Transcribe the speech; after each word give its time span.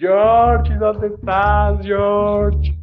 George, 0.00 0.74
¿dónde 0.76 1.08
estás, 1.08 1.78
George? 1.84 2.74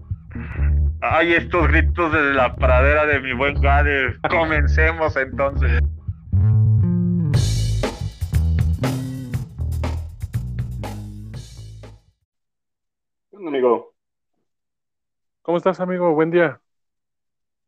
Ay, 1.01 1.33
estos 1.33 1.67
gritos 1.67 2.13
desde 2.13 2.35
la 2.35 2.55
pradera 2.55 3.07
de 3.07 3.19
mi 3.19 3.33
buen 3.33 3.59
Gade. 3.59 4.15
Comencemos 4.29 5.17
entonces. 5.17 5.81
amigo? 13.33 13.95
¿Cómo 15.41 15.57
estás, 15.57 15.79
amigo? 15.79 16.13
Buen 16.13 16.29
día. 16.29 16.61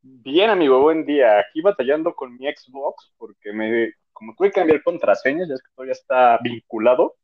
Bien, 0.04 0.52
amigo, 0.52 0.80
buen 0.80 1.06
día. 1.08 1.40
Aquí 1.40 1.62
batallando 1.62 2.14
con 2.14 2.38
mi 2.38 2.46
Xbox 2.46 3.12
porque 3.18 3.52
me, 3.52 3.94
como 4.14 4.36
tuve 4.36 4.50
que 4.50 4.60
cambiar 4.60 4.84
contraseñas, 4.84 5.48
ya 5.48 5.56
es 5.56 5.64
que 5.64 5.72
todavía 5.74 5.94
está 5.94 6.38
vinculado. 6.44 7.16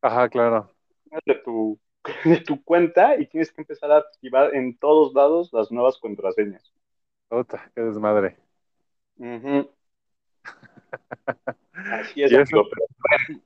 Ajá, 0.00 0.28
claro. 0.30 0.75
De 1.24 1.34
tu, 1.36 1.78
de 2.24 2.40
tu 2.40 2.62
cuenta 2.62 3.16
y 3.16 3.26
tienes 3.26 3.52
que 3.52 3.60
empezar 3.60 3.90
a 3.92 3.98
activar 3.98 4.54
en 4.54 4.76
todos 4.78 5.14
lados 5.14 5.52
las 5.52 5.70
nuevas 5.70 5.98
contraseñas. 5.98 6.72
Otra, 7.28 7.70
qué 7.74 7.82
desmadre. 7.82 8.36
Así 11.72 12.22
es, 12.22 12.32
amigo, 12.32 12.68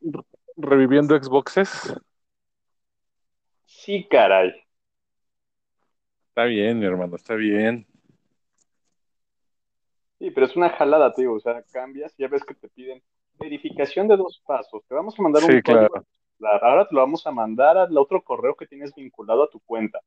¿Reviviendo 0.57 1.17
Xboxes? 1.17 1.95
Sí, 3.65 4.07
caray. 4.11 4.53
Está 6.29 6.45
bien, 6.45 6.79
mi 6.79 6.87
hermano, 6.87 7.17
está 7.17 7.35
bien. 7.35 7.87
Sí, 10.19 10.31
pero 10.31 10.47
es 10.47 10.55
una 10.55 10.69
jalada, 10.71 11.15
tío. 11.15 11.33
O 11.33 11.41
sea, 11.41 11.63
cambias 11.73 12.13
y 12.19 12.23
ya 12.23 12.29
ves 12.29 12.45
que 12.45 12.55
te 12.55 12.69
piden 12.69 13.03
verificación 13.39 14.07
de 14.07 14.17
dos 14.17 14.43
pasos. 14.47 14.85
Te 14.87 14.95
vamos 14.95 15.19
a 15.19 15.23
mandar 15.23 15.43
un 15.45 15.61
código. 15.63 16.05
Ahora 16.63 16.87
te 16.87 16.95
lo 16.95 17.01
vamos 17.01 17.27
a 17.27 17.31
mandar 17.31 17.77
al 17.79 17.97
otro 17.99 18.23
correo 18.23 18.55
que 18.55 18.67
tienes 18.67 18.95
vinculado 18.95 19.45
a 19.45 19.51
tu 19.51 19.61
cuenta. 19.61 20.01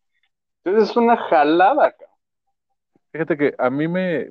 Entonces 0.63 0.89
es 0.89 0.97
una 0.97 1.17
jalada, 1.17 1.91
cabrón. 1.91 2.13
Fíjate 3.11 3.37
que 3.37 3.55
a 3.59 3.69
mí 3.69 3.87
me, 3.87 4.27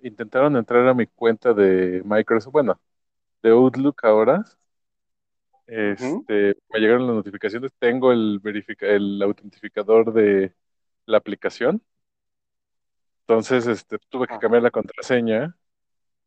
intentaron 0.00 0.56
entrar 0.56 0.86
a 0.86 0.94
mi 0.94 1.06
cuenta 1.08 1.52
de 1.52 2.02
Microsoft, 2.04 2.52
bueno, 2.52 2.80
de 3.42 3.50
Outlook 3.50 4.04
ahora. 4.04 4.44
Este, 5.66 6.56
me 6.72 6.80
llegaron 6.80 7.06
las 7.06 7.16
notificaciones, 7.16 7.72
tengo 7.78 8.12
el, 8.12 8.40
el 8.80 9.22
autentificador 9.22 10.12
de 10.12 10.54
la 11.06 11.18
aplicación. 11.18 11.82
Entonces, 13.22 13.66
este, 13.66 13.98
tuve 14.08 14.26
que 14.26 14.38
cambiar 14.38 14.62
la 14.62 14.70
contraseña. 14.70 15.56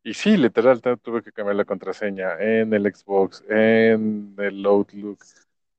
Y 0.03 0.13
sí, 0.13 0.35
literal, 0.37 0.81
tuve 0.81 1.21
que 1.23 1.31
cambiar 1.31 1.55
la 1.55 1.65
contraseña 1.65 2.37
en 2.39 2.73
el 2.73 2.93
Xbox, 2.93 3.43
en 3.49 4.35
el 4.37 4.65
Outlook, 4.65 5.23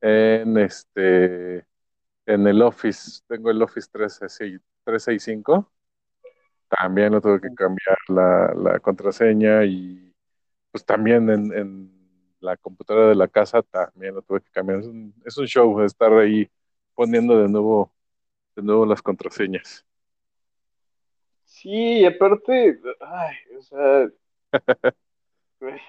en 0.00 0.56
este, 0.58 1.66
en 2.26 2.46
el 2.46 2.62
Office. 2.62 3.22
Tengo 3.28 3.50
el 3.50 3.62
Office 3.62 3.88
365. 3.92 5.70
También 6.68 7.12
lo 7.12 7.20
tuve 7.20 7.40
que 7.40 7.54
cambiar 7.54 7.98
la, 8.08 8.80
contraseña 8.80 9.64
y 9.64 10.14
pues 10.70 10.84
también 10.84 11.30
en, 11.30 11.92
la 12.40 12.56
computadora 12.58 13.08
de 13.08 13.14
la 13.16 13.28
casa 13.28 13.62
también 13.62 14.14
lo 14.14 14.22
tuve 14.22 14.40
que 14.42 14.50
cambiar. 14.50 14.80
Es 14.80 14.86
un, 14.86 15.14
es 15.24 15.36
un 15.38 15.46
show 15.46 15.80
estar 15.82 16.12
ahí 16.14 16.50
poniendo 16.94 17.38
de 17.40 17.48
nuevo 17.48 17.92
de 18.56 18.62
nuevo 18.62 18.86
las 18.86 19.02
contraseñas. 19.02 19.84
Sí, 21.64 22.04
aparte, 22.04 22.78
ay, 23.00 23.36
o 23.58 23.62
sea, 23.62 24.08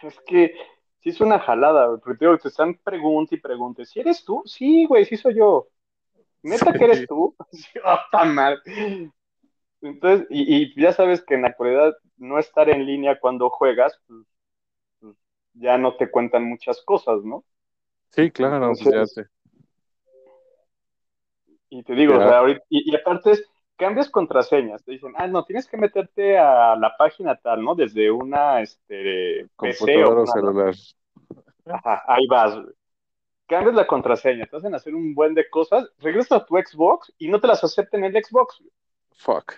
es 0.04 0.20
que 0.26 0.56
sí 1.02 1.10
es 1.10 1.20
una 1.20 1.38
jalada, 1.38 1.98
porque 1.98 2.26
te 2.42 2.48
están 2.48 2.80
preguntando 2.82 3.36
y 3.36 3.42
pregunte, 3.42 3.86
¿si 3.86 4.00
eres 4.00 4.24
tú? 4.24 4.42
Sí, 4.46 4.86
güey, 4.86 5.04
sí 5.04 5.18
soy 5.18 5.36
yo. 5.36 5.68
¿Neta 6.44 6.72
que 6.72 6.86
eres 6.86 7.06
tú? 7.06 7.36
oh, 7.84 8.26
mal. 8.26 8.64
Entonces, 9.82 10.28
y, 10.30 10.82
ya 10.82 10.94
sabes 10.94 11.22
que 11.26 11.34
en 11.34 11.42
la 11.42 11.50
actualidad 11.50 11.94
no 12.16 12.40
estar 12.40 12.70
en 12.70 12.86
línea 12.86 13.20
cuando 13.20 13.50
juegas, 13.50 14.00
pues, 14.08 14.26
pues 15.02 15.18
ya 15.56 15.78
no 15.78 15.98
te 15.98 16.10
cuentan 16.10 16.46
muchas 16.46 16.82
cosas, 16.84 17.22
¿no? 17.26 17.44
Sí, 18.12 18.32
claro, 18.32 18.72
pues 18.82 18.94
ya 18.96 19.06
sé. 19.06 19.26
Y 21.70 21.84
te 21.84 21.96
digo, 21.96 22.14
y, 22.70 22.96
aparte 22.96 23.32
es, 23.32 23.46
cambias 23.76 24.10
contraseñas, 24.10 24.84
te 24.84 24.94
dicen, 24.94 25.14
ah, 25.16 25.28
no, 25.28 25.44
tienes 25.46 25.68
que 25.68 25.78
meterte 25.78 26.38
a 26.38 26.76
la 26.76 26.96
página 26.98 27.36
tal, 27.36 27.64
¿no? 27.64 27.76
Desde 27.76 28.10
una, 28.12 28.62
este, 28.62 29.48
PC 29.58 30.04
o, 30.06 30.26
celular. 30.26 30.74
Ajá, 31.66 32.04
ahí 32.08 32.26
vas, 32.28 32.58
Cambias 33.48 33.76
la 33.76 33.86
contraseña, 33.86 34.48
te 34.48 34.58
hacen 34.58 34.74
hacer 34.74 34.96
un 34.96 35.14
buen 35.14 35.36
de 35.36 35.48
cosas, 35.50 35.88
regresas 36.00 36.42
a 36.42 36.46
tu 36.46 36.56
Xbox 36.56 37.14
y 37.20 37.28
no 37.28 37.40
te 37.40 37.48
las 37.48 37.64
acepten 37.64 38.04
en 38.04 38.16
el 38.16 38.24
Xbox. 38.24 38.64
Fuck. 39.18 39.54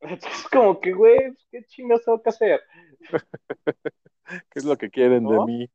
Es 0.00 0.48
como 0.50 0.80
que, 0.80 0.92
güey, 0.92 1.16
¿qué 1.50 1.64
chingas 1.64 2.04
tengo 2.04 2.20
que 2.20 2.30
hacer? 2.30 2.62
¿Qué 4.26 4.58
es 4.58 4.64
lo 4.64 4.76
que 4.76 4.90
quieren 4.90 5.24
de 5.24 5.38
mí? 5.44 5.70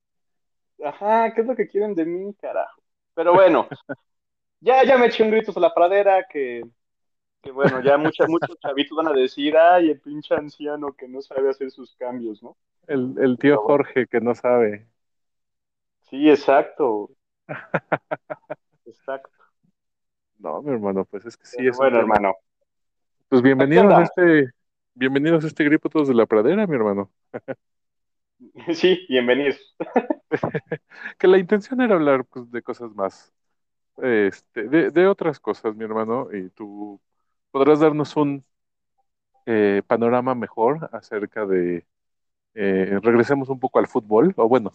Ajá, 0.83 1.33
¿qué 1.33 1.41
es 1.41 1.47
lo 1.47 1.55
que 1.55 1.67
quieren 1.67 1.95
de 1.95 2.05
mí, 2.05 2.33
carajo? 2.33 2.81
Pero 3.13 3.33
bueno, 3.33 3.67
ya, 4.59 4.83
ya 4.83 4.97
me 4.97 5.07
eché 5.07 5.23
un 5.23 5.31
grito 5.31 5.53
a 5.55 5.59
la 5.59 5.73
pradera 5.73 6.25
que, 6.29 6.63
que 7.41 7.51
bueno, 7.51 7.81
ya 7.81 7.97
muchos, 7.97 8.27
muchos 8.29 8.57
chavitos 8.59 8.95
van 8.95 9.07
a 9.07 9.13
decir, 9.13 9.57
ay, 9.57 9.89
el 9.89 9.99
pinche 9.99 10.35
anciano 10.35 10.93
que 10.93 11.07
no 11.07 11.21
sabe 11.21 11.49
hacer 11.49 11.71
sus 11.71 11.95
cambios, 11.95 12.41
¿no? 12.43 12.55
El, 12.87 13.15
el 13.19 13.37
tío 13.37 13.57
Jorge 13.57 14.07
que 14.07 14.21
no 14.21 14.35
sabe. 14.35 14.87
Sí, 16.09 16.29
exacto. 16.29 17.09
exacto. 18.85 19.29
No, 20.39 20.61
mi 20.61 20.71
hermano, 20.71 21.05
pues 21.05 21.25
es 21.25 21.37
que 21.37 21.45
sí 21.45 21.67
es. 21.67 21.77
Bueno, 21.77 21.99
hermano. 21.99 22.35
Pues 23.29 23.41
bienvenidos 23.41 23.93
a 23.93 24.01
este, 24.01 24.49
bienvenidos 24.93 25.43
a 25.43 25.47
este 25.47 25.63
gripo 25.63 25.89
todos 25.89 26.07
de 26.07 26.15
la 26.15 26.25
pradera, 26.25 26.67
mi 26.67 26.75
hermano. 26.75 27.11
sí, 28.73 29.05
bienvenidos. 29.07 29.75
que 31.17 31.27
la 31.27 31.37
intención 31.37 31.79
era 31.81 31.95
hablar 31.95 32.25
pues, 32.25 32.51
de 32.51 32.61
cosas 32.61 32.93
más 32.93 33.31
este, 34.01 34.63
de, 34.67 35.07
otras 35.07 35.39
cosas, 35.39 35.75
mi 35.75 35.83
hermano, 35.83 36.27
y 36.33 36.49
tú 36.49 36.99
podrás 37.51 37.79
darnos 37.79 38.15
un 38.15 38.43
eh, 39.45 39.81
panorama 39.87 40.35
mejor 40.35 40.89
acerca 40.91 41.45
de, 41.45 41.85
eh, 42.53 42.99
regresemos 43.01 43.49
un 43.49 43.59
poco 43.59 43.79
al 43.79 43.87
fútbol, 43.87 44.33
o 44.37 44.47
bueno, 44.47 44.71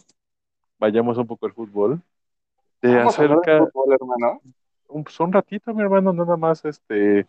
vayamos 0.79 1.17
un 1.17 1.27
poco 1.27 1.45
al 1.45 1.53
fútbol. 1.53 2.01
De 2.81 2.99
acerca, 2.99 3.59
fútbol, 3.59 3.93
hermano? 3.93 4.41
Un, 4.87 5.03
pues, 5.03 5.19
un 5.19 5.33
ratito, 5.33 5.73
mi 5.73 5.81
hermano, 5.81 6.13
nada 6.13 6.37
más, 6.37 6.63
este, 6.65 7.27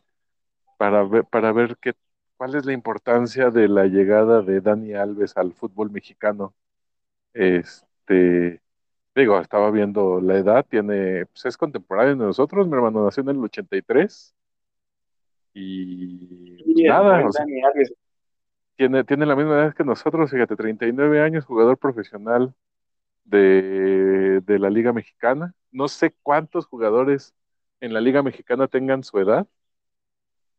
para 0.76 1.02
ver, 1.04 1.24
para 1.24 1.52
ver 1.52 1.76
qué, 1.78 1.94
cuál 2.36 2.54
es 2.54 2.64
la 2.64 2.72
importancia 2.72 3.50
de 3.50 3.68
la 3.68 3.86
llegada 3.86 4.42
de 4.42 4.60
Dani 4.60 4.94
Alves 4.94 5.36
al 5.36 5.52
fútbol 5.52 5.90
mexicano. 5.90 6.54
Este, 7.32 8.60
digo, 9.14 9.40
estaba 9.40 9.70
viendo 9.70 10.20
la 10.20 10.36
edad, 10.36 10.64
tiene, 10.68 11.26
pues 11.26 11.46
es 11.46 11.56
contemporáneo 11.56 12.16
de 12.16 12.26
nosotros, 12.26 12.68
mi 12.68 12.74
hermano 12.74 13.04
nació 13.04 13.22
en 13.22 13.30
el 13.30 13.38
83 13.38 14.34
y 15.54 16.62
pues, 16.62 16.88
nada, 16.88 17.24
tiene, 18.76 19.04
tiene 19.04 19.26
la 19.26 19.34
misma 19.34 19.54
edad 19.54 19.74
que 19.74 19.84
nosotros, 19.84 20.30
fíjate, 20.30 20.54
39 20.54 21.20
años, 21.20 21.44
jugador 21.44 21.78
profesional 21.78 22.54
de, 23.24 24.40
de 24.40 24.58
la 24.58 24.70
Liga 24.70 24.92
Mexicana. 24.92 25.54
No 25.72 25.88
sé 25.88 26.14
cuántos 26.22 26.66
jugadores 26.66 27.34
en 27.80 27.92
la 27.92 28.00
Liga 28.00 28.22
Mexicana 28.22 28.68
tengan 28.68 29.02
su 29.02 29.18
edad. 29.18 29.48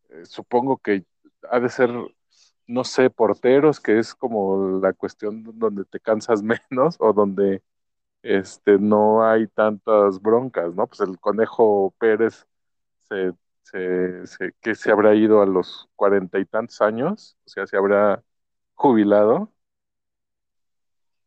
Eh, 0.09 0.25
supongo 0.25 0.77
que 0.77 1.05
ha 1.49 1.59
de 1.59 1.69
ser, 1.69 1.91
no 2.67 2.83
sé, 2.83 3.09
porteros, 3.09 3.79
que 3.79 3.99
es 3.99 4.15
como 4.15 4.79
la 4.81 4.93
cuestión 4.93 5.43
donde 5.57 5.85
te 5.85 5.99
cansas 5.99 6.41
menos 6.69 6.97
o 6.99 7.13
donde 7.13 7.63
este, 8.23 8.79
no 8.79 9.25
hay 9.25 9.47
tantas 9.47 10.21
broncas, 10.21 10.75
¿no? 10.75 10.87
Pues 10.87 11.01
el 11.01 11.19
conejo 11.19 11.93
Pérez 11.99 12.47
se, 13.09 13.33
se, 13.63 14.51
que 14.61 14.75
se 14.75 14.91
habrá 14.91 15.15
ido 15.15 15.41
a 15.41 15.45
los 15.45 15.89
cuarenta 15.95 16.39
y 16.39 16.45
tantos 16.45 16.81
años, 16.81 17.37
o 17.45 17.49
sea, 17.49 17.67
se 17.67 17.77
habrá 17.77 18.23
jubilado. 18.73 19.51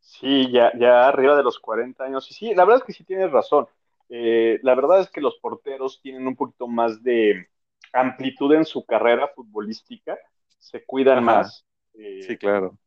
Sí, 0.01 0.51
ya, 0.51 0.73
ya 0.79 1.09
arriba 1.09 1.37
de 1.37 1.43
los 1.43 1.59
40 1.59 2.05
años. 2.05 2.31
Y 2.31 2.35
sí, 2.35 2.55
la 2.55 2.65
verdad 2.65 2.81
es 2.81 2.85
que 2.85 2.93
sí 2.93 3.05
tienes 3.05 3.31
razón. 3.31 3.67
Eh, 4.09 4.59
la 4.63 4.75
verdad 4.75 5.01
es 5.01 5.11
que 5.11 5.21
los 5.21 5.39
porteros 5.39 6.01
tienen 6.03 6.27
un 6.27 6.37
poquito 6.37 6.67
más 6.69 7.03
de 7.03 7.49
amplitud 7.93 8.53
en 8.55 8.65
su 8.65 8.85
carrera 8.85 9.29
futbolística, 9.29 10.19
se 10.59 10.85
cuidan 10.85 11.25
más. 11.25 11.67
Eh, 11.95 12.23
sí, 12.23 12.37
claro. 12.37 12.79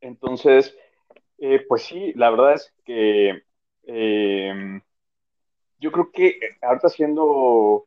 Entonces, 0.00 0.76
eh, 1.38 1.64
pues 1.68 1.82
sí, 1.82 2.12
la 2.14 2.30
verdad 2.30 2.54
es 2.54 2.72
que 2.84 3.42
yo 5.80 5.92
creo 5.92 6.10
que 6.12 6.38
ahorita 6.60 6.88
haciendo 6.88 7.86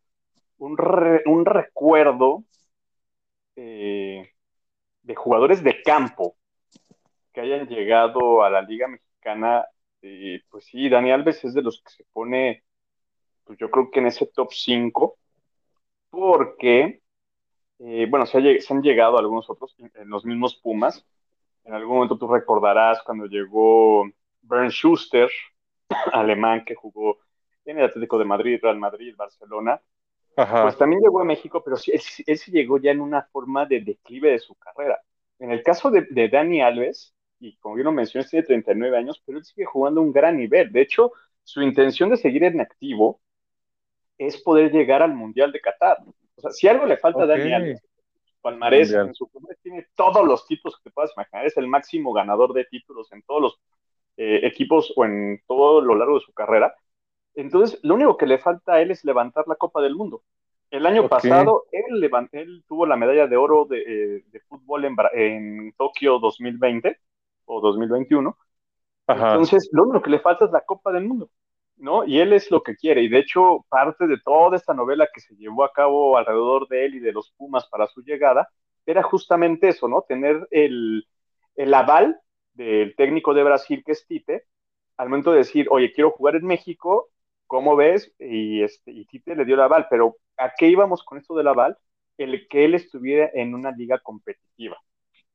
un, 0.61 0.77
un 1.25 1.45
recuerdo 1.45 2.43
eh, 3.55 4.31
de 5.03 5.15
jugadores 5.15 5.63
de 5.63 5.81
campo 5.81 6.37
que 7.33 7.41
hayan 7.41 7.67
llegado 7.67 8.43
a 8.43 8.49
la 8.49 8.61
Liga 8.61 8.87
Mexicana, 8.87 9.65
eh, 10.01 10.41
pues 10.49 10.65
sí, 10.65 10.89
Dani 10.89 11.11
Alves 11.11 11.43
es 11.43 11.53
de 11.53 11.61
los 11.61 11.81
que 11.81 11.91
se 11.91 12.03
pone 12.13 12.63
pues 13.43 13.57
yo 13.59 13.69
creo 13.71 13.91
que 13.91 13.99
en 13.99 14.07
ese 14.07 14.27
top 14.27 14.53
5, 14.53 15.17
porque, 16.09 17.01
eh, 17.79 18.07
bueno, 18.09 18.25
se, 18.25 18.37
ha 18.37 18.61
se 18.61 18.73
han 18.73 18.81
llegado 18.81 19.17
algunos 19.17 19.49
otros, 19.49 19.75
en 19.79 20.09
los 20.09 20.25
mismos 20.25 20.55
Pumas. 20.55 21.05
En 21.65 21.73
algún 21.73 21.95
momento 21.95 22.17
tú 22.17 22.27
recordarás 22.27 23.01
cuando 23.03 23.25
llegó 23.25 24.05
Bernd 24.41 24.71
Schuster, 24.71 25.29
alemán 26.13 26.65
que 26.65 26.75
jugó 26.75 27.19
en 27.65 27.79
el 27.79 27.85
Atlético 27.85 28.17
de 28.19 28.25
Madrid, 28.25 28.59
Real 28.61 28.77
Madrid, 28.77 29.15
Barcelona. 29.17 29.81
Ajá. 30.35 30.63
Pues 30.63 30.77
también 30.77 31.01
llegó 31.01 31.21
a 31.21 31.25
México, 31.25 31.61
pero 31.63 31.77
sí, 31.77 31.91
él, 31.91 32.01
él 32.25 32.37
sí 32.37 32.51
llegó 32.51 32.77
ya 32.77 32.91
en 32.91 33.01
una 33.01 33.23
forma 33.23 33.65
de 33.65 33.81
declive 33.81 34.31
de 34.31 34.39
su 34.39 34.55
carrera. 34.55 35.01
En 35.39 35.51
el 35.51 35.63
caso 35.63 35.91
de, 35.91 36.07
de 36.09 36.29
Dani 36.29 36.61
Alves, 36.61 37.13
y 37.39 37.57
como 37.57 37.75
bien 37.75 37.85
lo 37.85 37.91
mencioné, 37.91 38.25
tiene 38.27 38.45
39 38.45 38.97
años, 38.97 39.21
pero 39.25 39.39
él 39.39 39.45
sigue 39.45 39.65
jugando 39.65 39.99
a 39.99 40.03
un 40.03 40.13
gran 40.13 40.37
nivel. 40.37 40.71
De 40.71 40.81
hecho, 40.81 41.11
su 41.43 41.61
intención 41.61 42.09
de 42.09 42.17
seguir 42.17 42.43
en 42.43 42.61
activo 42.61 43.19
es 44.17 44.37
poder 44.41 44.71
llegar 44.71 45.01
al 45.01 45.15
Mundial 45.15 45.51
de 45.51 45.59
Qatar. 45.59 45.97
O 46.35 46.41
sea, 46.41 46.51
si 46.51 46.67
algo 46.67 46.85
le 46.85 46.97
falta 46.97 47.23
a 47.23 47.25
Dani. 47.25 47.53
Alves, 47.53 47.81
su 48.23 48.41
palmarés, 48.41 48.89
Mundial. 48.89 49.07
en 49.07 49.15
su 49.15 49.27
palmarés 49.29 49.59
tiene 49.61 49.87
todos 49.95 50.25
los 50.25 50.45
títulos 50.45 50.77
que 50.77 50.89
te 50.89 50.93
puedas 50.93 51.11
imaginar, 51.15 51.45
es 51.45 51.57
el 51.57 51.67
máximo 51.67 52.13
ganador 52.13 52.53
de 52.53 52.65
títulos 52.65 53.11
en 53.11 53.23
todos 53.23 53.41
los 53.41 53.59
eh, 54.17 54.41
equipos 54.43 54.93
o 54.95 55.05
en 55.05 55.41
todo 55.47 55.81
lo 55.81 55.95
largo 55.95 56.15
de 56.19 56.25
su 56.25 56.33
carrera. 56.33 56.75
Entonces, 57.35 57.79
lo 57.83 57.95
único 57.95 58.17
que 58.17 58.25
le 58.27 58.39
falta 58.39 58.73
a 58.73 58.81
él 58.81 58.91
es 58.91 59.03
levantar 59.05 59.45
la 59.47 59.55
Copa 59.55 59.81
del 59.81 59.95
Mundo. 59.95 60.23
El 60.69 60.85
año 60.85 61.07
pasado, 61.07 61.65
él, 61.71 61.99
levan- 62.01 62.29
él 62.31 62.63
tuvo 62.67 62.85
la 62.85 62.95
medalla 62.97 63.27
de 63.27 63.37
oro 63.37 63.65
de, 63.65 63.79
eh, 64.17 64.23
de 64.27 64.39
fútbol 64.41 64.85
en, 64.85 64.95
en 65.13 65.73
Tokio 65.77 66.19
2020 66.19 66.97
o 67.45 67.61
2021. 67.61 68.37
Ajá. 69.07 69.45
Entonces, 69.45 69.69
lo 69.73 69.83
único 69.83 70.01
que 70.01 70.09
le 70.11 70.19
falta 70.19 70.45
es 70.45 70.51
la 70.51 70.61
Copa 70.61 70.91
del 70.91 71.05
Mundo, 71.07 71.29
¿no? 71.77 72.05
Y 72.05 72.19
él 72.19 72.33
es 72.33 72.49
lo 72.51 72.63
que 72.63 72.75
quiere. 72.75 73.03
Y 73.03 73.09
de 73.09 73.19
hecho, 73.19 73.65
parte 73.69 74.07
de 74.07 74.19
toda 74.23 74.55
esta 74.57 74.73
novela 74.73 75.07
que 75.13 75.21
se 75.21 75.35
llevó 75.35 75.63
a 75.65 75.71
cabo 75.73 76.17
alrededor 76.17 76.67
de 76.69 76.85
él 76.85 76.95
y 76.95 76.99
de 76.99 77.11
los 77.13 77.31
Pumas 77.37 77.67
para 77.69 77.87
su 77.87 78.01
llegada, 78.03 78.49
era 78.85 79.03
justamente 79.03 79.69
eso, 79.69 79.87
¿no? 79.87 80.03
Tener 80.03 80.47
el, 80.51 81.05
el 81.55 81.73
aval 81.73 82.19
del 82.53 82.95
técnico 82.95 83.33
de 83.33 83.43
Brasil, 83.43 83.83
que 83.85 83.93
es 83.93 84.05
Tite, 84.07 84.45
al 84.97 85.09
momento 85.09 85.31
de 85.31 85.39
decir, 85.39 85.67
oye, 85.69 85.91
quiero 85.93 86.11
jugar 86.11 86.35
en 86.35 86.45
México, 86.45 87.09
¿cómo 87.51 87.75
ves? 87.75 88.13
Y, 88.17 88.63
este, 88.63 88.91
y 88.93 89.03
Tite 89.03 89.35
le 89.35 89.43
dio 89.43 89.55
el 89.55 89.61
aval, 89.61 89.85
pero 89.89 90.15
¿a 90.37 90.53
qué 90.57 90.69
íbamos 90.69 91.03
con 91.03 91.17
esto 91.17 91.35
del 91.35 91.49
aval? 91.49 91.77
El 92.17 92.47
que 92.47 92.63
él 92.63 92.75
estuviera 92.75 93.29
en 93.33 93.53
una 93.53 93.71
liga 93.71 93.99
competitiva, 93.99 94.77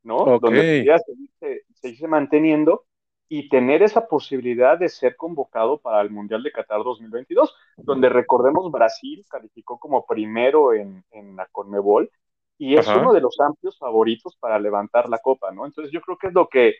¿no? 0.02 0.24
Donde 0.38 0.78
pudiera 0.78 0.98
seguirse, 0.98 1.64
seguirse 1.74 2.08
manteniendo 2.08 2.86
y 3.28 3.50
tener 3.50 3.82
esa 3.82 4.08
posibilidad 4.08 4.78
de 4.78 4.88
ser 4.88 5.14
convocado 5.14 5.78
para 5.78 6.00
el 6.00 6.08
Mundial 6.08 6.42
de 6.42 6.52
Qatar 6.52 6.82
2022, 6.82 7.54
donde 7.76 8.08
recordemos 8.08 8.72
Brasil 8.72 9.22
calificó 9.28 9.78
como 9.78 10.06
primero 10.06 10.72
en, 10.72 11.04
en 11.10 11.36
la 11.36 11.44
Conmebol 11.52 12.10
y 12.56 12.78
es 12.78 12.88
Ajá. 12.88 12.98
uno 12.98 13.12
de 13.12 13.20
los 13.20 13.38
amplios 13.40 13.76
favoritos 13.76 14.38
para 14.40 14.58
levantar 14.58 15.10
la 15.10 15.18
copa, 15.18 15.52
¿no? 15.52 15.66
Entonces 15.66 15.92
yo 15.92 16.00
creo 16.00 16.16
que 16.16 16.28
es 16.28 16.32
lo 16.32 16.48
que 16.48 16.76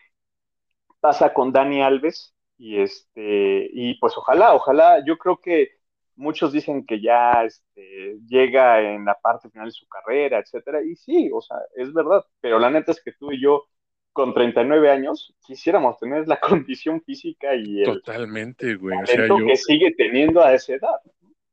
pasa 0.99 1.35
con 1.35 1.53
Dani 1.53 1.83
Alves 1.83 2.36
y 2.59 2.81
este 2.81 3.69
y 3.73 3.95
pues 3.99 4.17
ojalá, 4.17 4.55
ojalá, 4.55 5.05
yo 5.05 5.19
creo 5.19 5.39
que 5.41 5.71
muchos 6.17 6.53
dicen 6.53 6.87
que 6.87 7.01
ya 7.01 7.45
este, 7.45 8.19
llega 8.27 8.81
en 8.81 9.05
la 9.05 9.15
parte 9.21 9.51
final 9.51 9.67
de 9.67 9.73
su 9.73 9.87
carrera, 9.89 10.39
etcétera, 10.39 10.83
y 10.83 10.97
sí, 10.97 11.31
o 11.33 11.41
sea, 11.41 11.59
es 11.77 11.93
verdad, 11.93 12.25
pero 12.41 12.59
la 12.59 12.71
neta 12.71 12.93
es 12.93 13.03
que 13.03 13.13
tú 13.13 13.33
y 13.33 13.41
yo 13.43 13.65
con 14.13 14.33
39 14.33 14.91
años 14.91 15.35
quisiéramos 15.47 15.99
tener 15.99 16.27
la 16.27 16.41
condición 16.41 17.03
física 17.03 17.55
y 17.55 17.83
el 17.83 17.85
Totalmente, 17.93 18.75
güey. 18.77 18.97
O 19.03 19.07
sea, 19.07 19.27
yo 19.29 19.37
que 19.47 19.57
sigue 19.57 19.95
teniendo 19.97 20.43
a 20.43 20.55
esa 20.55 20.75
edad. 20.75 21.01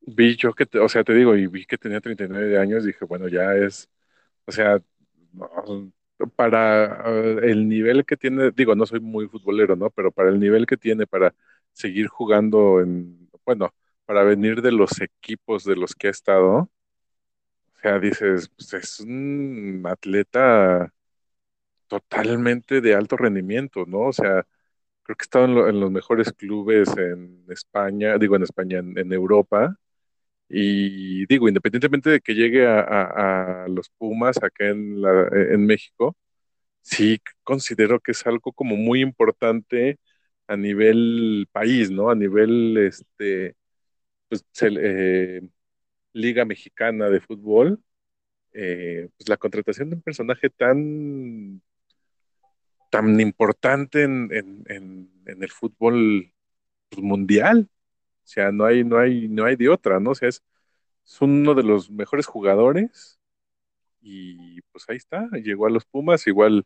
vi 0.02 0.36
yo 0.36 0.54
que, 0.54 0.66
te- 0.66 0.80
o 0.80 0.90
sea, 0.90 1.04
te 1.04 1.14
digo, 1.14 1.36
y 1.36 1.48
vi 1.48 1.66
que 1.66 1.78
tenía 1.78 2.02
39 2.02 2.58
años, 2.58 2.84
dije, 2.86 3.06
bueno, 3.06 3.28
ya 3.28 3.54
es, 3.56 3.90
o 4.46 4.52
sea, 4.52 4.82
no, 5.34 5.92
para 6.30 7.04
eh, 7.08 7.52
el 7.52 7.68
nivel 7.70 8.06
que 8.06 8.18
tiene, 8.18 8.52
digo, 8.52 8.76
no 8.76 8.86
soy 8.86 9.00
muy 9.00 9.28
futbolero, 9.28 9.76
¿no? 9.76 9.90
Pero 9.92 10.12
para 10.12 10.30
el 10.30 10.40
nivel 10.40 10.66
que 10.66 10.78
tiene 10.78 11.08
para 11.08 11.34
seguir 11.74 12.08
jugando 12.08 12.82
en, 12.82 13.30
bueno, 13.46 13.74
para 14.06 14.24
venir 14.24 14.62
de 14.62 14.72
los 14.72 15.00
equipos 15.02 15.64
de 15.64 15.76
los 15.76 15.96
que 15.96 16.08
ha 16.08 16.12
estado, 16.12 16.50
o 16.58 17.80
sea, 17.82 18.00
dices, 18.00 18.50
pues 18.56 18.74
es 18.74 19.00
un 19.02 19.84
atleta 19.86 20.92
totalmente 21.88 22.82
de 22.82 22.96
alto 22.96 23.18
rendimiento, 23.18 23.86
¿no? 23.88 24.02
O 24.10 24.14
sea, 24.14 24.46
creo 25.04 25.16
que 25.18 25.24
ha 25.24 25.26
estado 25.26 25.46
en, 25.46 25.56
lo- 25.56 25.70
en 25.70 25.80
los 25.80 25.92
mejores 25.92 26.34
clubes 26.34 26.90
en 26.98 27.46
España, 27.50 28.18
digo 28.20 28.36
en 28.38 28.44
España, 28.44 28.80
en 28.80 29.14
Europa. 29.14 29.78
Y 30.56 31.26
digo, 31.28 31.48
independientemente 31.50 32.12
de 32.12 32.22
que 32.22 32.36
llegue 32.36 32.68
a, 32.68 33.66
los 33.70 33.90
Pumas 33.98 34.38
acá 34.44 34.70
en, 34.70 35.02
la- 35.02 35.28
en 35.34 35.66
México, 35.66 36.16
sí 36.82 37.20
considero 37.44 38.00
que 38.00 38.12
es 38.14 38.26
algo 38.28 38.54
como 38.54 38.76
muy 38.78 39.02
importante 39.02 40.00
a 40.48 40.58
nivel 40.58 41.48
país, 41.52 41.92
¿no? 41.92 42.10
A 42.12 42.16
nivel, 42.16 42.78
este, 42.78 43.56
pues, 44.30 44.46
eh, 44.62 45.42
Liga 46.14 46.46
Mexicana 46.46 47.10
de 47.10 47.22
Fútbol, 47.22 47.82
eh, 48.54 49.10
pues 49.18 49.30
la 49.30 49.38
contratación 49.38 49.90
de 49.92 49.98
un 49.98 50.02
personaje 50.04 50.50
tan, 50.52 51.62
tan 52.92 53.20
importante 53.20 54.04
en 54.04 54.30
el 55.26 55.52
fútbol 55.52 56.32
pues, 56.90 57.02
mundial. 57.04 57.70
O 58.24 58.28
sea, 58.28 58.52
no 58.52 58.66
hay, 58.66 58.84
no 58.84 58.98
hay, 58.98 59.28
no 59.30 59.46
hay 59.46 59.56
de 59.56 59.70
otra, 59.70 60.00
¿no? 60.00 60.12
O 60.12 60.16
sea, 60.16 60.30
es, 60.30 60.44
es 61.06 61.22
uno 61.22 61.56
de 61.56 61.64
los 61.64 61.92
mejores 61.92 62.28
jugadores 62.28 63.20
y 64.02 64.62
pues 64.72 64.86
ahí 64.90 64.98
está, 64.98 65.30
llegó 65.32 65.68
a 65.68 65.70
los 65.70 65.86
Pumas, 65.86 66.28
igual 66.28 66.66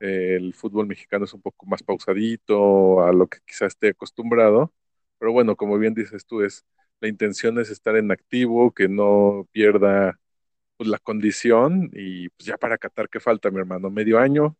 eh, 0.00 0.36
el 0.36 0.54
fútbol 0.54 0.86
mexicano 0.86 1.24
es 1.26 1.34
un 1.34 1.42
poco 1.42 1.66
más 1.66 1.82
pausadito 1.82 3.02
a 3.02 3.12
lo 3.12 3.28
que 3.28 3.38
quizás 3.46 3.68
esté 3.68 3.90
acostumbrado, 3.90 4.72
pero 5.18 5.32
bueno, 5.32 5.56
como 5.56 5.78
bien 5.78 5.94
dices 5.94 6.26
tú, 6.26 6.42
es 6.42 6.64
la 7.00 7.08
intención 7.08 7.58
es 7.58 7.70
estar 7.70 7.96
en 7.96 8.10
activo, 8.10 8.72
que 8.72 8.88
no 8.88 9.46
pierda 9.52 10.20
pues, 10.76 10.88
la 10.88 10.98
condición 10.98 11.90
y 11.92 12.28
pues 12.30 12.46
ya 12.46 12.56
para 12.56 12.78
Qatar, 12.78 13.08
¿qué 13.08 13.20
falta, 13.20 13.50
mi 13.50 13.58
hermano? 13.58 13.90
¿Medio 13.90 14.18
año? 14.18 14.56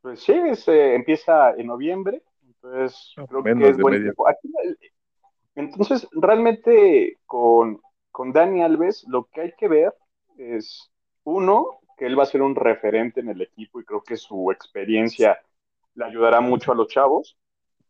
Pues 0.00 0.20
sí, 0.20 0.34
se 0.54 0.94
empieza 0.94 1.52
en 1.52 1.66
noviembre, 1.68 2.22
entonces 2.64 3.14
No, 3.16 3.26
creo 3.26 3.44
que 3.44 3.68
es 3.68 3.76
de 3.76 3.82
buen 3.82 4.00
tiempo. 4.00 4.28
Aquí, 4.28 4.52
el- 4.64 4.78
entonces, 5.56 6.08
realmente 6.12 7.18
con, 7.26 7.80
con 8.10 8.32
Dani 8.32 8.62
Alves 8.62 9.04
lo 9.08 9.26
que 9.26 9.42
hay 9.42 9.52
que 9.56 9.68
ver 9.68 9.94
es, 10.38 10.90
uno, 11.24 11.80
que 11.96 12.06
él 12.06 12.18
va 12.18 12.24
a 12.24 12.26
ser 12.26 12.42
un 12.42 12.56
referente 12.56 13.20
en 13.20 13.28
el 13.30 13.42
equipo 13.42 13.80
y 13.80 13.84
creo 13.84 14.02
que 14.02 14.16
su 14.16 14.50
experiencia 14.50 15.38
le 15.94 16.04
ayudará 16.04 16.40
mucho 16.40 16.72
a 16.72 16.74
los 16.74 16.88
chavos, 16.88 17.38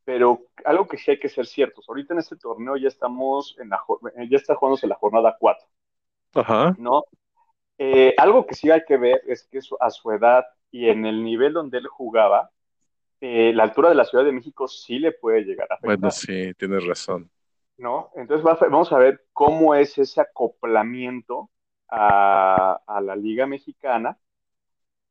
pero 0.04 0.42
algo 0.64 0.88
que 0.88 0.98
sí 0.98 1.12
hay 1.12 1.20
que 1.20 1.28
ser 1.30 1.46
ciertos, 1.46 1.88
ahorita 1.88 2.14
en 2.14 2.20
este 2.20 2.36
torneo 2.36 2.76
ya 2.76 2.88
estamos 2.88 3.56
en 3.60 3.70
la, 3.70 3.80
eh, 4.16 4.28
ya 4.30 4.36
está 4.38 4.56
jugándose 4.56 4.86
la 4.88 4.96
jornada 4.96 5.36
4, 5.40 5.66
Ajá, 6.34 6.76
¿no? 6.76 7.04
Eh, 7.78 8.14
algo 8.18 8.46
que 8.46 8.54
sí 8.54 8.70
hay 8.70 8.84
que 8.86 8.96
ver 8.96 9.22
es 9.26 9.44
que 9.48 9.60
a 9.80 9.90
su 9.90 10.10
edad 10.12 10.44
y 10.70 10.88
en 10.88 11.06
el 11.06 11.24
nivel 11.24 11.52
donde 11.54 11.78
él 11.78 11.88
jugaba, 11.88 12.50
eh, 13.20 13.52
la 13.54 13.64
altura 13.64 13.88
de 13.90 13.94
la 13.94 14.04
Ciudad 14.04 14.24
de 14.24 14.32
México 14.32 14.68
sí 14.68 14.98
le 14.98 15.12
puede 15.12 15.42
llegar 15.44 15.68
a 15.70 15.74
afectar, 15.76 15.88
bueno, 15.96 16.10
sí, 16.10 16.52
tienes 16.54 16.84
razón. 16.84 17.30
¿no? 17.76 18.10
Entonces 18.16 18.46
va 18.46 18.54
vamos 18.54 18.92
a 18.92 18.98
ver 18.98 19.24
cómo 19.32 19.74
es 19.74 19.98
ese 19.98 20.20
acoplamiento 20.20 21.50
a, 21.88 22.80
a 22.86 23.00
la 23.00 23.16
Liga 23.16 23.46
Mexicana 23.46 24.18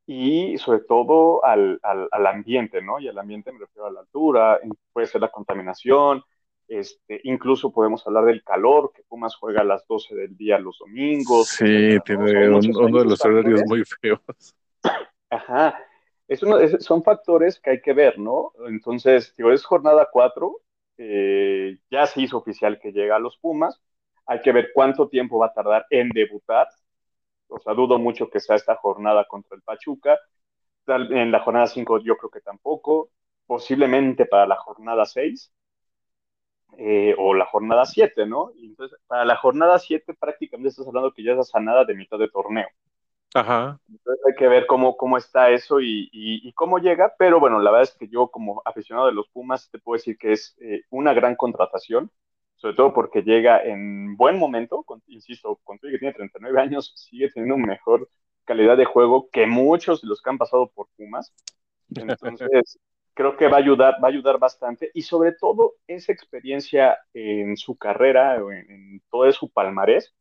y 0.06 0.58
sobre 0.58 0.80
todo 0.80 1.44
al, 1.44 1.78
al, 1.82 2.08
al 2.10 2.26
ambiente, 2.26 2.82
¿no? 2.82 2.98
Y 3.00 3.08
al 3.08 3.18
ambiente 3.18 3.52
me 3.52 3.60
refiero 3.60 3.86
a 3.86 3.90
la 3.90 4.00
altura, 4.00 4.60
puede 4.92 5.06
ser 5.06 5.20
la 5.22 5.30
contaminación, 5.30 6.22
este, 6.68 7.20
incluso 7.24 7.72
podemos 7.72 8.06
hablar 8.06 8.24
del 8.26 8.42
calor, 8.44 8.92
que 8.94 9.02
Pumas 9.04 9.34
juega 9.36 9.62
a 9.62 9.64
las 9.64 9.86
12 9.86 10.14
del 10.14 10.36
día 10.36 10.58
los 10.58 10.78
domingos, 10.78 11.48
Sí, 11.48 11.64
etcétera, 11.64 12.04
¿no? 12.06 12.26
tiene 12.26 12.48
Son 12.60 12.76
un- 12.76 12.76
uno 12.76 12.98
de 12.98 13.04
los 13.06 13.24
horarios 13.24 13.62
muy 13.66 13.82
feos. 13.84 14.20
Ajá. 15.30 15.78
Es 16.28 16.42
uno, 16.42 16.58
es- 16.58 16.84
son 16.84 17.02
factores 17.02 17.60
que 17.60 17.70
hay 17.70 17.80
que 17.80 17.92
ver, 17.94 18.18
¿no? 18.18 18.52
Entonces, 18.66 19.34
digo, 19.36 19.52
es 19.52 19.64
jornada 19.64 20.08
4, 20.12 20.60
ya 21.90 22.06
se 22.06 22.22
hizo 22.22 22.38
oficial 22.38 22.78
que 22.80 22.92
llega 22.92 23.16
a 23.16 23.18
los 23.18 23.38
Pumas, 23.38 23.80
hay 24.26 24.40
que 24.40 24.52
ver 24.52 24.70
cuánto 24.74 25.08
tiempo 25.08 25.38
va 25.38 25.46
a 25.46 25.52
tardar 25.52 25.86
en 25.90 26.10
debutar, 26.10 26.68
o 27.48 27.60
sea, 27.60 27.74
dudo 27.74 27.98
mucho 27.98 28.30
que 28.30 28.40
sea 28.40 28.56
esta 28.56 28.76
jornada 28.76 29.26
contra 29.26 29.56
el 29.56 29.62
Pachuca, 29.62 30.18
en 30.88 31.32
la 31.32 31.40
jornada 31.40 31.66
5 31.68 31.98
yo 32.00 32.16
creo 32.16 32.30
que 32.30 32.40
tampoco, 32.42 33.10
posiblemente 33.46 34.26
para 34.26 34.46
la 34.46 34.56
jornada 34.56 35.06
6 35.06 35.52
eh, 36.78 37.14
o 37.18 37.34
la 37.34 37.46
jornada 37.46 37.84
7, 37.86 38.26
¿no? 38.26 38.50
Entonces, 38.56 38.98
para 39.06 39.24
la 39.24 39.36
jornada 39.36 39.78
7 39.78 40.14
prácticamente 40.14 40.70
estás 40.70 40.86
hablando 40.86 41.12
que 41.12 41.22
ya 41.24 41.32
es 41.32 41.36
la 41.38 41.44
sanada 41.44 41.84
de 41.84 41.94
mitad 41.94 42.18
de 42.18 42.28
torneo. 42.28 42.66
Ajá, 43.34 43.80
Entonces 43.88 44.24
hay 44.26 44.34
que 44.34 44.48
ver 44.48 44.66
cómo, 44.66 44.96
cómo 44.96 45.18
está 45.18 45.50
eso 45.50 45.80
y, 45.80 46.08
y- 46.12 46.48
y 46.48 46.52
cómo 46.54 46.78
llega, 46.78 47.14
pero 47.18 47.38
bueno, 47.40 47.58
la 47.60 47.70
verdad 47.70 47.90
es 47.92 47.96
que 47.98 48.08
yo 48.08 48.28
como 48.30 48.62
aficionado 48.64 49.06
de 49.08 49.12
los 49.12 49.28
Pumas 49.28 49.70
te 49.70 49.78
puedo 49.78 49.98
decir 49.98 50.16
que 50.18 50.32
es 50.32 50.56
eh, 50.60 50.82
una 50.90 51.12
gran 51.12 51.36
contratación, 51.36 52.10
sobre 52.56 52.74
todo 52.76 52.94
porque 52.94 53.22
llega 53.22 53.62
en 53.62 54.16
buen 54.16 54.38
momento, 54.38 54.82
con, 54.84 55.02
insisto, 55.06 55.60
con 55.64 55.78
que 55.78 55.98
tiene 55.98 56.14
39 56.14 56.60
años, 56.60 56.92
sigue 56.96 57.30
teniendo 57.30 57.58
mejor 57.58 58.08
calidad 58.44 58.76
de 58.78 58.84
juego 58.86 59.28
que 59.30 59.46
muchos 59.46 60.00
de 60.02 60.08
los 60.08 60.22
que 60.22 60.30
han 60.30 60.38
pasado 60.38 60.70
por 60.74 60.88
Pumas. 60.96 61.34
Entonces, 61.96 62.78
creo 63.14 63.36
que 63.36 63.48
va 63.48 63.58
a 63.58 63.60
ayudar, 63.60 63.94
va 64.02 64.08
a 64.08 64.10
ayudar 64.10 64.38
bastante 64.38 64.90
y 64.94 65.02
sobre 65.02 65.32
todo 65.32 65.74
esa 65.86 66.12
experiencia 66.12 66.98
en 67.12 67.56
su 67.56 67.76
carrera, 67.76 68.36
en, 68.36 68.70
en 68.70 69.02
todo 69.10 69.30
su 69.32 69.50
palmarés, 69.50 70.14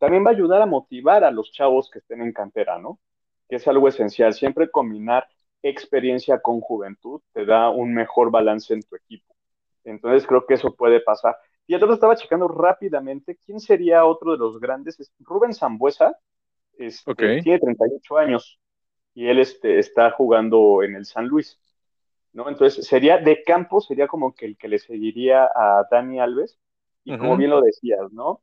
también 0.00 0.24
va 0.24 0.30
a 0.30 0.32
ayudar 0.32 0.62
a 0.62 0.66
motivar 0.66 1.24
a 1.24 1.30
los 1.30 1.52
chavos 1.52 1.90
que 1.90 1.98
estén 1.98 2.22
en 2.22 2.32
cantera, 2.32 2.78
¿no? 2.78 2.98
Que 3.48 3.56
es 3.56 3.68
algo 3.68 3.86
esencial. 3.86 4.32
Siempre 4.32 4.70
combinar 4.70 5.28
experiencia 5.62 6.40
con 6.40 6.60
juventud 6.62 7.20
te 7.34 7.44
da 7.44 7.68
un 7.68 7.92
mejor 7.92 8.30
balance 8.30 8.72
en 8.72 8.82
tu 8.82 8.96
equipo. 8.96 9.36
Entonces 9.84 10.26
creo 10.26 10.46
que 10.46 10.54
eso 10.54 10.74
puede 10.74 11.00
pasar. 11.00 11.36
Y 11.66 11.74
entonces 11.74 11.96
estaba 11.96 12.16
checando 12.16 12.48
rápidamente 12.48 13.36
quién 13.44 13.60
sería 13.60 14.06
otro 14.06 14.32
de 14.32 14.38
los 14.38 14.58
grandes. 14.58 15.12
Rubén 15.18 15.52
Zambuesa 15.52 16.16
este, 16.78 17.42
tiene 17.42 17.58
38 17.58 18.16
años 18.16 18.58
y 19.12 19.26
él 19.26 19.38
este, 19.38 19.78
está 19.78 20.12
jugando 20.12 20.82
en 20.82 20.96
el 20.96 21.04
San 21.04 21.26
Luis. 21.28 21.60
¿no? 22.32 22.48
Entonces 22.48 22.86
sería 22.86 23.18
de 23.18 23.42
campo, 23.42 23.82
sería 23.82 24.08
como 24.08 24.34
que 24.34 24.46
el 24.46 24.56
que 24.56 24.68
le 24.68 24.78
seguiría 24.78 25.44
a 25.44 25.86
Dani 25.90 26.20
Alves. 26.20 26.58
Y 27.04 27.18
como 27.18 27.36
bien 27.36 27.50
lo 27.50 27.60
decías, 27.60 28.10
¿no? 28.12 28.42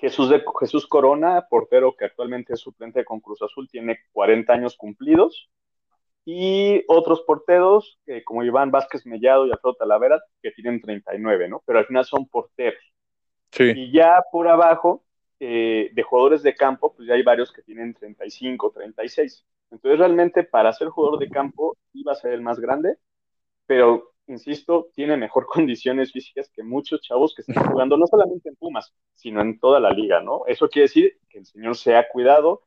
Jesús, 0.00 0.30
de, 0.30 0.42
Jesús 0.58 0.86
Corona, 0.86 1.46
portero 1.48 1.94
que 1.96 2.06
actualmente 2.06 2.54
es 2.54 2.60
suplente 2.60 3.04
con 3.04 3.20
Cruz 3.20 3.42
Azul, 3.42 3.68
tiene 3.68 3.98
40 4.12 4.52
años 4.52 4.76
cumplidos. 4.76 5.48
Y 6.24 6.84
otros 6.86 7.22
porteros, 7.22 7.98
como 8.24 8.44
Iván 8.44 8.70
Vázquez 8.70 9.06
Mellado 9.06 9.46
y 9.46 9.50
Alfredo 9.50 9.74
Talavera, 9.74 10.20
que 10.42 10.50
tienen 10.52 10.80
39, 10.80 11.48
¿no? 11.48 11.62
Pero 11.64 11.78
al 11.78 11.86
final 11.86 12.04
son 12.04 12.26
porteros. 12.28 12.82
Sí. 13.50 13.72
Y 13.74 13.92
ya 13.92 14.22
por 14.30 14.46
abajo, 14.46 15.02
eh, 15.42 15.88
de 15.94 16.02
jugadores 16.02 16.42
de 16.42 16.54
campo, 16.54 16.92
pues 16.94 17.08
ya 17.08 17.14
hay 17.14 17.22
varios 17.22 17.50
que 17.50 17.62
tienen 17.62 17.94
35, 17.94 18.72
36. 18.72 19.46
Entonces 19.70 19.98
realmente 19.98 20.44
para 20.44 20.70
ser 20.74 20.88
jugador 20.88 21.18
de 21.18 21.30
campo 21.30 21.78
iba 21.94 22.12
a 22.12 22.16
ser 22.16 22.34
el 22.34 22.42
más 22.42 22.60
grande, 22.60 22.98
pero 23.64 24.09
insisto, 24.30 24.88
tiene 24.94 25.16
mejor 25.16 25.46
condiciones 25.52 26.12
físicas 26.12 26.50
que 26.54 26.62
muchos 26.62 27.00
chavos 27.02 27.34
que 27.34 27.42
están 27.42 27.64
jugando 27.70 27.96
no 27.96 28.06
solamente 28.06 28.48
en 28.48 28.56
Pumas, 28.56 28.94
sino 29.14 29.40
en 29.40 29.58
toda 29.58 29.80
la 29.80 29.90
liga, 29.90 30.20
¿no? 30.20 30.42
Eso 30.46 30.68
quiere 30.68 30.84
decir 30.84 31.18
que 31.28 31.38
el 31.38 31.46
señor 31.46 31.76
se 31.76 31.96
ha 31.96 32.08
cuidado, 32.08 32.62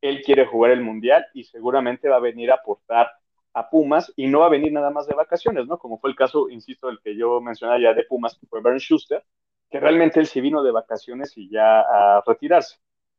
él 0.00 0.22
quiere 0.22 0.46
jugar 0.46 0.72
el 0.72 0.82
Mundial 0.82 1.26
y 1.34 1.44
seguramente 1.44 2.08
va 2.08 2.16
a 2.16 2.20
venir 2.20 2.50
a 2.50 2.56
aportar 2.56 3.10
a 3.54 3.70
Pumas 3.70 4.12
y 4.16 4.26
no 4.26 4.40
va 4.40 4.46
a 4.46 4.50
venir 4.50 4.72
nada 4.72 4.90
más 4.90 5.06
de 5.06 5.14
vacaciones, 5.14 5.66
¿no? 5.66 5.78
Como 5.78 5.98
fue 5.98 6.10
el 6.10 6.16
caso, 6.16 6.48
insisto, 6.50 6.88
el 6.90 7.00
que 7.00 7.16
yo 7.16 7.40
mencionaba 7.40 7.80
ya 7.80 7.94
de 7.94 8.04
Pumas, 8.04 8.36
que 8.38 8.46
fue 8.46 8.60
Bernd 8.60 8.80
Schuster, 8.80 9.24
que 9.70 9.80
realmente 9.80 10.20
él 10.20 10.26
sí 10.26 10.40
vino 10.40 10.62
de 10.62 10.72
vacaciones 10.72 11.36
y 11.36 11.48
ya 11.50 11.80
a 11.80 12.22
retirarse. 12.26 12.78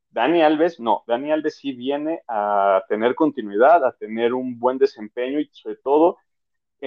Dani 0.09 0.41
Alves, 0.43 0.79
no, 0.79 1.03
Dani 1.07 1.31
Alves 1.31 1.57
sí 1.57 1.74
viene 1.74 2.21
a 2.27 2.83
tener 2.88 3.15
continuidad, 3.15 3.83
a 3.83 3.91
tener 3.93 4.33
un 4.33 4.59
buen 4.59 4.77
desempeño 4.77 5.39
y 5.39 5.50
sobre 5.51 5.75
todo 5.77 6.17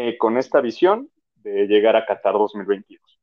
eh, 0.00 0.16
con 0.16 0.38
esta 0.38 0.60
visión 0.60 1.10
de 1.34 1.66
llegar 1.66 1.96
a 1.96 2.06
Qatar 2.06 2.34
2022. 2.34 3.18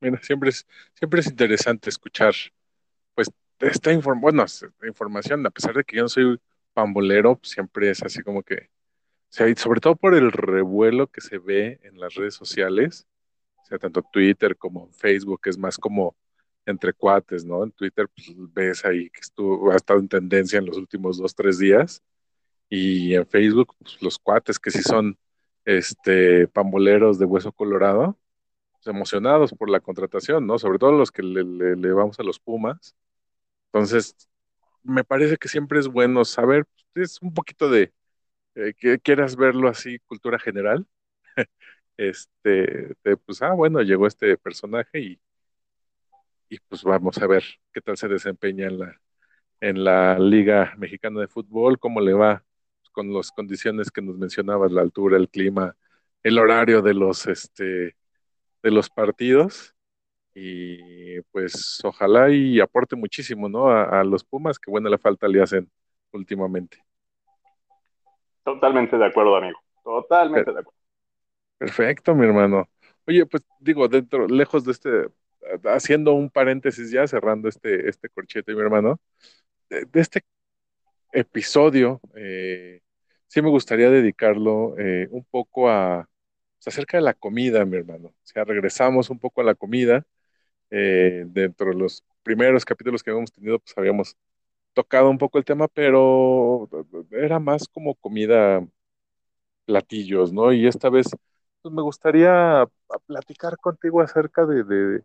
Mira, 0.00 0.18
siempre 0.22 0.48
es, 0.48 0.66
siempre 0.94 1.20
es 1.20 1.26
interesante 1.26 1.90
escuchar 1.90 2.32
pues 3.14 3.30
esta 3.58 3.90
bueno, 3.94 4.46
información, 4.86 5.46
a 5.46 5.50
pesar 5.50 5.74
de 5.74 5.84
que 5.84 5.96
yo 5.96 6.04
no 6.04 6.08
soy 6.08 6.40
pambolero, 6.72 7.38
siempre 7.42 7.90
es 7.90 8.02
así 8.02 8.22
como 8.22 8.42
que, 8.42 8.54
o 8.54 9.28
sea, 9.28 9.54
sobre 9.56 9.80
todo 9.80 9.96
por 9.96 10.14
el 10.14 10.32
revuelo 10.32 11.08
que 11.08 11.20
se 11.20 11.36
ve 11.36 11.78
en 11.82 12.00
las 12.00 12.14
redes 12.14 12.32
sociales, 12.32 13.06
o 13.64 13.66
sea, 13.66 13.78
tanto 13.78 14.02
Twitter 14.10 14.56
como 14.56 14.90
Facebook, 14.92 15.42
es 15.44 15.58
más 15.58 15.76
como 15.76 16.16
entre 16.64 16.94
cuates, 16.94 17.44
¿no? 17.44 17.64
En 17.64 17.72
Twitter 17.72 18.08
pues, 18.08 18.32
ves 18.54 18.82
ahí 18.86 19.10
que 19.10 19.20
estuvo, 19.20 19.70
ha 19.72 19.76
estado 19.76 20.00
en 20.00 20.08
tendencia 20.08 20.58
en 20.58 20.64
los 20.64 20.78
últimos 20.78 21.18
dos, 21.18 21.34
tres 21.34 21.58
días, 21.58 22.02
y 22.74 23.14
en 23.14 23.26
Facebook, 23.26 23.76
pues, 23.78 24.00
los 24.02 24.18
cuates 24.18 24.58
que 24.58 24.70
sí 24.70 24.82
son 24.82 25.18
este, 25.66 26.48
pamboleros 26.48 27.18
de 27.18 27.26
hueso 27.26 27.52
colorado, 27.52 28.18
pues, 28.72 28.86
emocionados 28.86 29.52
por 29.52 29.70
la 29.70 29.80
contratación, 29.80 30.46
¿no? 30.46 30.58
Sobre 30.58 30.78
todo 30.78 30.92
los 30.92 31.12
que 31.12 31.22
le, 31.22 31.92
vamos 31.92 32.18
a 32.18 32.22
los 32.24 32.40
Pumas. 32.40 32.96
Entonces, 33.66 34.16
me 34.82 35.04
parece 35.04 35.36
que 35.38 35.48
siempre 35.48 35.80
es 35.80 35.88
bueno 35.88 36.24
saber, 36.24 36.66
pues, 36.94 37.10
es 37.12 37.22
un 37.22 37.34
poquito 37.34 37.70
de, 37.70 37.92
eh, 38.56 38.74
que 38.78 38.98
quieras 39.00 39.36
verlo 39.36 39.68
así, 39.68 39.98
cultura 40.00 40.38
general. 40.38 40.86
este, 41.98 42.94
pues, 43.26 43.42
ah, 43.42 43.52
bueno, 43.54 43.82
llegó 43.82 44.06
este 44.06 44.38
personaje 44.38 45.00
y, 45.00 45.20
y 46.48 46.58
pues 46.68 46.82
vamos 46.84 47.18
a 47.18 47.26
ver 47.26 47.44
qué 47.72 47.80
tal 47.80 47.96
se 47.98 48.08
desempeña 48.08 48.66
en 48.66 48.78
la, 48.78 49.00
en 49.60 49.84
la 49.84 50.18
Liga 50.18 50.74
Mexicana 50.78 51.20
de 51.20 51.28
Fútbol, 51.28 51.78
cómo 51.78 52.00
le 52.00 52.14
va 52.14 52.44
con 52.92 53.12
las 53.12 53.30
condiciones 53.30 53.90
que 53.90 54.02
nos 54.02 54.16
mencionabas, 54.16 54.70
la 54.70 54.82
altura, 54.82 55.16
el 55.16 55.28
clima, 55.28 55.76
el 56.22 56.38
horario 56.38 56.82
de 56.82 56.94
los, 56.94 57.26
este, 57.26 57.96
de 58.62 58.70
los 58.70 58.90
partidos. 58.90 59.74
Y 60.34 61.20
pues 61.32 61.80
ojalá 61.84 62.30
y 62.30 62.60
aporte 62.60 62.96
muchísimo, 62.96 63.48
¿no? 63.48 63.70
A, 63.70 64.02
los 64.04 64.24
Pumas, 64.24 64.58
que 64.58 64.70
buena 64.70 64.88
la 64.88 64.98
falta 64.98 65.28
le 65.28 65.42
hacen 65.42 65.70
últimamente. 66.12 66.78
Totalmente 68.44 68.96
de 68.96 69.04
acuerdo, 69.04 69.36
amigo. 69.36 69.58
Totalmente 69.84 70.52
de 70.52 70.60
acuerdo. 70.60 70.78
Perfecto, 71.58 72.14
mi 72.14 72.26
hermano. 72.26 72.68
Oye, 73.06 73.26
pues 73.26 73.42
digo, 73.60 73.88
dentro, 73.88 74.26
lejos 74.26 74.64
de 74.64 74.72
este, 74.72 75.08
haciendo 75.64 76.14
un 76.14 76.30
paréntesis 76.30 76.90
ya, 76.90 77.06
cerrando 77.06 77.48
este, 77.48 77.88
este 77.88 78.08
corchete, 78.08 78.54
mi 78.54 78.60
hermano, 78.60 79.00
de, 79.68 79.84
de 79.84 80.00
este 80.00 80.22
episodio, 81.12 82.00
eh, 82.16 82.82
sí 83.28 83.42
me 83.42 83.50
gustaría 83.50 83.90
dedicarlo 83.90 84.76
eh, 84.78 85.08
un 85.10 85.24
poco 85.24 85.68
a 85.70 86.08
pues, 86.58 86.68
acerca 86.74 86.98
de 86.98 87.02
la 87.04 87.14
comida, 87.14 87.64
mi 87.64 87.76
hermano. 87.78 88.08
O 88.08 88.14
sea, 88.24 88.44
regresamos 88.44 89.10
un 89.10 89.18
poco 89.18 89.40
a 89.40 89.44
la 89.44 89.54
comida. 89.54 90.06
Eh, 90.70 91.24
dentro 91.28 91.68
de 91.70 91.76
los 91.76 92.04
primeros 92.22 92.64
capítulos 92.64 93.02
que 93.02 93.10
habíamos 93.10 93.32
tenido, 93.32 93.58
pues 93.60 93.76
habíamos 93.78 94.16
tocado 94.74 95.10
un 95.10 95.18
poco 95.18 95.38
el 95.38 95.44
tema, 95.44 95.68
pero 95.68 96.68
era 97.12 97.38
más 97.40 97.68
como 97.68 97.94
comida, 97.96 98.66
platillos, 99.64 100.32
¿no? 100.32 100.52
Y 100.52 100.66
esta 100.66 100.90
vez, 100.90 101.06
pues 101.62 101.74
me 101.74 101.82
gustaría 101.82 102.66
platicar 103.06 103.56
contigo 103.58 104.00
acerca 104.00 104.46
de, 104.46 104.64
de 104.64 105.04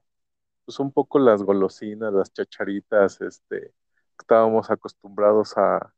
pues 0.65 0.79
un 0.79 0.91
poco 0.91 1.19
las 1.19 1.43
golosinas, 1.43 2.13
las 2.13 2.33
chacharitas, 2.33 3.21
este, 3.21 3.73
estábamos 4.19 4.71
acostumbrados 4.71 5.57
a, 5.57 5.93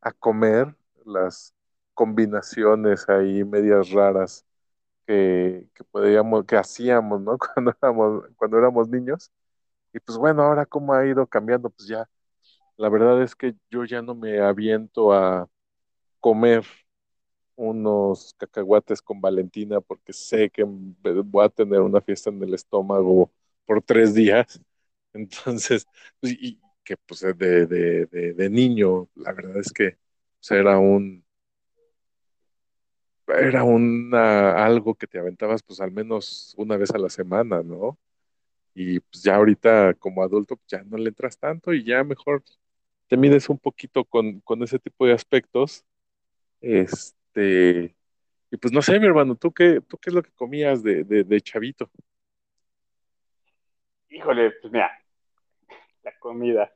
a 0.00 0.12
comer, 0.12 0.74
las 1.04 1.54
combinaciones 1.94 3.08
ahí 3.08 3.44
medias 3.44 3.90
raras 3.90 4.46
que, 5.06 5.68
que 5.74 5.84
podíamos, 5.84 6.44
que 6.46 6.56
hacíamos, 6.56 7.20
¿no? 7.22 7.38
Cuando 7.54 7.74
éramos, 7.80 8.24
cuando 8.36 8.58
éramos 8.58 8.88
niños. 8.88 9.30
Y 9.92 10.00
pues 10.00 10.18
bueno, 10.18 10.42
ahora 10.42 10.66
cómo 10.66 10.94
ha 10.94 11.06
ido 11.06 11.26
cambiando, 11.26 11.70
pues 11.70 11.88
ya, 11.88 12.08
la 12.76 12.88
verdad 12.88 13.22
es 13.22 13.34
que 13.36 13.54
yo 13.70 13.84
ya 13.84 14.02
no 14.02 14.14
me 14.14 14.40
aviento 14.40 15.12
a 15.12 15.48
comer 16.20 16.64
unos 17.56 18.34
cacahuates 18.38 19.02
con 19.02 19.20
Valentina 19.20 19.80
porque 19.80 20.12
sé 20.12 20.50
que 20.50 20.64
voy 20.66 21.44
a 21.44 21.48
tener 21.50 21.80
una 21.80 22.00
fiesta 22.00 22.30
en 22.30 22.42
el 22.42 22.54
estómago 22.54 23.30
por 23.66 23.82
tres 23.82 24.14
días. 24.14 24.60
Entonces, 25.12 25.86
pues, 26.20 26.32
y, 26.34 26.60
que 26.90 26.96
pues 26.96 27.20
de, 27.20 27.66
de, 27.66 28.06
de, 28.34 28.50
niño, 28.50 29.08
la 29.14 29.32
verdad 29.32 29.58
es 29.58 29.72
que 29.72 29.96
era 30.50 30.76
un 30.80 31.24
era 33.28 34.64
algo 34.64 34.96
que 34.96 35.06
te 35.06 35.20
aventabas 35.20 35.62
pues 35.62 35.80
al 35.80 35.92
menos 35.92 36.52
una 36.58 36.76
vez 36.76 36.90
a 36.90 36.98
la 36.98 37.08
semana, 37.08 37.62
¿no? 37.62 37.96
Y 38.74 38.98
pues 38.98 39.22
ya 39.22 39.36
ahorita 39.36 39.94
como 39.94 40.24
adulto 40.24 40.56
pues, 40.56 40.66
ya 40.66 40.82
no 40.82 40.96
le 40.96 41.10
entras 41.10 41.38
tanto 41.38 41.72
y 41.72 41.84
ya 41.84 42.02
mejor 42.02 42.42
te 43.06 43.16
mides 43.16 43.48
un 43.48 43.58
poquito 43.60 44.04
con, 44.04 44.40
con 44.40 44.60
ese 44.64 44.80
tipo 44.80 45.06
de 45.06 45.12
aspectos. 45.12 45.84
Este, 46.60 47.94
y 48.50 48.56
pues 48.56 48.72
no 48.72 48.82
sé, 48.82 48.98
mi 48.98 49.06
hermano, 49.06 49.36
¿tú 49.36 49.52
qué, 49.52 49.80
tú 49.80 49.96
qué 49.96 50.10
es 50.10 50.14
lo 50.14 50.24
que 50.24 50.32
comías 50.32 50.82
de, 50.82 51.04
de, 51.04 51.22
de 51.22 51.40
chavito? 51.40 51.88
Híjole, 54.08 54.50
pues 54.60 54.72
mira, 54.72 54.90
la 56.02 56.18
comida. 56.18 56.72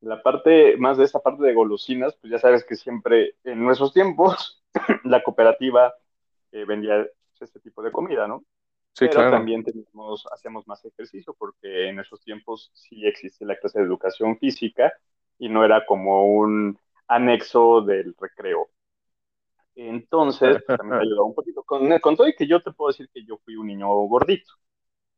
La 0.00 0.22
parte, 0.22 0.76
más 0.78 0.96
de 0.96 1.04
esta 1.04 1.20
parte 1.20 1.42
de 1.44 1.54
golosinas, 1.54 2.16
pues 2.20 2.30
ya 2.30 2.38
sabes 2.38 2.64
que 2.64 2.76
siempre 2.76 3.36
en 3.44 3.62
nuestros 3.62 3.92
tiempos 3.92 4.62
la 5.04 5.22
cooperativa 5.22 5.94
eh, 6.52 6.64
vendía 6.64 7.06
este 7.40 7.60
tipo 7.60 7.82
de 7.82 7.92
comida, 7.92 8.26
¿no? 8.26 8.44
Sí, 8.92 9.06
Pero 9.08 9.30
también 9.30 9.64
teníamos, 9.64 10.26
hacíamos 10.32 10.66
más 10.66 10.84
ejercicio 10.84 11.34
porque 11.38 11.88
en 11.88 12.00
esos 12.00 12.20
tiempos 12.22 12.70
sí 12.74 13.06
existe 13.06 13.44
la 13.44 13.56
clase 13.56 13.78
de 13.78 13.86
educación 13.86 14.38
física 14.38 14.92
y 15.38 15.48
no 15.48 15.64
era 15.64 15.86
como 15.86 16.26
un 16.26 16.78
anexo 17.06 17.82
del 17.82 18.14
recreo. 18.18 18.68
Entonces, 19.74 20.62
pues, 20.66 20.76
también 20.76 20.98
me 20.98 21.02
ayudó 21.04 21.24
un 21.24 21.34
poquito 21.34 21.62
con, 21.62 21.98
con 22.00 22.16
todo 22.16 22.28
y 22.28 22.34
que 22.34 22.46
yo 22.46 22.60
te 22.62 22.72
puedo 22.72 22.88
decir 22.88 23.08
que 23.12 23.24
yo 23.24 23.38
fui 23.38 23.56
un 23.56 23.68
niño 23.68 23.88
gordito. 24.06 24.52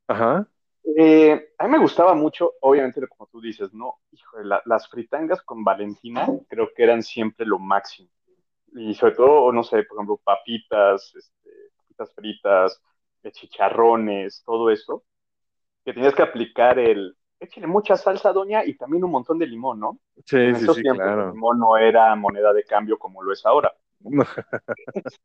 Ajá. 0.09 0.47
Eh, 0.85 1.51
a 1.59 1.65
mí 1.67 1.71
me 1.73 1.79
gustaba 1.79 2.15
mucho, 2.15 2.53
obviamente, 2.61 3.07
como 3.09 3.27
tú 3.29 3.41
dices, 3.41 3.73
¿no? 3.73 4.01
Hijo, 4.11 4.39
la- 4.43 4.63
las 4.67 4.89
fritangas 4.89 5.41
con 5.43 5.63
Valentina 5.65 6.35
creo 6.49 6.71
que 6.75 6.83
eran 6.83 7.03
siempre 7.03 7.47
lo 7.47 7.59
máximo. 7.59 8.09
Y 8.75 8.95
sobre 8.95 9.15
todo, 9.17 9.53
no 9.53 9.63
sé, 9.65 9.85
por 9.85 9.99
ejemplo, 9.99 10.21
papitas, 10.25 11.15
este, 11.17 11.51
papitas 11.77 12.15
fritas, 12.15 12.83
eh, 13.25 13.33
chicharrones, 13.33 14.43
todo 14.45 14.71
eso, 14.71 15.05
que 15.85 15.93
tenías 15.95 16.15
que 16.15 16.23
aplicar 16.23 16.79
el, 16.79 17.17
échale 17.41 17.67
mucha 17.69 17.97
salsa, 17.97 18.33
doña, 18.33 18.65
y 18.65 18.77
también 18.77 19.05
un 19.05 19.13
montón 19.13 19.39
de 19.39 19.47
limón, 19.47 19.81
¿no? 19.81 20.01
Sí, 20.27 20.37
En 20.43 20.57
sí, 20.57 20.69
esos 20.69 20.81
sí, 20.81 20.83
tiempos 20.83 21.13
el 21.17 21.27
claro. 21.27 21.33
limón 21.33 21.59
no 21.61 21.77
era 21.79 22.15
moneda 22.17 22.53
de 22.55 22.65
cambio 22.65 22.99
como 22.99 23.23
lo 23.23 23.33
es 23.33 23.45
ahora, 23.47 23.75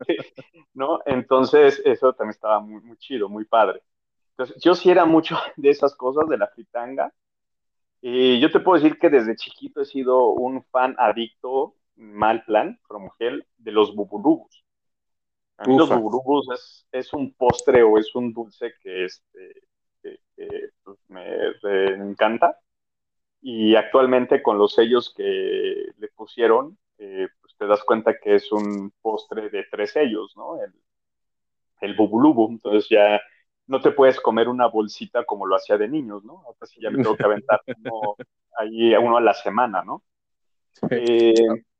¿no? 0.73 0.99
Entonces, 1.05 1.81
eso 1.85 2.13
también 2.13 2.31
estaba 2.31 2.59
muy, 2.59 2.81
muy 2.81 2.97
chido, 2.97 3.29
muy 3.29 3.45
padre. 3.45 3.81
Entonces, 4.37 4.63
yo 4.63 4.75
sí 4.75 4.91
era 4.91 5.05
mucho 5.05 5.35
de 5.57 5.69
esas 5.69 5.95
cosas, 5.95 6.27
de 6.29 6.37
la 6.37 6.47
fritanga. 6.47 7.11
Y 8.01 8.39
yo 8.39 8.51
te 8.51 8.59
puedo 8.59 8.81
decir 8.81 8.99
que 8.99 9.09
desde 9.09 9.35
chiquito 9.35 9.81
he 9.81 9.85
sido 9.85 10.27
un 10.27 10.63
fan 10.65 10.95
adicto, 10.99 11.75
mal 11.95 12.43
plan, 12.45 12.79
como 12.87 13.09
gel, 13.11 13.47
de 13.57 13.71
los 13.71 13.95
bubulubus. 13.95 14.63
A 15.57 15.65
mí 15.65 15.75
los 15.75 15.87
Ufas. 15.87 15.99
bubulubus 15.99 16.47
es, 16.53 16.87
es 16.91 17.13
un 17.13 17.33
postre 17.33 17.81
o 17.81 17.97
es 17.97 18.13
un 18.13 18.31
dulce 18.31 18.73
que, 18.81 19.05
este, 19.05 19.63
que, 20.03 20.19
que, 20.35 20.47
pues, 20.83 20.99
me, 21.07 21.25
me 21.63 22.11
encanta. 22.11 22.59
Y 23.41 23.75
actualmente 23.75 24.43
con 24.43 24.59
los 24.59 24.75
sellos 24.75 25.11
que 25.15 25.91
le 25.97 26.07
pusieron, 26.09 26.77
eh, 26.99 27.27
pues 27.41 27.55
te 27.57 27.65
das 27.65 27.83
cuenta 27.83 28.19
que 28.19 28.35
es 28.35 28.51
un 28.51 28.91
postre 29.01 29.49
de 29.49 29.65
tres 29.71 29.91
sellos, 29.93 30.35
¿no? 30.37 30.61
El, 30.61 30.73
el 31.81 31.95
bubulubu. 31.95 32.49
Entonces 32.51 32.87
ya 32.89 33.19
no 33.67 33.81
te 33.81 33.91
puedes 33.91 34.19
comer 34.19 34.49
una 34.49 34.67
bolsita 34.67 35.25
como 35.25 35.45
lo 35.45 35.55
hacía 35.55 35.77
de 35.77 35.87
niños, 35.87 36.23
¿no? 36.23 36.43
Ahora 36.45 36.65
sí 36.65 36.79
ya 36.81 36.89
me 36.89 37.03
tengo 37.03 37.15
que 37.15 37.23
aventar 37.23 37.61
uno, 37.77 38.15
ahí 38.57 38.95
uno 38.95 39.17
a 39.17 39.21
la 39.21 39.33
semana, 39.33 39.83
¿no? 39.83 40.03
Eh, 40.89 41.33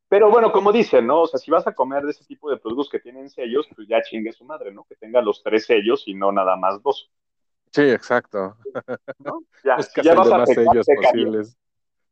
pero 0.10 0.30
bueno, 0.30 0.52
como 0.52 0.72
dicen, 0.72 1.08
¿no? 1.08 1.22
O 1.22 1.28
sea, 1.28 1.40
si 1.40 1.52
vas 1.52 1.68
a 1.68 1.74
comer 1.74 2.04
de 2.04 2.12
ese 2.12 2.26
tipo 2.26 2.50
de 2.50 2.58
productos 2.58 2.90
que 2.90 3.00
tienen 3.00 3.30
sellos, 3.30 3.68
pues 3.76 3.88
ya 3.88 4.02
chingue 4.02 4.32
su 4.32 4.46
madre, 4.46 4.72
¿no? 4.72 4.86
Que 4.86 4.96
tenga 4.96 5.22
los 5.22 5.44
tres 5.44 5.66
sellos 5.66 6.04
y 6.08 6.14
no 6.14 6.32
nada 6.32 6.56
más 6.56 6.82
dos, 6.82 7.12
Sí, 7.72 7.82
exacto. 7.82 8.58
¿no? 9.20 9.44
Ya, 9.64 9.82
si 9.82 10.02
ya 10.02 10.14
vas 10.14 10.32
a 10.32 10.44
pecar, 10.46 10.56
sellos 10.56 10.86
peca 10.86 11.12
bien. 11.14 11.44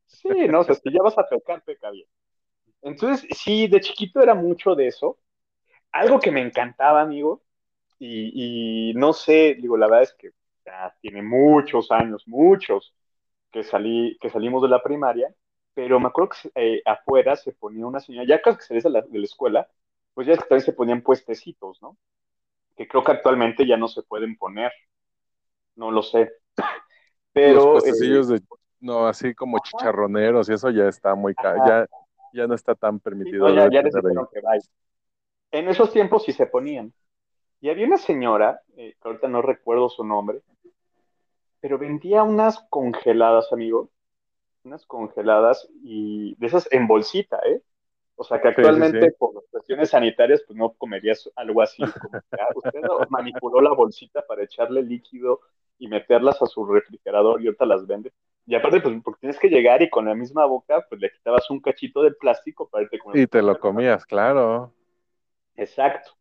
Sí, 0.05 0.47
no, 0.47 0.59
o 0.61 0.63
sea, 0.63 0.75
si 0.75 0.91
ya 0.91 1.01
vas 1.01 1.17
a 1.17 1.25
pecar, 1.27 1.63
peca 1.63 1.89
bien. 1.91 2.07
Entonces, 2.81 3.27
sí, 3.35 3.67
de 3.67 3.79
chiquito 3.79 4.21
era 4.21 4.35
mucho 4.35 4.75
de 4.75 4.87
eso. 4.87 5.17
Algo 5.91 6.19
que 6.19 6.31
me 6.31 6.41
encantaba, 6.41 7.01
amigo, 7.01 7.41
y, 7.99 8.91
y 8.91 8.93
no 8.95 9.13
sé, 9.13 9.55
digo, 9.59 9.77
la 9.77 9.87
verdad 9.87 10.03
es 10.03 10.13
que 10.13 10.31
ya 10.65 10.95
tiene 11.01 11.21
muchos 11.21 11.91
años, 11.91 12.27
muchos, 12.27 12.93
que 13.51 13.63
salí, 13.63 14.17
que 14.19 14.29
salimos 14.29 14.61
de 14.61 14.69
la 14.69 14.83
primaria, 14.83 15.33
pero 15.73 15.99
me 15.99 16.07
acuerdo 16.07 16.31
que 16.31 16.51
eh, 16.55 16.81
afuera 16.85 17.35
se 17.35 17.53
ponía 17.53 17.85
una 17.85 17.99
señora, 17.99 18.25
ya 18.27 18.41
casi 18.41 18.57
que 18.57 18.63
salías 18.63 18.83
de 18.85 18.89
la, 18.89 19.01
de 19.01 19.19
la 19.19 19.25
escuela, 19.25 19.69
pues 20.13 20.27
ya 20.27 20.33
es 20.33 20.39
que 20.39 20.45
también 20.45 20.65
se 20.65 20.73
ponían 20.73 21.01
puestecitos, 21.01 21.81
¿no? 21.81 21.97
Que 22.75 22.87
creo 22.87 23.03
que 23.03 23.11
actualmente 23.11 23.65
ya 23.65 23.77
no 23.77 23.87
se 23.87 24.03
pueden 24.03 24.37
poner, 24.37 24.71
no 25.75 25.91
lo 25.91 26.01
sé. 26.01 26.31
Los 26.57 26.63
Pero, 27.33 27.59
eh, 27.61 27.71
puestecillos 27.71 28.27
de, 28.29 28.41
no, 28.79 29.07
así 29.07 29.33
como 29.33 29.59
chicharroneros 29.59 30.49
y 30.49 30.53
eso 30.53 30.69
ya 30.69 30.87
está 30.87 31.15
muy 31.15 31.33
caro, 31.35 31.63
ya, 31.65 31.87
ya 32.33 32.47
no 32.47 32.55
está 32.55 32.75
tan 32.75 32.95
sí, 32.95 33.03
permitido 33.03 33.49
no, 33.49 33.69
ya, 33.69 33.81
ya 33.81 33.83
que. 33.83 33.89
En 35.51 35.69
esos 35.69 35.91
tiempos 35.91 36.23
sí 36.23 36.33
se 36.33 36.45
ponían. 36.45 36.93
Y 37.65 37.69
había 37.71 37.87
una 37.87 37.97
señora, 37.97 38.61
eh, 38.77 38.93
que 39.01 39.07
ahorita 39.07 39.27
no 39.27 39.41
recuerdo 39.41 39.89
su 39.89 40.03
nombre, 40.03 40.39
pero 41.59 41.79
vendía 41.79 42.21
unas 42.21 42.59
congeladas, 42.69 43.51
amigo, 43.51 43.89
unas 44.63 44.85
congeladas 44.85 45.67
y 45.83 46.35
de 46.35 46.45
esas 46.45 46.71
en 46.71 46.85
bolsita, 46.85 47.39
¿eh? 47.43 47.63
O 48.17 48.23
sea 48.23 48.39
que 48.39 48.49
Sí, 48.49 48.53
sí, 48.53 48.61
actualmente 48.61 49.09
sí. 49.09 49.15
por 49.17 49.43
cuestiones 49.49 49.89
sanitarias 49.89 50.43
pues 50.45 50.55
no 50.55 50.73
comerías 50.73 51.27
algo 51.35 51.63
así 51.63 51.81
como 51.81 52.19
ah, 52.33 52.49
usted 52.53 52.81
manipuló 53.09 53.59
la 53.61 53.73
bolsita 53.73 54.23
para 54.27 54.43
echarle 54.43 54.83
líquido 54.83 55.39
y 55.79 55.87
meterlas 55.87 56.39
a 56.43 56.45
su 56.45 56.67
refrigerador 56.67 57.41
y 57.41 57.47
ahorita 57.47 57.65
las 57.65 57.87
vende. 57.87 58.13
Y 58.45 58.53
aparte 58.53 58.79
pues 58.79 58.95
porque 59.03 59.21
tienes 59.21 59.39
que 59.39 59.49
llegar 59.49 59.81
y 59.81 59.89
con 59.89 60.05
la 60.05 60.13
misma 60.13 60.45
boca 60.45 60.85
pues 60.87 61.01
le 61.01 61.11
quitabas 61.11 61.49
un 61.49 61.61
cachito 61.61 62.03
del 62.03 62.15
plástico 62.15 62.69
para 62.69 62.83
irte 62.83 62.99
con 62.99 63.17
Y 63.17 63.25
te 63.25 63.41
lo 63.41 63.59
comías, 63.59 64.05
claro. 64.05 64.71
Exacto. 65.55 66.11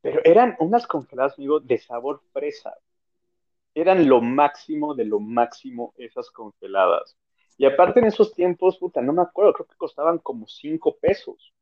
Pero 0.00 0.20
eran 0.24 0.56
unas 0.60 0.86
congeladas, 0.86 1.38
amigo, 1.38 1.60
de 1.60 1.78
sabor 1.78 2.20
fresa. 2.32 2.74
Eran 3.74 4.08
lo 4.08 4.20
máximo 4.20 4.94
de 4.94 5.04
lo 5.04 5.20
máximo 5.20 5.94
esas 5.96 6.30
congeladas. 6.30 7.16
Y 7.56 7.66
aparte 7.66 8.00
en 8.00 8.06
esos 8.06 8.34
tiempos, 8.34 8.78
puta, 8.78 9.02
no 9.02 9.12
me 9.12 9.22
acuerdo, 9.22 9.52
creo 9.52 9.66
que 9.66 9.76
costaban 9.76 10.18
como 10.18 10.46
cinco 10.46 10.96
pesos, 10.96 11.52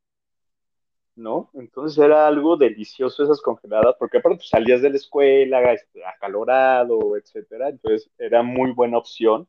¿no? 1.15 1.51
Entonces 1.55 1.99
era 1.99 2.27
algo 2.27 2.57
delicioso 2.57 3.25
esas 3.25 3.41
congeladas, 3.41 3.97
porque 3.99 4.19
aparte 4.19 4.39
pues, 4.39 4.49
salías 4.51 4.83
de 4.83 4.91
la 4.91 4.97
escuela, 4.97 5.73
este, 5.73 6.05
acalorado, 6.05 7.17
etcétera. 7.17 7.71
Entonces 7.71 8.11
era 8.19 8.43
muy 8.43 8.73
buena 8.73 8.99
opción 8.99 9.49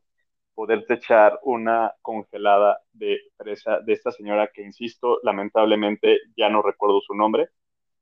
poderte 0.56 0.96
echar 0.96 1.40
una 1.44 1.94
congelada 2.02 2.82
de 2.94 3.20
fresa 3.38 3.80
de 3.82 3.94
esta 3.94 4.12
señora 4.12 4.50
que, 4.54 4.64
insisto, 4.64 5.20
lamentablemente 5.24 6.20
ya 6.36 6.50
no 6.50 6.62
recuerdo 6.64 7.02
su 7.02 7.14
nombre, 7.14 7.50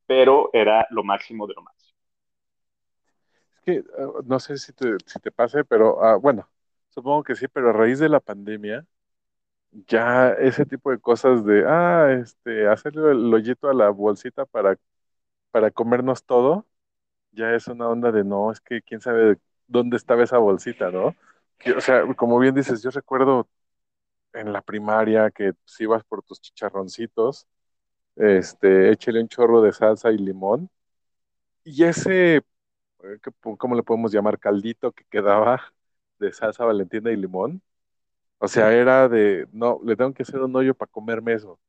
pero 0.07 0.49
era 0.53 0.87
lo 0.91 1.03
máximo 1.03 1.47
de 1.47 1.53
lo 1.55 1.61
máximo. 1.63 1.97
Es 3.55 3.61
que 3.61 3.79
uh, 4.01 4.21
no 4.25 4.39
sé 4.39 4.57
si 4.57 4.73
te, 4.73 4.97
si 5.05 5.19
pase, 5.31 5.63
pero 5.65 5.97
uh, 5.97 6.19
bueno, 6.19 6.49
supongo 6.89 7.23
que 7.23 7.35
sí, 7.35 7.47
pero 7.47 7.69
a 7.69 7.73
raíz 7.73 7.99
de 7.99 8.09
la 8.09 8.19
pandemia, 8.19 8.85
ya 9.87 10.29
ese 10.33 10.65
tipo 10.65 10.91
de 10.91 10.99
cosas 10.99 11.45
de, 11.45 11.65
ah, 11.67 12.11
este, 12.21 12.67
hacerle 12.67 13.11
el 13.11 13.33
hoyito 13.33 13.69
a 13.69 13.73
la 13.73 13.89
bolsita 13.89 14.45
para, 14.45 14.77
para 15.51 15.71
comernos 15.71 16.23
todo, 16.25 16.65
ya 17.31 17.53
es 17.55 17.67
una 17.67 17.89
onda 17.89 18.11
de 18.11 18.23
no, 18.23 18.51
es 18.51 18.61
que 18.61 18.81
quién 18.81 19.01
sabe 19.01 19.37
dónde 19.67 19.97
estaba 19.97 20.23
esa 20.23 20.37
bolsita, 20.39 20.91
¿no? 20.91 21.15
O 21.77 21.81
sea, 21.81 22.05
como 22.15 22.39
bien 22.39 22.55
dices, 22.55 22.83
yo 22.83 22.91
recuerdo 22.91 23.47
en 24.33 24.53
la 24.53 24.61
primaria 24.61 25.31
que 25.31 25.53
si 25.65 25.83
ibas 25.83 26.03
por 26.03 26.23
tus 26.23 26.41
chicharroncitos, 26.41 27.47
este, 28.15 28.91
échale 28.91 29.21
un 29.21 29.28
chorro 29.28 29.62
de 29.62 29.71
salsa 29.71 30.12
y 30.12 30.17
limón, 30.17 30.69
y 31.63 31.84
ese, 31.84 32.41
¿cómo 33.58 33.75
le 33.75 33.84
podemos 33.84 34.12
llamar? 34.12 34.39
Caldito 34.39 34.91
que 34.91 35.04
quedaba 35.10 35.62
de 36.19 36.32
salsa 36.32 36.65
valentina 36.65 37.12
y 37.12 37.15
limón. 37.15 37.62
O 38.38 38.47
sea, 38.47 38.71
era 38.73 39.10
de, 39.10 39.47
no, 39.51 39.80
le 39.84 39.95
tengo 39.95 40.13
que 40.13 40.23
hacer 40.23 40.41
un 40.41 40.56
hoyo 40.56 40.75
para 40.75 40.91
comerme 40.91 41.34
eso. 41.34 41.60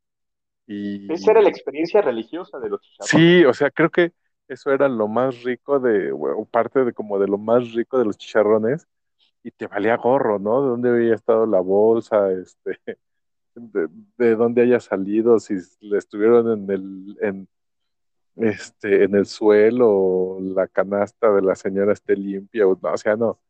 Y... 0.66 1.10
Esa 1.12 1.30
era 1.30 1.40
la 1.40 1.48
experiencia 1.48 2.02
religiosa 2.02 2.58
de 2.58 2.68
los 2.68 2.80
chicharrones. 2.80 3.10
Sí, 3.10 3.44
o 3.44 3.54
sea, 3.54 3.70
creo 3.70 3.88
que 3.88 4.12
eso 4.48 4.70
era 4.70 4.88
lo 4.88 5.08
más 5.08 5.42
rico 5.44 5.78
de, 5.80 6.12
o 6.12 6.44
parte 6.44 6.84
de 6.84 6.92
como 6.92 7.18
de 7.18 7.28
lo 7.28 7.38
más 7.38 7.72
rico 7.72 7.98
de 7.98 8.04
los 8.04 8.18
chicharrones, 8.18 8.86
y 9.42 9.52
te 9.52 9.66
valía 9.68 9.96
gorro, 9.96 10.38
¿no? 10.38 10.60
De 10.62 10.68
dónde 10.70 10.90
había 10.90 11.14
estado 11.14 11.46
la 11.46 11.60
bolsa, 11.60 12.32
este, 12.32 12.78
de, 13.56 13.88
de 14.18 14.36
dónde 14.36 14.62
haya 14.62 14.80
salido, 14.80 15.38
si 15.40 15.54
le 15.80 15.98
estuvieron 15.98 16.52
en 16.52 16.70
el, 16.70 17.18
en, 17.20 17.48
este, 18.36 19.04
en 19.04 19.14
el 19.14 19.26
suelo, 19.26 20.38
la 20.40 20.68
canasta 20.68 21.32
de 21.32 21.42
la 21.42 21.54
señora 21.54 21.92
esté 21.92 22.16
limpia, 22.16 22.66
o, 22.66 22.78
no, 22.80 22.92
o 22.92 22.96
sea, 22.96 23.16
no. 23.16 23.40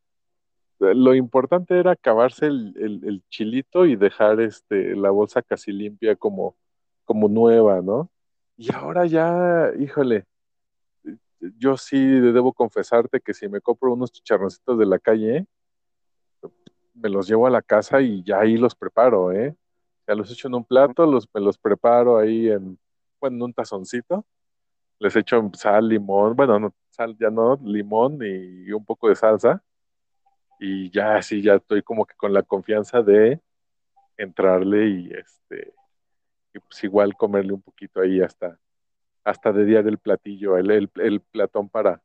Lo 0.78 1.14
importante 1.14 1.78
era 1.78 1.92
acabarse 1.92 2.46
el, 2.46 2.74
el, 2.76 3.22
chilito 3.30 3.86
y 3.86 3.96
dejar 3.96 4.40
este, 4.40 4.94
la 4.94 5.10
bolsa 5.10 5.40
casi 5.40 5.72
limpia 5.72 6.16
como, 6.16 6.54
como 7.04 7.28
nueva, 7.28 7.80
¿no? 7.80 8.10
Y 8.58 8.72
ahora 8.74 9.06
ya, 9.06 9.72
híjole, 9.78 10.26
yo 11.40 11.76
sí 11.76 11.98
debo 11.98 12.52
confesarte 12.52 13.20
que 13.20 13.32
si 13.32 13.48
me 13.48 13.60
compro 13.60 13.94
unos 13.94 14.12
chicharroncitos 14.12 14.78
de 14.78 14.86
la 14.86 14.98
calle, 14.98 15.46
me 16.94 17.08
los 17.08 17.26
llevo 17.28 17.46
a 17.46 17.50
la 17.50 17.62
casa 17.62 18.00
y 18.00 18.22
ya 18.22 18.40
ahí 18.40 18.56
los 18.56 18.74
preparo, 18.74 19.32
¿eh? 19.32 19.56
Ya 20.06 20.14
los 20.14 20.30
echo 20.32 20.48
en 20.48 20.54
un 20.54 20.64
plato, 20.64 21.06
los, 21.06 21.28
me 21.34 21.40
los 21.40 21.58
preparo 21.58 22.18
ahí 22.18 22.48
en, 22.48 22.78
bueno, 23.20 23.36
en 23.36 23.42
un 23.42 23.52
tazoncito, 23.54 24.24
les 24.98 25.16
echo 25.16 25.50
sal, 25.54 25.88
limón, 25.88 26.36
bueno, 26.36 26.58
no, 26.58 26.74
sal 26.90 27.16
ya 27.18 27.30
no, 27.30 27.58
limón 27.64 28.18
y, 28.22 28.68
y 28.68 28.72
un 28.72 28.84
poco 28.84 29.08
de 29.08 29.16
salsa, 29.16 29.62
y 30.58 30.90
ya 30.90 31.16
así 31.16 31.42
ya 31.42 31.54
estoy 31.56 31.82
como 31.82 32.06
que 32.06 32.14
con 32.16 32.32
la 32.32 32.42
confianza 32.42 33.02
de 33.02 33.40
entrarle 34.16 34.88
y 34.88 35.10
este, 35.12 35.74
pues 36.68 36.84
igual 36.84 37.14
comerle 37.16 37.52
un 37.52 37.62
poquito 37.62 38.00
ahí 38.00 38.20
hasta, 38.20 38.58
hasta 39.24 39.52
de 39.52 39.64
día 39.64 39.82
del 39.82 39.98
platillo, 39.98 40.56
el, 40.56 40.70
el, 40.70 41.20
platón 41.20 41.68
para, 41.68 42.02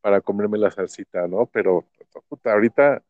para 0.00 0.20
comerme 0.20 0.58
la 0.58 0.70
salsita, 0.70 1.26
¿no? 1.28 1.46
Pero 1.46 1.86
puta, 2.28 2.52
ahorita 2.52 3.02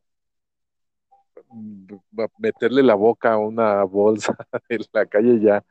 meterle 2.38 2.82
la 2.82 2.94
boca 2.94 3.32
a 3.32 3.38
una 3.38 3.84
bolsa 3.84 4.36
en 4.68 4.80
la 4.92 5.06
calle 5.06 5.40
ya, 5.40 5.64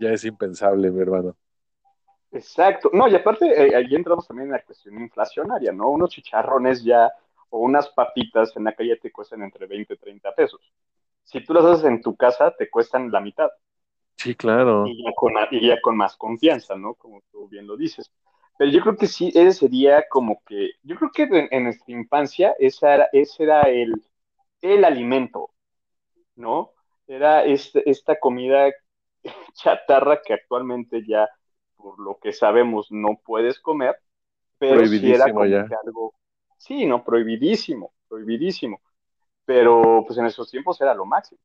ya 0.00 0.10
es 0.10 0.24
impensable, 0.24 0.90
mi 0.90 1.00
hermano. 1.00 1.36
Exacto. 2.32 2.90
No, 2.92 3.08
y 3.08 3.14
aparte, 3.14 3.46
eh, 3.46 3.76
ahí 3.76 3.94
entramos 3.94 4.26
también 4.26 4.48
en 4.48 4.52
la 4.52 4.62
cuestión 4.62 4.98
inflacionaria, 5.00 5.70
¿no? 5.72 5.90
Unos 5.90 6.10
chicharrones 6.10 6.82
ya 6.82 7.12
o 7.50 7.58
unas 7.58 7.88
papitas 7.90 8.56
en 8.56 8.64
la 8.64 8.72
calle 8.72 8.96
te 8.96 9.12
cuestan 9.12 9.42
entre 9.42 9.66
20 9.66 9.94
y 9.94 9.96
30 9.98 10.34
pesos. 10.34 10.60
Si 11.22 11.44
tú 11.44 11.52
las 11.52 11.64
haces 11.64 11.84
en 11.84 12.00
tu 12.00 12.16
casa, 12.16 12.50
te 12.56 12.70
cuestan 12.70 13.10
la 13.10 13.20
mitad. 13.20 13.50
Sí, 14.16 14.34
claro. 14.34 14.86
Y 14.86 15.04
ya 15.04 15.12
con, 15.14 15.34
y 15.50 15.66
ya 15.66 15.80
con 15.80 15.96
más 15.96 16.16
confianza, 16.16 16.74
¿no? 16.74 16.94
Como 16.94 17.22
tú 17.30 17.48
bien 17.48 17.66
lo 17.66 17.76
dices. 17.76 18.10
Pero 18.58 18.70
yo 18.70 18.80
creo 18.80 18.96
que 18.96 19.06
sí, 19.06 19.28
ese 19.34 19.52
sería 19.52 20.04
como 20.08 20.42
que, 20.46 20.70
yo 20.82 20.96
creo 20.96 21.10
que 21.10 21.22
en, 21.24 21.48
en 21.50 21.64
nuestra 21.64 21.92
infancia 21.92 22.54
esa 22.58 22.94
era, 22.94 23.08
ese 23.12 23.44
era 23.44 23.62
el, 23.62 23.92
el 24.62 24.84
alimento, 24.86 25.50
¿no? 26.36 26.72
Era 27.06 27.44
este, 27.44 27.88
esta 27.90 28.18
comida 28.20 28.70
chatarra 29.54 30.22
que 30.22 30.34
actualmente 30.34 31.02
ya, 31.06 31.28
por 31.76 31.98
lo 32.00 32.18
que 32.20 32.32
sabemos, 32.32 32.88
no 32.90 33.20
puedes 33.24 33.60
comer, 33.60 33.96
pero 34.58 34.84
sí 34.86 35.12
era 35.12 35.32
como 35.32 35.46
ya. 35.46 35.74
algo, 35.84 36.14
sí, 36.58 36.86
¿no? 36.86 37.04
Prohibidísimo, 37.04 37.94
prohibidísimo. 38.08 38.80
Pero 39.46 40.04
pues 40.06 40.18
en 40.18 40.26
esos 40.26 40.50
tiempos 40.50 40.80
era 40.80 40.94
lo 40.94 41.06
máximo. 41.06 41.40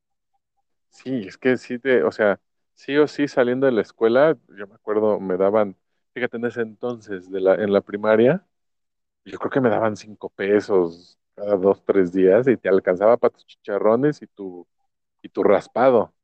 Sí, 0.90 1.10
es 1.28 1.36
que 1.38 1.56
sí, 1.56 1.78
te, 1.78 2.02
o 2.02 2.10
sea, 2.12 2.40
sí 2.74 2.96
o 2.96 3.06
sí 3.06 3.28
saliendo 3.28 3.66
de 3.66 3.72
la 3.72 3.82
escuela, 3.82 4.36
yo 4.48 4.66
me 4.66 4.74
acuerdo, 4.74 5.20
me 5.20 5.36
daban, 5.36 5.76
fíjate, 6.14 6.36
en 6.38 6.46
ese 6.46 6.62
entonces, 6.62 7.30
de 7.30 7.40
la, 7.40 7.54
en 7.54 7.72
la 7.72 7.80
primaria, 7.82 8.46
yo 9.24 9.38
creo 9.38 9.50
que 9.50 9.60
me 9.62 9.70
daban 9.70 9.96
cinco 9.96 10.30
pesos 10.30 11.18
cada 11.38 11.56
dos, 11.56 11.84
tres 11.84 12.12
días 12.12 12.48
y 12.48 12.56
te 12.56 12.68
alcanzaba 12.68 13.16
para 13.16 13.32
tus 13.34 13.46
chicharrones 13.46 14.22
y 14.22 14.26
tu, 14.28 14.66
y 15.22 15.28
tu 15.30 15.42
raspado, 15.44 16.14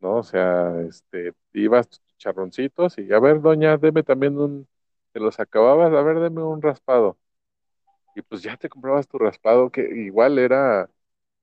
¿no? 0.00 0.18
O 0.18 0.22
sea, 0.24 0.80
este, 0.82 1.34
ibas 1.54 1.88
tus 1.90 2.02
chicharroncitos 2.06 2.98
y, 2.98 3.12
a 3.12 3.20
ver, 3.20 3.40
doña, 3.42 3.76
deme 3.78 4.02
también 4.04 4.38
un, 4.38 4.68
te 5.12 5.20
los 5.20 5.40
acababas, 5.40 5.92
a 5.94 6.02
ver, 6.02 6.20
deme 6.20 6.42
un 6.42 6.62
raspado. 6.62 7.18
Y 8.14 8.22
pues 8.22 8.42
ya 8.42 8.56
te 8.56 8.68
comprabas 8.68 9.08
tu 9.08 9.18
raspado, 9.18 9.70
que 9.70 9.82
igual 9.82 10.38
era 10.38 10.90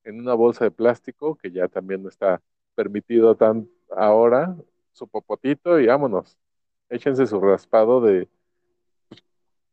en 0.04 0.20
una 0.20 0.34
bolsa 0.34 0.64
de 0.64 0.70
plástico, 0.70 1.36
que 1.36 1.50
ya 1.52 1.68
también 1.68 2.02
no 2.02 2.08
está 2.08 2.42
permitido 2.74 3.36
tan 3.36 3.68
ahora, 3.96 4.56
su 4.92 5.08
popotito 5.08 5.80
y 5.80 5.86
vámonos. 5.86 6.38
Échense 6.90 7.26
su 7.26 7.40
raspado 7.40 8.00
de 8.00 8.28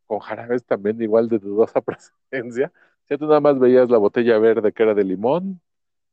con 0.08 0.20
jarabes 0.20 0.64
también 0.66 1.02
igual 1.02 1.28
de 1.30 1.40
dudosa 1.40 1.82
procedencia. 1.82 2.72
Si 3.08 3.18
tú 3.18 3.28
nada 3.28 3.40
más 3.40 3.60
veías 3.60 3.90
la 3.90 3.98
botella 3.98 4.38
verde 4.40 4.74
que 4.74 4.84
era 4.84 4.94
de 4.94 5.04
limón, 5.04 5.62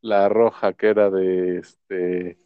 la 0.00 0.28
roja 0.28 0.74
que 0.74 0.88
era 0.88 1.10
de 1.10 1.58
este 1.58 2.38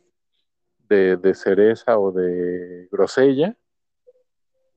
de, 0.88 1.16
de 1.16 1.34
cereza 1.34 1.98
o 1.98 2.12
de 2.12 2.88
grosella 2.92 3.56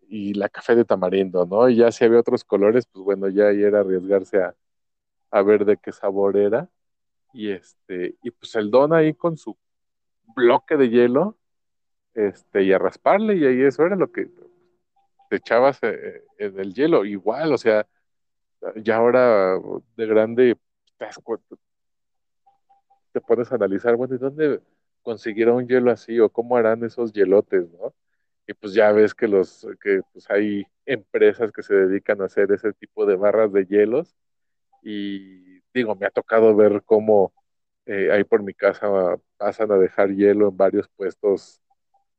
y 0.08 0.34
la 0.34 0.50
café 0.50 0.76
de 0.76 0.86
tamarindo, 0.86 1.46
¿no? 1.46 1.70
Y 1.70 1.78
ya 1.78 1.92
si 1.92 2.04
había 2.04 2.20
otros 2.20 2.44
colores, 2.44 2.88
pues 2.92 3.04
bueno, 3.06 3.30
ya 3.30 3.48
ahí 3.50 3.64
era 3.64 3.82
arriesgarse 3.82 4.42
a, 4.42 4.56
a 5.32 5.42
ver 5.44 5.66
de 5.66 5.78
qué 5.78 5.92
sabor 5.92 6.38
era. 6.38 6.70
Y 7.34 7.52
este, 7.52 8.18
y 8.24 8.32
pues 8.32 8.56
el 8.56 8.72
don 8.72 8.94
ahí 8.94 9.14
con 9.14 9.38
su 9.38 9.58
bloque 10.36 10.78
de 10.78 10.90
hielo, 10.90 11.38
este, 12.16 12.64
y 12.64 12.74
a 12.74 12.80
rasparle, 12.80 13.36
y 13.38 13.46
ahí 13.46 13.62
eso 13.64 13.86
era 13.86 13.96
lo 13.96 14.12
que 14.12 14.30
te 15.30 15.38
echabas 15.38 15.80
eh, 15.84 16.24
en 16.40 16.60
el 16.60 16.74
hielo, 16.74 17.06
igual, 17.06 17.54
o 17.54 17.58
sea, 17.58 17.88
ya 18.78 18.98
ahora 18.98 19.58
de 19.95 20.06
grande 20.06 20.58
cuenta- 21.24 21.56
te 23.12 23.22
pones 23.22 23.52
a 23.52 23.56
analizar, 23.56 23.95
bueno, 23.95 24.15
¿y 24.15 24.17
dónde 24.17 24.62
consiguieron 25.02 25.58
un 25.58 25.67
hielo 25.67 25.91
así? 25.91 26.19
o 26.19 26.30
cómo 26.30 26.58
harán 26.58 26.84
esos 26.84 27.12
hielotes, 27.13 27.69
¿no? 27.72 27.93
Y 28.48 28.54
pues 28.54 28.74
ya 28.74 28.91
ves 28.91 29.13
que 29.15 29.28
los, 29.28 29.67
que 29.82 30.02
pues 30.13 30.30
hay 30.30 30.65
empresas 30.86 31.52
que 31.52 31.63
se 31.63 31.74
dedican 31.76 32.22
a 32.22 32.26
hacer 32.26 32.52
ese 32.52 32.74
tipo 32.74 33.06
de 33.06 33.15
barras 33.15 33.52
de 33.54 33.65
hielos, 33.65 34.15
y 34.84 35.62
digo, 35.74 35.95
me 35.95 36.08
ha 36.08 36.12
tocado 36.12 36.56
ver 36.56 36.84
cómo 36.86 37.34
eh, 37.86 38.12
ahí 38.12 38.24
por 38.26 38.43
mi 38.43 38.54
casa 38.56 39.17
pasan 39.38 39.72
a 39.72 39.78
dejar 39.78 40.12
hielo 40.12 40.50
en 40.50 40.58
varios 40.58 40.88
puestos, 40.89 41.62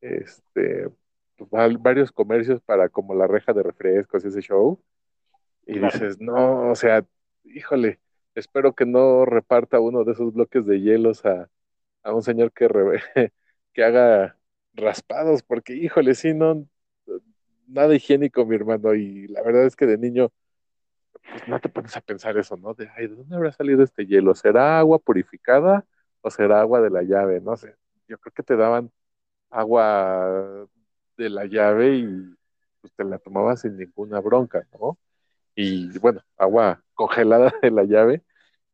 este, 0.00 0.88
pues, 1.38 1.50
varios 1.82 2.12
comercios 2.12 2.60
para 2.62 2.88
como 2.88 3.14
la 3.14 3.26
reja 3.28 3.52
de 3.52 3.62
refrescos 3.64 4.24
y 4.24 4.28
ese 4.28 4.42
show. 4.42 4.80
Y 5.70 5.78
Claro. 5.78 5.96
dices, 6.00 6.18
no, 6.20 6.70
o 6.72 6.74
sea, 6.76 7.06
híjole, 7.44 8.00
espero 8.34 8.74
que 8.74 8.86
no 8.86 9.24
reparta 9.24 9.80
uno 9.80 10.04
de 10.04 10.12
esos 10.12 10.32
bloques 10.34 10.66
de 10.66 10.80
hielos 10.80 11.24
a, 11.26 11.50
a 12.04 12.14
un 12.14 12.22
señor 12.22 12.52
que, 12.52 12.68
re- 12.68 13.02
que 13.74 13.84
haga 13.84 14.38
raspados, 14.74 15.42
porque 15.44 15.74
híjole, 15.74 16.14
sí, 16.16 16.34
no, 16.34 16.66
nada 17.68 17.94
higiénico, 17.94 18.44
mi 18.46 18.56
hermano. 18.56 18.94
Y 18.94 19.28
la 19.28 19.42
verdad 19.42 19.66
es 19.66 19.76
que 19.76 19.86
de 19.86 19.98
niño 19.98 20.32
pues 21.30 21.46
no 21.46 21.60
te 21.60 21.68
pones 21.68 21.96
a 21.96 22.00
pensar 22.00 22.36
eso, 22.38 22.56
¿no? 22.56 22.74
De, 22.74 22.88
ay, 22.96 23.08
¿de 23.08 23.16
dónde 23.16 23.36
habrá 23.36 23.52
salido 23.52 23.82
este 23.84 24.06
hielo? 24.06 24.34
¿Será 24.34 24.78
agua 24.80 24.98
purificada 24.98 25.86
o 26.22 26.30
será 26.30 26.60
agua 26.60 26.80
de 26.80 26.90
la 26.90 27.02
llave? 27.02 27.40
No 27.40 27.56
sé. 27.56 27.76
Yo 28.08 28.18
creo 28.18 28.32
que 28.34 28.42
te 28.42 28.56
daban 28.56 28.90
agua 29.50 30.68
de 31.16 31.30
la 31.30 31.46
llave 31.46 31.96
y 31.98 32.36
pues 32.80 32.92
te 32.94 33.04
la 33.04 33.18
tomabas 33.18 33.60
sin 33.62 33.76
ninguna 33.76 34.20
bronca, 34.20 34.66
¿no? 34.80 34.98
Y 35.54 35.98
bueno, 35.98 36.22
agua 36.36 36.82
congelada 36.94 37.52
de 37.62 37.70
la 37.70 37.84
llave 37.84 38.24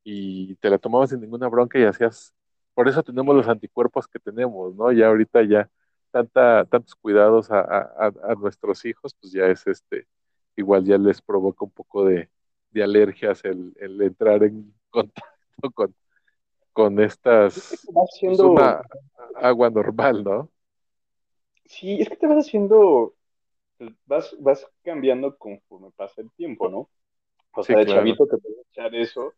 y 0.04 0.56
te 0.56 0.70
la 0.70 0.78
tomabas 0.78 1.10
sin 1.10 1.20
ninguna 1.20 1.48
bronca 1.48 1.78
y 1.78 1.84
hacías, 1.84 2.34
por 2.74 2.88
eso 2.88 3.02
tenemos 3.04 3.36
los 3.36 3.48
anticuerpos 3.48 4.08
que 4.08 4.18
tenemos, 4.20 4.74
¿no? 4.76 4.92
Ya 4.92 5.08
ahorita 5.08 5.42
ya 5.44 5.70
tanta, 6.10 6.64
tantos 6.66 6.94
cuidados 6.96 7.50
a, 7.50 7.60
a, 7.60 8.06
a 8.24 8.34
nuestros 8.36 8.84
hijos, 8.84 9.14
pues 9.20 9.32
ya 9.32 9.46
es 9.46 9.66
este, 9.66 10.06
igual 10.56 10.84
ya 10.84 10.98
les 10.98 11.22
provoca 11.22 11.64
un 11.64 11.72
poco 11.72 12.04
de, 12.06 12.30
de 12.70 12.82
alergias 12.84 13.44
el, 13.44 13.74
el 13.80 14.00
entrar 14.02 14.42
en 14.44 14.74
contacto 14.90 15.70
con, 15.74 15.94
con 16.74 17.00
estas, 17.00 17.56
Es 17.56 17.80
que 17.80 17.88
pues 17.92 18.40
una 18.40 18.82
agua 19.36 19.70
normal, 19.70 20.24
¿no? 20.24 20.50
sí, 21.66 22.00
es 22.00 22.08
que 22.08 22.16
te 22.16 22.26
vas 22.26 22.46
haciendo, 22.46 23.15
vas, 24.06 24.34
vas 24.40 24.66
cambiando 24.84 25.36
conforme 25.38 25.90
pasa 25.96 26.22
el 26.22 26.30
tiempo, 26.32 26.68
¿no? 26.68 26.90
O 27.54 27.64
Sí, 27.66 27.76
sea, 27.76 27.78
de 27.78 27.86
claro. 27.86 27.86
chavito 27.86 28.26
te 28.26 28.38
puedes 28.38 28.66
echar 28.72 28.94
eso 28.94 29.34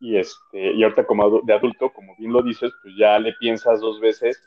y 0.00 0.16
este, 0.18 0.72
y 0.74 0.82
ahorita 0.84 1.06
como 1.06 1.40
de 1.42 1.54
adulto, 1.54 1.92
como 1.92 2.16
bien 2.18 2.32
lo 2.32 2.42
dices, 2.42 2.72
pues 2.82 2.94
ya 2.98 3.18
le 3.20 3.34
piensas 3.40 3.80
dos 3.80 4.00
veces, 4.00 4.38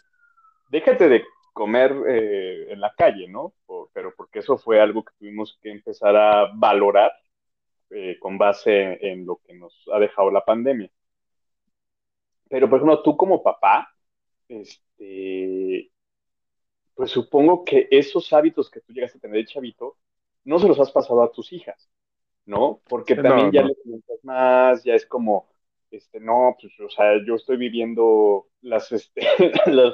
déjate 0.69 1.09
de 1.09 1.25
comer 1.53 1.93
eh, 2.09 2.73
en 2.73 2.81
la 2.81 2.93
calle, 2.97 3.27
¿no? 3.29 3.53
O- 3.67 3.89
pero 3.93 4.13
porque 4.15 4.39
eso 4.39 4.57
fue 4.57 4.81
algo 4.81 5.03
que 5.05 5.13
tuvimos 5.19 5.57
que 5.61 5.71
empezar 5.71 6.15
a 6.15 6.51
valorar 6.55 7.11
eh, 7.91 8.17
con 8.19 8.37
base 8.37 8.97
en 9.07 9.25
lo 9.25 9.37
que 9.45 9.53
nos 9.55 9.85
ha 9.93 9.99
dejado 9.99 10.31
la 10.31 10.45
pandemia. 10.45 10.91
Pero, 12.49 12.69
por 12.69 12.77
ejemplo, 12.79 13.01
tú 13.03 13.17
como 13.17 13.43
papá, 13.43 13.89
este, 14.49 15.91
pues 16.95 17.11
supongo 17.11 17.63
que 17.63 17.87
esos 17.91 18.31
hábitos 18.33 18.71
que 18.71 18.81
tú 18.81 18.93
llegaste 18.93 19.17
a 19.17 19.21
tener 19.21 19.37
de 19.37 19.45
chavito, 19.45 19.97
no 20.45 20.59
se 20.59 20.67
los 20.67 20.79
has 20.79 20.91
pasado 20.91 21.21
a 21.21 21.31
tus 21.31 21.51
hijas, 21.53 21.89
¿no? 22.45 22.81
Porque 22.87 23.15
también 23.15 23.47
no, 23.47 23.51
ya 23.51 23.61
no. 23.61 23.67
le 23.67 23.75
preguntas 23.75 24.19
más, 24.23 24.83
ya 24.83 24.95
es 24.95 25.05
como, 25.05 25.47
este, 25.91 26.19
no, 26.19 26.55
pues, 26.59 26.73
o 26.79 26.89
sea, 26.89 27.13
yo 27.25 27.35
estoy 27.35 27.57
viviendo 27.57 28.47
las, 28.61 28.91
este, 28.91 29.21
las, 29.67 29.93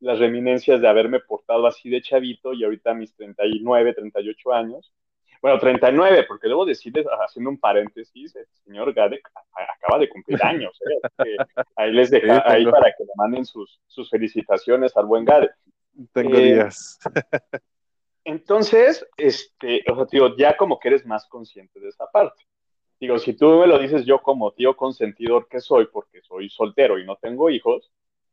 las 0.00 0.18
reminencias 0.18 0.80
de 0.80 0.88
haberme 0.88 1.20
portado 1.20 1.66
así 1.66 1.88
de 1.88 2.02
chavito 2.02 2.52
y 2.52 2.64
ahorita 2.64 2.92
mis 2.92 3.14
39, 3.14 3.94
38 3.94 4.52
años. 4.52 4.92
Bueno, 5.40 5.58
39, 5.58 6.24
porque 6.28 6.48
debo 6.48 6.64
decirles, 6.64 7.06
haciendo 7.24 7.50
un 7.50 7.58
paréntesis, 7.58 8.36
el 8.36 8.46
señor 8.64 8.92
Gadek 8.92 9.28
acaba 9.52 9.98
de 9.98 10.08
cumplir 10.08 10.38
años, 10.44 10.78
¿eh? 11.24 11.36
Ahí 11.76 11.92
les 11.92 12.10
deja, 12.10 12.42
ahí 12.46 12.64
para 12.64 12.92
que 12.92 13.04
le 13.04 13.10
manden 13.16 13.44
sus, 13.44 13.80
sus 13.86 14.08
felicitaciones 14.10 14.96
al 14.96 15.06
buen 15.06 15.24
Gadek. 15.24 15.52
Tengo 16.12 16.36
Eh, 16.36 16.54
días. 16.54 16.98
Entonces, 18.24 19.06
este, 19.16 19.82
o 19.90 19.96
sea, 19.96 20.06
tío, 20.06 20.36
ya 20.36 20.56
como 20.56 20.78
que 20.78 20.88
eres 20.88 21.04
más 21.06 21.26
consciente 21.26 21.80
de 21.80 21.88
esa 21.88 22.06
parte. 22.10 22.44
Digo, 23.00 23.18
si 23.18 23.34
tú 23.34 23.58
me 23.58 23.66
lo 23.66 23.78
dices 23.78 24.04
yo 24.06 24.22
como 24.22 24.52
tío 24.52 24.76
consentidor 24.76 25.48
que 25.48 25.60
soy, 25.60 25.86
porque 25.92 26.20
soy 26.22 26.48
soltero 26.48 26.98
y 26.98 27.04
no 27.04 27.16
tengo 27.16 27.50
hijos, 27.50 27.90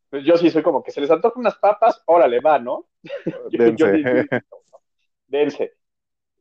pues 0.08 0.24
yo 0.24 0.36
sí 0.36 0.50
soy 0.50 0.62
como 0.62 0.82
que 0.82 0.92
se 0.92 1.00
les 1.00 1.10
antojan 1.10 1.40
unas 1.40 1.56
papas, 1.58 2.02
órale, 2.06 2.40
va, 2.40 2.58
¿no? 2.58 2.86
Yo- 3.50 3.50
yo 3.50 3.58
Dense. 3.58 3.92
digo, 3.92 4.10
dense, 5.26 5.74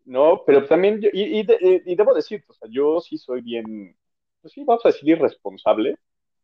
¿no? 0.06 0.44
Pero 0.46 0.66
también, 0.68 1.02
yo- 1.02 1.10
y, 1.14 1.40
y 1.40 1.44
de- 1.44 1.84
y 1.86 1.96
debo 1.96 2.14
decir, 2.14 2.44
o 2.48 2.54
sea, 2.54 2.70
yo 2.72 3.00
sí 3.02 3.18
soy 3.18 3.42
bien, 3.42 3.96
pues 4.42 4.54
sí, 4.54 4.64
vamos 4.64 4.86
a 4.86 4.90
decir 4.90 5.10
irresponsable, 5.10 5.96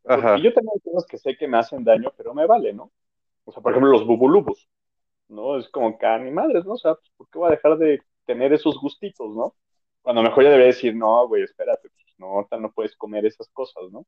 Ajá. 0.06 0.36
porque 0.36 0.44
yo 0.44 0.54
tengo 0.54 0.72
cosas 0.84 1.06
que 1.08 1.18
sé 1.18 1.38
que 1.38 1.48
me 1.48 1.58
hacen 1.58 1.84
daño, 1.84 2.14
pero 2.18 2.34
me 2.34 2.46
vale, 2.48 2.74
¿no? 2.74 2.92
O 3.46 3.52
sea, 3.52 3.62
por 3.62 3.72
ejemplo, 3.72 3.92
los 3.92 4.06
bubulubos, 4.06 4.68
¿no? 5.30 5.58
Es 5.58 5.70
como 5.70 5.98
que, 5.98 6.06
ah, 6.06 6.18
ni 6.20 6.32
madres, 6.32 6.66
¿no? 6.66 6.74
O 6.74 6.78
sea, 6.78 6.96
pues, 6.96 7.12
¿por 7.18 7.30
qué 7.30 7.40
voy 7.40 7.48
a 7.48 7.52
dejar 7.52 7.78
de 7.78 8.02
tener 8.26 8.54
esos 8.54 8.80
gustitos, 8.80 9.36
¿no? 9.36 9.56
Cuando 10.02 10.24
mejor 10.24 10.44
ya 10.44 10.50
debería 10.50 10.74
decir, 10.74 10.96
no, 10.96 11.28
güey, 11.28 11.44
espérate, 11.44 11.90
pues, 11.90 12.16
no, 12.18 12.28
ahorita 12.28 12.58
no 12.58 12.72
puedes 12.72 12.96
comer 12.96 13.26
esas 13.26 13.50
cosas, 13.50 13.84
¿no? 13.92 14.06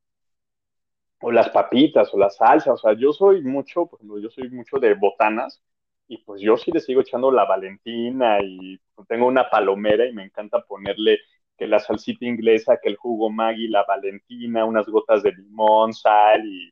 O 1.21 1.31
las 1.31 1.49
papitas, 1.49 2.13
o 2.13 2.17
la 2.17 2.29
salsa, 2.29 2.73
o 2.73 2.77
sea, 2.77 2.93
yo 2.93 3.11
soy 3.13 3.41
mucho, 3.41 3.87
por 3.87 3.99
ejemplo, 3.99 4.19
yo 4.19 4.29
soy 4.29 4.49
mucho 4.49 4.77
de 4.79 4.93
botanas, 4.93 5.61
y 6.07 6.17
pues 6.19 6.41
yo 6.41 6.57
sí 6.57 6.71
le 6.71 6.79
sigo 6.79 7.01
echando 7.01 7.31
la 7.31 7.45
Valentina, 7.45 8.39
y 8.41 8.79
tengo 9.07 9.27
una 9.27 9.49
palomera, 9.49 10.05
y 10.07 10.13
me 10.13 10.23
encanta 10.25 10.63
ponerle 10.63 11.19
que 11.57 11.67
la 11.67 11.79
salsita 11.79 12.25
inglesa, 12.25 12.79
que 12.81 12.89
el 12.89 12.97
jugo 12.97 13.29
Maggi, 13.31 13.67
la 13.67 13.83
Valentina, 13.83 14.65
unas 14.65 14.87
gotas 14.87 15.23
de 15.23 15.31
limón, 15.33 15.93
sal 15.93 16.45
y 16.45 16.71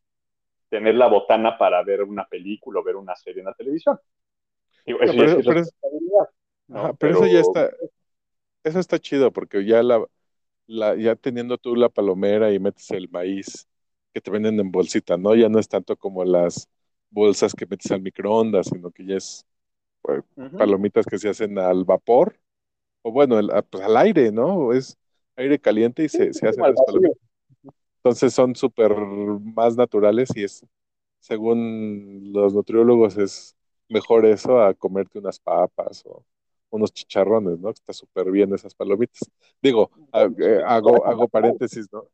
tener 0.76 0.96
la 0.96 1.08
botana 1.08 1.58
para 1.58 1.82
ver 1.84 2.04
una 2.04 2.26
película 2.28 2.82
o 2.82 2.84
ver 2.84 2.98
una 2.98 3.16
serie 3.16 3.40
en 3.40 3.46
la 3.46 3.54
televisión. 3.54 3.98
Digo, 4.86 5.00
eso 5.02 5.14
No, 5.14 5.20
pero- 5.20 5.40
es 5.40 5.46
pero- 5.46 5.54
responsabilidad, 5.62 6.30
¿no? 6.68 6.80
Ajá, 6.80 6.94
pero, 6.94 7.14
eso 7.16 7.28
ya 7.28 7.40
está, 7.40 7.72
eso 8.66 8.80
está 8.80 9.00
chido 9.00 9.32
porque 9.32 9.66
ya 9.66 9.82
la, 9.84 10.06
la, 10.68 10.96
ya 10.96 11.16
teniendo 11.16 11.58
tú 11.58 11.76
la 11.78 11.88
palomera 11.88 12.52
y 12.52 12.60
metes 12.60 12.92
el 12.92 13.08
maíz 13.10 13.68
que 14.14 14.20
te 14.20 14.32
venden 14.32 14.60
en 14.60 14.70
bolsita, 14.70 15.16
¿no? 15.18 15.34
Ya 15.34 15.48
no 15.48 15.60
es 15.60 15.70
tanto 15.70 15.96
como 15.96 16.26
las 16.26 16.68
bolsas 17.10 17.54
que 17.54 17.66
metes 17.66 17.90
al 17.92 18.02
microondas, 18.02 18.68
sino 18.68 18.92
que 18.92 19.06
ya 19.06 19.16
es 19.16 19.46
Ujú. 20.04 20.58
palomitas 20.58 21.06
que 21.06 21.18
se 21.18 21.30
hacen 21.30 21.58
al 21.58 21.86
vapor, 21.86 22.38
o 23.02 23.12
bueno, 23.12 23.40
el- 23.40 23.50
a- 23.52 23.62
pues 23.62 23.82
al 23.84 23.96
aire, 23.96 24.30
¿no? 24.32 24.74
Es 24.74 24.98
aire 25.38 25.58
caliente 25.58 26.04
y 26.04 26.10
se, 26.10 26.34
se 26.34 26.48
hacen 26.50 26.64
las 26.64 26.76
palomitas. 26.86 27.18
Entonces 28.06 28.36
son 28.36 28.54
súper 28.56 28.96
más 28.96 29.76
naturales 29.76 30.30
y 30.36 30.44
es, 30.44 30.64
según 31.20 32.32
los 32.34 32.54
nutriólogos, 32.54 33.18
es 33.18 33.56
mejor 33.90 34.28
eso 34.28 34.62
a 34.62 34.76
comerte 34.76 35.18
unas 35.18 35.40
papas 35.40 36.04
o 36.06 36.24
unos 36.70 36.94
chicharrones, 36.94 37.58
¿no? 37.58 37.72
Está 37.72 37.94
súper 37.94 38.30
bien 38.30 38.54
esas 38.54 38.76
palomitas. 38.76 39.28
Digo, 39.60 39.90
eh, 40.14 40.62
hago, 40.68 41.04
hago 41.04 41.28
paréntesis, 41.28 41.92
¿no? 41.92 42.06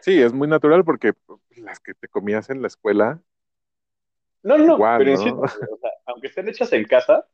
Sí, 0.00 0.22
es 0.22 0.32
muy 0.32 0.46
natural 0.46 0.84
porque 0.84 1.10
las 1.56 1.80
que 1.80 1.94
te 1.94 2.06
comías 2.06 2.48
en 2.48 2.62
la 2.62 2.68
escuela, 2.68 3.20
No, 4.44 4.56
no, 4.58 4.76
Igual, 4.76 4.98
pero 4.98 5.10
¿no? 5.10 5.16
insisto, 5.16 5.40
o 5.40 5.78
sea, 5.78 5.90
aunque 6.06 6.28
estén 6.28 6.48
hechas 6.48 6.72
en 6.72 6.84
casa, 6.84 7.26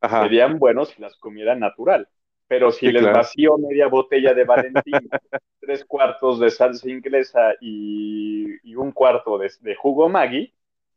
ajá, 0.00 0.22
serían 0.22 0.58
buenos 0.58 0.88
si 0.88 1.02
las 1.02 1.18
comieran 1.18 1.60
natural. 1.60 2.08
Pero 2.52 2.70
si 2.72 2.88
Sí, 2.88 2.92
les 2.92 3.10
claro. 3.10 3.12
vacío 3.12 3.56
media 3.58 3.88
botella 3.88 4.34
de 4.34 4.44
Valentín, 4.44 5.12
tres 5.60 5.84
cuartos 5.86 6.38
de 6.40 6.50
salsa 6.50 6.90
inglesa 6.90 7.54
y, 7.60 8.46
y 8.70 8.74
un 8.76 8.92
cuarto 8.92 9.38
de, 9.38 9.50
de 9.60 9.74
jugo 9.76 10.08
Maggi, 10.08 10.54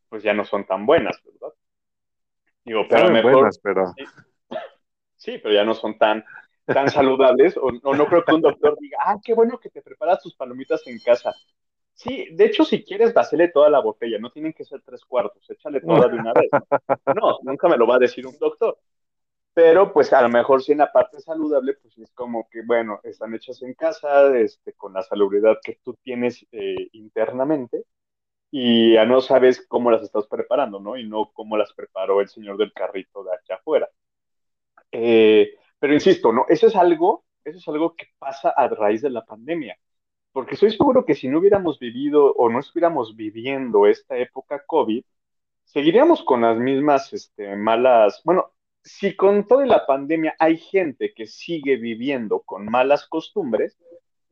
pues 0.10 0.24
ya 0.24 0.34
no 0.34 0.46
son 0.46 0.65
tan 0.65 0.86
buenas, 0.86 1.22
¿verdad? 1.24 1.54
Digo, 2.65 2.86
pero 2.89 3.10
mejor, 3.10 3.48
buenas, 3.48 3.60
pero 3.60 3.98
sí, 5.15 5.38
pero 5.41 5.54
ya 5.54 5.63
no 5.63 5.74
son 5.74 5.98
tan, 5.98 6.24
tan 6.72 6.89
saludables, 6.89 7.58
o, 7.58 7.68
o 7.84 7.96
no 7.96 8.08
creo 8.08 8.24
que 8.24 8.34
un 8.34 8.41
doctor 8.41 8.78
diga, 8.80 8.98
ah, 9.06 9.15
qué 9.24 9.34
bueno 9.34 9.60
que 9.60 9.70
te 9.70 9.82
preparas 9.82 10.22
tus 10.22 10.36
palomitas 10.36 10.86
en 10.88 11.00
casa. 11.00 11.32
Sí, 11.94 12.30
de 12.34 12.46
hecho, 12.46 12.65
si 12.65 12.84
quieres, 12.84 13.13
vacile 13.13 13.50
toda 13.50 13.70
la 13.70 13.80
botella, 13.82 14.20
no 14.20 14.32
tienen 14.32 14.54
que 14.54 14.65
ser 14.65 14.82
tres 14.84 15.06
cuartos, 15.06 15.50
échale 15.50 15.82
toda 15.82 16.10
de 16.10 16.18
una 16.18 16.34
vez. 16.34 16.54
No, 17.12 17.39
nunca 17.44 17.70
me 17.70 17.78
lo 17.78 17.88
va 17.88 17.96
a 17.98 18.00
decir 18.00 18.28
un 18.28 18.38
doctor. 18.39 18.80
Pero, 19.56 19.94
pues, 19.94 20.12
a 20.13 20.22
lo 20.22 20.30
mejor 20.30 20.62
si 20.62 20.74
en 20.74 20.80
la 20.80 20.91
parte 20.91 21.22
saludable, 21.22 21.76
pues 21.82 21.98
es 21.98 22.12
como 22.13 22.50
que, 22.50 22.62
bueno, 22.63 23.00
están 23.04 23.34
hechas 23.36 23.62
en 23.63 23.74
casa, 23.74 24.38
este, 24.38 24.74
con 24.74 24.94
la 24.94 25.02
salubridad 25.02 25.60
que 25.63 25.80
tú 25.84 25.96
tienes 26.04 26.46
eh, 26.52 26.89
internamente, 26.91 27.86
y 28.52 28.94
ya 28.96 29.06
no 29.06 29.22
sabes 29.22 29.65
cómo 29.68 29.91
las 29.91 30.04
estás 30.04 30.28
preparando, 30.28 30.80
¿no? 30.82 30.98
Y 30.98 31.08
no 31.08 31.32
cómo 31.34 31.58
las 31.58 31.74
preparó 31.74 32.22
el 32.22 32.30
señor 32.30 32.58
del 32.58 32.74
carrito 32.74 33.24
de 33.24 33.32
allá 33.32 33.56
afuera. 33.56 33.89
Eh, 34.91 35.56
pero 35.80 35.94
insisto, 35.94 36.32
¿no? 36.34 36.46
Eso 36.50 36.68
es 36.68 36.76
algo, 36.76 37.26
eso 37.44 37.60
es 37.60 37.68
algo 37.70 37.96
que 37.96 38.08
pasa 38.20 38.50
a 38.50 38.68
raíz 38.70 39.02
de 39.02 39.10
la 39.10 39.26
pandemia. 39.26 39.78
Porque 40.34 40.56
estoy 40.56 40.72
seguro 40.72 41.06
que 41.06 41.15
si 41.15 41.30
no 41.30 41.39
hubiéramos 41.39 41.80
vivido 41.80 42.34
o 42.34 42.50
no 42.50 42.60
estuviéramos 42.60 43.15
viviendo 43.15 43.88
esta 43.88 44.18
época 44.18 44.63
COVID, 44.65 45.04
seguiríamos 45.65 46.24
con 46.24 46.41
las 46.41 46.58
mismas 46.58 47.13
este, 47.13 47.56
malas, 47.56 48.22
bueno, 48.26 48.55
si 48.86 49.15
con 49.15 49.48
toda 49.48 49.65
la 49.65 49.86
pandemia 49.88 50.36
hay 50.38 50.58
gente 50.58 51.12
que 51.13 51.26
sigue 51.26 51.76
viviendo 51.76 52.41
con 52.41 52.65
malas 52.67 53.08
costumbres, 53.08 53.78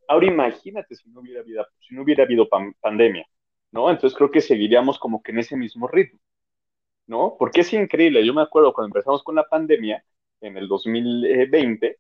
ahora 0.08 0.28
imagínate 0.28 0.96
si 0.96 1.10
no 1.10 1.22
hubiera 1.22 2.24
habido, 2.24 2.48
pandemia, 2.80 3.28
¿no? 3.72 3.90
Entonces 3.90 4.16
creo 4.16 4.30
que 4.30 4.42
seguiríamos 4.42 5.00
como 5.00 5.24
que 5.24 5.32
en 5.32 5.40
ese 5.40 5.58
mismo 5.58 5.88
ritmo, 5.88 6.20
¿no? 7.08 7.36
Porque 7.40 7.62
es 7.62 7.74
increíble, 7.74 8.24
yo 8.24 8.34
me 8.34 8.44
acuerdo 8.44 8.74
cuando 8.74 8.90
empezamos 8.90 9.24
con 9.24 9.36
la 9.36 9.50
pandemia 9.50 10.06
en 10.40 10.56
el 10.56 10.68
2020, 10.68 11.98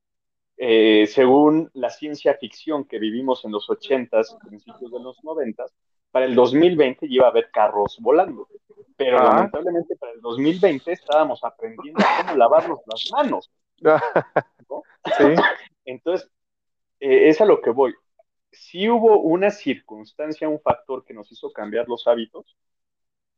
eh, 0.57 1.07
según 1.07 1.71
la 1.73 1.89
ciencia 1.89 2.35
ficción 2.35 2.85
que 2.85 2.99
vivimos 2.99 3.43
en 3.45 3.51
los 3.51 3.67
80s, 3.67 4.37
principios 4.47 4.91
de 4.91 4.99
los 4.99 5.17
90s, 5.23 5.71
para 6.11 6.25
el 6.25 6.35
2020 6.35 7.07
iba 7.09 7.25
a 7.25 7.31
haber 7.31 7.49
carros 7.49 7.97
volando. 7.99 8.47
Pero 8.95 9.19
Ah. 9.19 9.23
lamentablemente 9.23 9.95
para 9.95 10.13
el 10.13 10.21
2020 10.21 10.91
estábamos 10.91 11.43
aprendiendo 11.43 11.99
a 12.03 12.23
cómo 12.23 12.35
lavarnos 12.37 12.79
las 12.85 13.09
manos. 13.11 13.51
sí, 15.17 15.35
Entonces, 15.85 16.29
eh, 16.99 17.29
es 17.29 17.41
a 17.41 17.45
lo 17.45 17.61
que 17.61 17.71
voy. 17.71 17.93
Sí 18.51 18.89
hubo 18.89 19.19
una 19.19 19.49
circunstancia, 19.49 20.47
un 20.47 20.61
factor 20.61 21.03
que 21.03 21.13
nos 21.13 21.31
hizo 21.31 21.51
cambiar 21.51 21.87
los 21.89 22.07
hábitos, 22.07 22.55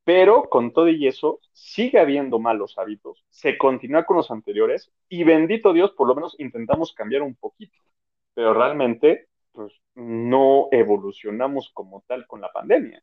pero 0.04 0.44
con 0.50 0.72
todo 0.74 0.89
y 0.89 1.08
eso, 1.08 1.39
sigue 1.54 2.00
habiendo 2.00 2.38
malos 2.39 2.78
hábitos, 2.78 3.24
se 3.30 3.58
continúa 3.58 4.06
con 4.06 4.18
los 4.18 4.30
anteriores 4.30 4.91
y 5.10 5.24
bendito 5.24 5.74
Dios, 5.74 5.91
por 5.94 6.08
lo 6.08 6.15
menos 6.15 6.36
intentamos 6.39 6.94
cambiar 6.94 7.24
un 7.24 7.36
poquito, 7.36 7.78
pero 8.34 8.54
realmente 8.54 9.30
pues, 9.52 9.74
no 9.96 10.68
evolucionamos 10.72 11.72
como 11.74 12.04
tal 12.08 12.28
con 12.28 12.41
la 12.41 12.52
pandemia. 12.52 13.02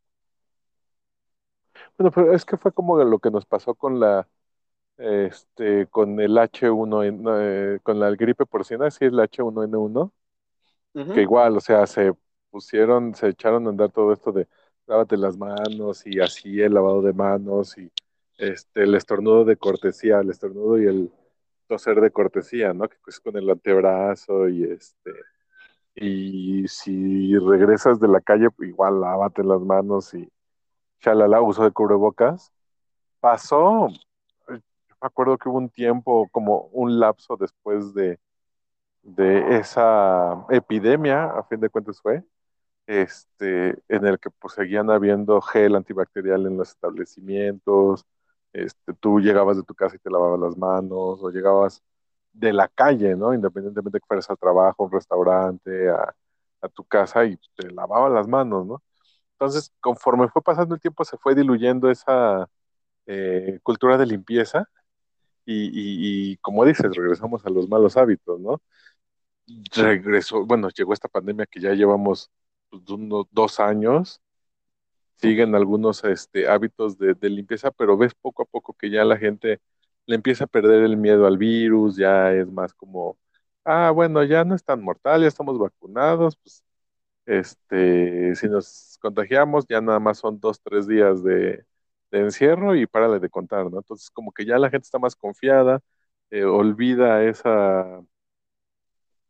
Bueno, 1.98 2.10
pero 2.12 2.32
es 2.32 2.44
que 2.44 2.56
fue 2.56 2.72
como 2.72 3.02
lo 3.04 3.18
que 3.18 3.30
nos 3.30 3.46
pasó 3.46 3.74
con 3.74 4.00
la, 4.00 4.28
este, 4.98 5.86
con 5.88 6.20
el 6.20 6.38
H1, 6.38 7.04
en- 7.04 7.24
eh, 7.28 7.80
con 7.82 8.00
la 8.00 8.10
gripe 8.12 8.46
porcina, 8.46 8.90
sí 8.90 9.06
es 9.06 9.12
la 9.12 9.24
H1N1, 9.24 10.12
Ujú. 10.94 11.12
que 11.12 11.22
igual, 11.22 11.56
o 11.56 11.60
sea, 11.60 11.86
se 11.86 12.14
pusieron, 12.50 13.14
se 13.14 13.28
echaron 13.30 13.66
a 13.66 13.70
andar 13.70 13.90
todo 13.92 14.12
esto 14.12 14.32
de 14.32 14.48
lávate 14.86 15.16
las 15.16 15.36
manos 15.38 16.06
y 16.06 16.20
así 16.20 16.60
el 16.60 16.74
lavado 16.74 17.02
de 17.02 17.12
manos 17.12 17.78
y 17.78 17.90
este, 18.38 18.84
el 18.84 18.94
estornudo 18.94 19.44
de 19.44 19.56
cortesía, 19.56 20.20
el 20.20 20.30
estornudo 20.30 20.78
y 20.80 20.86
el 20.86 21.12
toser 21.68 22.00
de 22.00 22.10
cortesía, 22.10 22.74
¿no? 22.74 22.88
Que 22.88 22.96
es 23.08 23.20
con 23.20 23.36
el 23.36 23.48
antebrazo 23.50 24.48
y 24.48 24.64
este, 24.64 25.12
y 25.94 26.66
si 26.68 27.36
regresas 27.38 28.00
de 28.00 28.08
la 28.08 28.20
calle, 28.20 28.48
igual 28.60 29.00
lávate 29.00 29.44
las 29.44 29.60
manos 29.60 30.14
y 30.14 30.28
chalala, 31.02 31.42
uso 31.42 31.64
de 31.64 31.72
cubrebocas. 31.72 32.52
Pasó, 33.20 33.88
yo 33.90 33.96
me 35.02 35.06
acuerdo 35.08 35.38
que 35.38 35.48
hubo 35.48 35.58
un 35.58 35.70
tiempo, 35.70 36.28
como 36.30 36.62
un 36.72 36.98
lapso 37.00 37.36
después 37.36 37.94
de, 37.94 38.18
de 39.02 39.58
esa 39.58 40.46
epidemia, 40.50 41.24
a 41.26 41.44
fin 41.44 41.60
de 41.60 41.68
cuentas 41.70 42.00
fue, 42.00 42.24
este, 42.86 43.70
en 43.88 44.06
el 44.06 44.18
que 44.20 44.30
pues 44.30 44.54
seguían 44.54 44.90
habiendo 44.90 45.40
gel 45.42 45.76
antibacterial 45.76 46.46
en 46.46 46.56
los 46.58 46.70
establecimientos, 46.70 48.06
este, 48.52 48.94
tú 48.94 49.20
llegabas 49.20 49.56
de 49.58 49.64
tu 49.64 49.74
casa 49.74 49.96
y 49.96 49.98
te 50.00 50.10
lavabas 50.10 50.40
las 50.40 50.56
manos, 50.56 51.22
o 51.22 51.30
llegabas 51.30 51.82
de 52.32 52.52
la 52.52 52.68
calle, 52.68 53.16
¿no? 53.16 53.34
Independientemente 53.34 53.98
de 53.98 54.00
que 54.00 54.06
fueras 54.06 54.30
al 54.30 54.38
trabajo, 54.38 54.84
un 54.84 54.92
restaurante, 54.92 55.90
a, 55.90 56.14
a 56.62 56.68
tu 56.68 56.84
casa 56.84 57.24
y 57.26 57.36
te 57.56 57.70
lavabas 57.70 58.12
las 58.12 58.28
manos, 58.28 58.66
¿no? 58.66 58.82
Entonces, 59.42 59.72
conforme 59.80 60.28
fue 60.28 60.40
pasando 60.40 60.76
el 60.76 60.80
tiempo, 60.80 61.04
se 61.04 61.18
fue 61.18 61.34
diluyendo 61.34 61.90
esa 61.90 62.48
eh, 63.06 63.58
cultura 63.64 63.98
de 63.98 64.06
limpieza 64.06 64.68
y, 65.44 66.36
como 66.38 66.64
dices, 66.64 66.94
regresamos 66.94 67.44
a 67.46 67.50
los 67.50 67.68
malos 67.68 67.96
hábitos, 67.96 68.40
¿no? 68.40 68.62
Regresó, 69.74 70.46
bueno, 70.46 70.68
llegó 70.70 70.92
esta 70.94 71.08
pandemia 71.08 71.46
que 71.46 71.60
ya 71.60 71.72
llevamos 71.74 72.30
pues, 72.70 72.84
dos 73.32 73.60
años, 73.60 74.22
siguen 75.16 75.54
algunos 75.56 76.04
este, 76.04 76.48
hábitos 76.48 76.98
de, 76.98 77.14
de, 77.14 77.30
limpieza, 77.30 77.72
pero 77.72 77.96
ves 77.96 78.14
poco 78.14 78.42
a 78.44 78.46
poco 78.46 78.74
que 78.74 78.90
ya 78.90 79.04
la 79.04 79.18
gente 79.18 79.60
le 80.06 80.16
empieza 80.16 80.44
a 80.44 80.46
perder 80.48 80.84
el 80.84 80.96
miedo 80.96 81.26
al 81.26 81.38
virus, 81.38 81.96
ya 81.96 82.32
es 82.32 82.46
más 82.48 82.74
como, 82.74 83.18
ah, 83.64 83.90
bueno, 83.90 84.22
ya 84.24 84.44
no 84.44 84.54
es 84.54 84.64
tan 84.64 84.82
mortal, 84.82 85.22
ya 85.22 85.28
estamos 85.28 85.58
vacunados, 85.58 86.36
pues 86.36 86.64
este, 87.26 88.34
si 88.36 88.48
nos 88.48 88.98
contagiamos, 89.00 89.66
ya 89.68 89.80
nada 89.80 90.00
más 90.00 90.18
son 90.18 90.40
dos, 90.40 90.60
tres 90.62 90.86
días 90.86 91.22
de, 91.22 91.64
encierro 92.12 92.76
y 92.76 92.86
párale 92.86 93.20
de 93.20 93.30
contar, 93.30 93.70
¿no? 93.70 93.78
Entonces, 93.78 94.10
como 94.10 94.32
que 94.32 94.44
ya 94.44 94.58
la 94.58 94.70
gente 94.70 94.84
está 94.84 94.98
más 94.98 95.16
confiada, 95.16 95.80
eh, 96.30 96.44
olvida 96.44 97.24
esa 97.24 98.02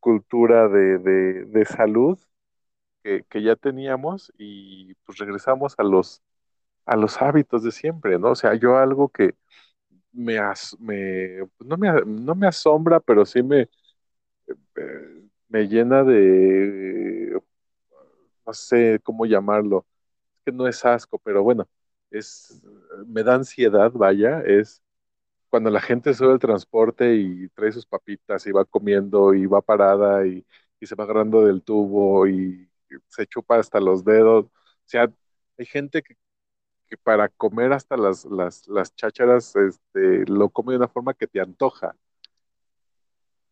cultura 0.00 0.68
de, 0.68 0.98
de, 0.98 1.44
de 1.46 1.64
salud 1.64 2.18
que, 3.02 3.24
que, 3.28 3.42
ya 3.42 3.56
teníamos 3.56 4.32
y 4.38 4.94
pues 5.06 5.18
regresamos 5.18 5.74
a 5.78 5.84
los, 5.84 6.22
a 6.86 6.96
los 6.96 7.20
hábitos 7.22 7.62
de 7.64 7.72
siempre, 7.72 8.18
¿no? 8.18 8.30
O 8.32 8.34
sea, 8.36 8.54
yo 8.56 8.78
algo 8.78 9.08
que 9.10 9.36
me, 10.12 10.38
as, 10.38 10.76
me, 10.80 11.38
no, 11.60 11.76
me 11.78 11.90
no 12.06 12.34
me 12.34 12.48
asombra, 12.48 13.00
pero 13.00 13.26
sí 13.26 13.42
me, 13.42 13.68
eh, 14.76 15.28
me 15.48 15.68
llena 15.68 16.04
de, 16.04 17.40
no 18.46 18.52
sé 18.54 19.00
cómo 19.02 19.26
llamarlo, 19.26 19.86
es 20.36 20.42
que 20.44 20.52
no 20.52 20.66
es 20.68 20.84
asco, 20.84 21.18
pero 21.18 21.42
bueno, 21.42 21.68
es, 22.10 22.62
me 23.06 23.22
da 23.22 23.34
ansiedad, 23.36 23.92
vaya, 23.92 24.42
es 24.42 24.82
cuando 25.50 25.70
la 25.70 25.80
gente 25.82 26.14
sube 26.14 26.32
el 26.34 26.38
transporte 26.40 27.14
y 27.16 27.48
trae 27.50 27.72
sus 27.72 27.86
papitas 27.86 28.46
y 28.46 28.52
va 28.52 28.64
comiendo 28.64 29.34
y 29.34 29.46
va 29.46 29.60
parada 29.62 30.26
y, 30.26 30.46
se 30.82 30.96
va 30.96 31.04
agarrando 31.04 31.46
del 31.46 31.62
tubo 31.62 32.26
y 32.26 32.68
se 33.08 33.26
chupa 33.26 33.58
hasta 33.58 33.80
los 33.80 34.04
dedos. 34.04 34.46
O 34.46 34.50
sea, 34.86 35.12
hay 35.58 35.66
gente 35.66 36.02
que, 36.02 36.16
para 37.02 37.28
comer 37.28 37.72
hasta 37.72 37.96
las, 37.96 38.24
las, 38.26 38.66
las 38.68 38.94
chácharas 38.96 39.54
este, 39.56 40.24
lo 40.26 40.50
come 40.50 40.72
de 40.72 40.78
una 40.78 40.88
forma 40.88 41.14
que 41.14 41.26
te 41.26 41.40
antoja, 41.40 41.96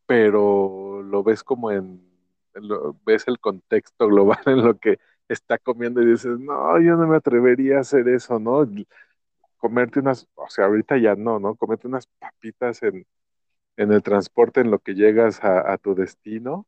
pero 0.07 1.03
lo 1.03 1.23
ves 1.23 1.45
como 1.45 1.71
en 1.71 2.10
ves 3.05 3.25
el 3.29 3.39
contexto 3.39 4.09
global 4.09 4.41
en 4.47 4.65
lo 4.65 4.79
que 4.79 4.99
está 5.29 5.59
comiendo 5.59 6.03
y 6.03 6.07
dices, 6.07 6.39
no, 6.39 6.81
yo 6.81 6.97
no 6.97 7.07
me 7.07 7.17
atrevería 7.17 7.79
a 7.79 7.81
hacer 7.81 8.09
eso, 8.09 8.39
¿no? 8.39 8.67
Comerte 9.59 10.01
unas, 10.01 10.27
o 10.35 10.49
sea, 10.49 10.67
ahorita 10.67 10.99
ya 10.99 11.15
no, 11.15 11.39
¿no? 11.39 11.55
Comerte 11.57 11.87
unas 11.87 12.07
papitas 12.19 12.83
en, 12.83 13.07
en 13.77 13.93
el 13.93 14.03
transporte 14.03 14.61
en 14.61 14.71
lo 14.71 14.81
que 14.81 14.95
llegas 14.95 15.41
a, 15.45 15.79
tu 15.79 15.95
destino. 15.95 16.67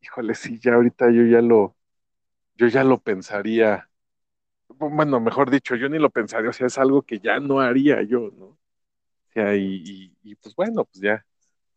Híjole, 0.00 0.34
sí, 0.34 0.58
ya 0.60 0.74
ahorita 0.74 1.10
yo 1.10 1.24
ya 1.26 1.42
lo, 1.42 1.76
yo 2.56 2.68
ya 2.68 2.84
lo 2.84 3.00
pensaría. 3.00 3.90
Bueno, 4.68 5.20
mejor 5.20 5.50
dicho, 5.50 5.76
yo 5.76 5.88
ni 5.88 5.98
lo 5.98 6.10
pensaría, 6.10 6.50
o 6.50 6.52
sea, 6.52 6.68
es 6.68 6.78
algo 6.78 7.02
que 7.02 7.20
ya 7.20 7.40
no 7.40 7.60
haría 7.60 8.02
yo, 8.02 8.30
¿no? 8.36 8.46
O 8.46 8.58
sea, 9.34 9.56
y, 9.56 10.14
pues 10.42 10.54
bueno, 10.56 10.84
pues 10.84 11.00
ya 11.02 11.26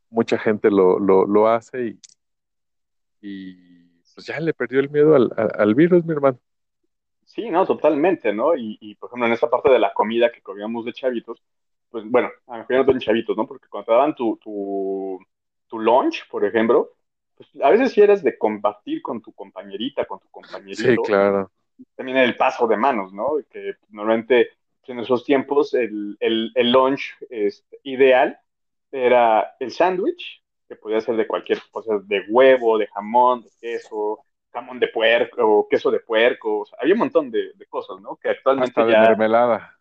mucha 0.09 0.37
gente 0.39 0.71
lo, 0.71 0.99
lo, 0.99 1.25
lo 1.27 1.47
hace 1.49 1.87
y, 1.87 2.01
y 3.21 3.55
pues 4.15 4.25
ya 4.27 4.39
le 4.39 4.53
perdió 4.53 4.79
el 4.79 4.89
miedo 4.89 5.15
al, 5.15 5.31
al, 5.57 5.75
virus, 5.75 6.05
mi 6.05 6.13
hermano. 6.13 6.39
Sí, 7.25 7.49
no, 7.49 7.65
totalmente, 7.65 8.33
¿no? 8.33 8.55
Y, 8.57 8.77
y, 8.81 8.95
por 8.95 9.09
ejemplo, 9.09 9.27
en 9.27 9.33
esa 9.33 9.49
parte 9.49 9.69
de 9.69 9.79
la 9.79 9.93
comida 9.93 10.31
que 10.31 10.41
comíamos 10.41 10.83
de 10.85 10.93
chavitos, 10.93 11.41
pues 11.89 12.03
bueno, 12.09 12.29
a 12.47 12.57
lo 12.57 12.65
mejor 12.67 12.93
no 12.93 12.99
chavitos, 12.99 13.37
¿no? 13.37 13.47
Porque 13.47 13.67
cuando 13.69 13.85
te 13.85 13.91
daban 13.93 14.15
tu, 14.15 14.37
tu, 14.37 15.19
tu 15.67 15.79
lunch, 15.79 16.27
por 16.29 16.43
ejemplo, 16.45 16.91
pues 17.35 17.49
a 17.63 17.69
veces 17.69 17.91
si 17.93 18.01
eres 18.01 18.21
de 18.23 18.37
compartir 18.37 19.01
con 19.01 19.21
tu 19.21 19.31
compañerita, 19.33 20.05
con 20.05 20.19
tu 20.19 20.29
Sí, 20.71 20.97
compañerito, 20.97 21.01
claro. 21.01 21.51
también 21.95 22.17
el 22.17 22.37
paso 22.37 22.67
de 22.67 22.77
manos, 22.77 23.13
¿no? 23.13 23.33
Que 23.49 23.75
normalmente 23.89 24.49
en 24.87 24.99
esos 24.99 25.23
tiempos 25.25 25.73
el, 25.73 26.17
el, 26.19 26.51
el 26.55 26.71
lunch 26.71 27.15
este, 27.29 27.79
ideal 27.83 28.39
era 28.91 29.55
el 29.59 29.71
sándwich, 29.71 30.40
que 30.71 30.77
podía 30.77 31.01
ser 31.01 31.17
de 31.17 31.27
cualquier 31.27 31.59
cosa, 31.69 31.99
de 32.05 32.23
huevo, 32.29 32.77
de 32.77 32.87
jamón, 32.87 33.43
de 33.43 33.49
queso, 33.59 34.21
jamón 34.53 34.79
de 34.79 34.87
puerco, 34.87 35.41
o 35.45 35.67
queso 35.67 35.91
de 35.91 35.99
puerco, 35.99 36.59
o 36.61 36.65
sea, 36.65 36.77
había 36.81 36.93
un 36.93 36.99
montón 37.01 37.29
de, 37.29 37.51
de 37.55 37.65
cosas, 37.67 37.99
¿no? 38.01 38.15
Que 38.15 38.29
actualmente 38.29 38.81
Hasta 38.81 38.85
de 38.85 38.93
ya 38.93 39.01
mermelada. 39.01 39.77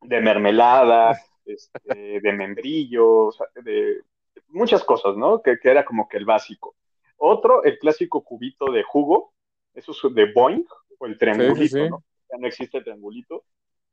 de 0.00 0.20
mermelada, 0.20 1.18
este, 1.44 2.20
de 2.20 2.32
membrillo, 2.32 3.26
o 3.26 3.32
sea, 3.32 3.46
de 3.62 4.02
muchas 4.48 4.82
cosas, 4.84 5.16
¿no? 5.16 5.42
Que, 5.42 5.58
que 5.58 5.70
era 5.70 5.84
como 5.84 6.08
que 6.08 6.16
el 6.16 6.24
básico. 6.24 6.74
Otro, 7.18 7.64
el 7.64 7.78
clásico 7.78 8.22
cubito 8.24 8.72
de 8.72 8.82
jugo, 8.82 9.34
eso 9.74 9.92
es 9.92 10.14
de 10.14 10.32
Boing, 10.32 10.66
o 10.98 11.06
el 11.06 11.18
Sí, 11.32 11.54
sí, 11.56 11.68
triangulito, 11.68 11.84
sí. 11.84 11.90
¿no? 11.90 12.04
Ya 12.30 12.38
no 12.38 12.46
existe 12.46 12.78
el 12.78 12.84
triangulito. 12.84 13.44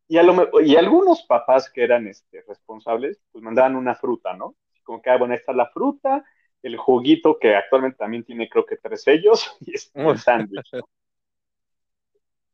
Y, 0.07 0.17
a 0.17 0.23
lo, 0.23 0.61
y 0.61 0.77
algunos 0.77 1.23
papás 1.23 1.69
que 1.71 1.83
eran 1.83 2.07
este, 2.07 2.43
responsables, 2.47 3.19
pues 3.31 3.43
mandaban 3.43 3.75
una 3.75 3.95
fruta, 3.95 4.33
¿no? 4.35 4.55
Como 4.85 5.01
que, 5.01 5.09
ah, 5.09 5.17
bueno, 5.17 5.33
esta 5.33 5.51
es 5.51 5.57
la 5.57 5.67
fruta, 5.67 6.23
el 6.63 6.77
juguito 6.77 7.37
que 7.37 7.55
actualmente 7.55 7.97
también 7.97 8.23
tiene 8.23 8.47
creo 8.47 8.65
que 8.65 8.77
tres 8.77 9.03
sellos, 9.03 9.57
y 9.59 9.75
este, 9.75 10.01
el 10.01 10.17
sándwich, 10.17 10.73
¿no? 10.73 10.87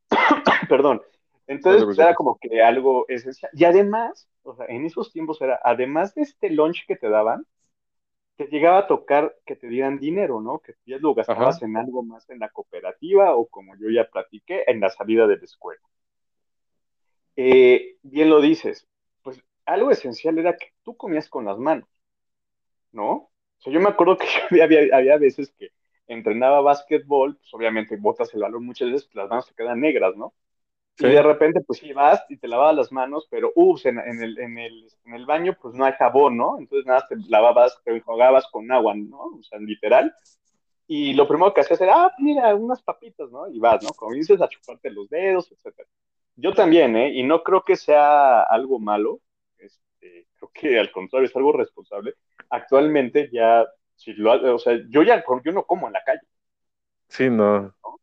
Perdón. 0.69 1.01
Entonces, 1.47 1.83
pues 1.83 1.99
era 1.99 2.15
como 2.15 2.37
que 2.39 2.63
algo 2.63 3.05
esencial. 3.09 3.51
Y 3.53 3.65
además, 3.65 4.29
o 4.43 4.55
sea, 4.55 4.65
en 4.67 4.85
esos 4.85 5.11
tiempos 5.11 5.41
era, 5.41 5.59
además 5.63 6.15
de 6.15 6.21
este 6.21 6.49
lunch 6.49 6.85
que 6.87 6.95
te 6.95 7.09
daban, 7.09 7.45
te 8.37 8.45
llegaba 8.45 8.79
a 8.79 8.87
tocar 8.87 9.35
que 9.45 9.55
te 9.55 9.67
dieran 9.67 9.99
dinero, 9.99 10.39
¿no? 10.39 10.59
Que 10.59 10.75
ya 10.85 10.97
lo 10.97 11.11
Ajá. 11.11 11.17
gastabas 11.17 11.61
en 11.61 11.75
algo 11.77 12.03
más 12.03 12.29
en 12.29 12.39
la 12.39 12.49
cooperativa 12.49 13.35
o 13.35 13.47
como 13.47 13.75
yo 13.75 13.89
ya 13.89 14.09
platiqué, 14.09 14.63
en 14.67 14.79
la 14.79 14.89
salida 14.89 15.27
de 15.27 15.37
la 15.37 15.43
escuela. 15.43 15.81
Eh, 17.35 17.97
bien 18.01 18.29
lo 18.29 18.41
dices, 18.41 18.87
pues 19.21 19.43
algo 19.65 19.91
esencial 19.91 20.37
era 20.37 20.57
que 20.57 20.67
tú 20.83 20.95
comías 20.95 21.29
con 21.29 21.45
las 21.45 21.57
manos, 21.57 21.87
¿no? 22.93 23.11
O 23.13 23.31
sea, 23.59 23.73
yo 23.73 23.79
me 23.79 23.89
acuerdo 23.89 24.17
que 24.17 24.27
había, 24.51 24.65
había, 24.65 24.95
había 24.95 25.17
veces 25.17 25.51
que 25.57 25.69
entrenaba 26.07 26.61
básquetbol, 26.61 27.37
pues 27.37 27.53
obviamente 27.53 27.97
botas 27.97 28.33
el 28.33 28.41
balón 28.41 28.65
muchas 28.65 28.89
veces, 28.91 29.05
pues, 29.07 29.15
las 29.15 29.29
manos 29.29 29.47
te 29.47 29.55
quedan 29.55 29.79
negras, 29.81 30.15
¿no? 30.17 30.33
Y 30.97 31.09
de 31.09 31.21
Sí. 31.21 31.23
repente, 31.23 31.61
pues 31.61 31.79
sí, 31.79 31.93
vas 31.93 32.23
y 32.29 32.37
te 32.37 32.47
lavabas 32.47 32.75
las 32.75 32.91
manos, 32.91 33.27
pero, 33.31 33.51
ups, 33.55 33.85
en, 33.87 33.99
en 33.99 34.21
el, 34.23 34.37
en 34.39 34.57
el, 34.59 34.87
en 35.05 35.13
el 35.15 35.25
baño, 35.25 35.57
pues 35.61 35.73
no 35.75 35.85
hay 35.85 35.93
jabón, 35.93 36.37
¿no? 36.37 36.59
Entonces 36.59 36.85
nada, 36.85 37.07
te 37.09 37.15
lavabas, 37.27 37.81
te 37.83 37.95
enjuagabas 37.95 38.47
con 38.51 38.71
agua, 38.71 38.93
¿no? 38.95 39.19
O 39.39 39.43
sea, 39.43 39.59
literal. 39.59 40.13
Y 40.87 41.13
lo 41.13 41.27
primero 41.27 41.53
que 41.53 41.61
hacías 41.61 41.81
era, 41.81 42.05
ah, 42.05 42.11
mira, 42.19 42.53
unas 42.55 42.81
papitas, 42.83 43.31
¿no? 43.31 43.47
Y 43.49 43.59
vas, 43.59 43.81
¿no? 43.83 43.93
Comienzas 43.95 44.41
a 44.41 44.49
chuparte 44.49 44.89
los 44.91 45.09
dedos, 45.09 45.51
etcétera. 45.51 45.87
Yo 46.35 46.53
también, 46.53 46.95
¿eh? 46.97 47.13
Y 47.13 47.23
no 47.23 47.43
creo 47.43 47.63
que 47.63 47.75
sea 47.77 48.41
algo 48.43 48.79
malo. 48.79 49.21
Este, 49.57 50.27
creo 50.37 50.51
que 50.53 50.79
al 50.79 50.91
contrario 50.91 51.27
es 51.29 51.35
algo 51.35 51.53
responsable. 51.53 52.15
Actualmente 52.51 53.29
ya, 53.33 53.65
si 53.95 54.13
lo, 54.13 54.55
o 54.55 54.59
sea, 54.59 54.77
yo 54.89 55.03
ya 55.03 55.23
yo 55.43 55.51
no 55.51 55.65
como 55.65 55.87
en 55.87 55.93
la 55.93 56.03
calle. 56.03 56.21
Sí, 57.09 57.29
no. 57.29 57.75
¿no? 57.83 57.99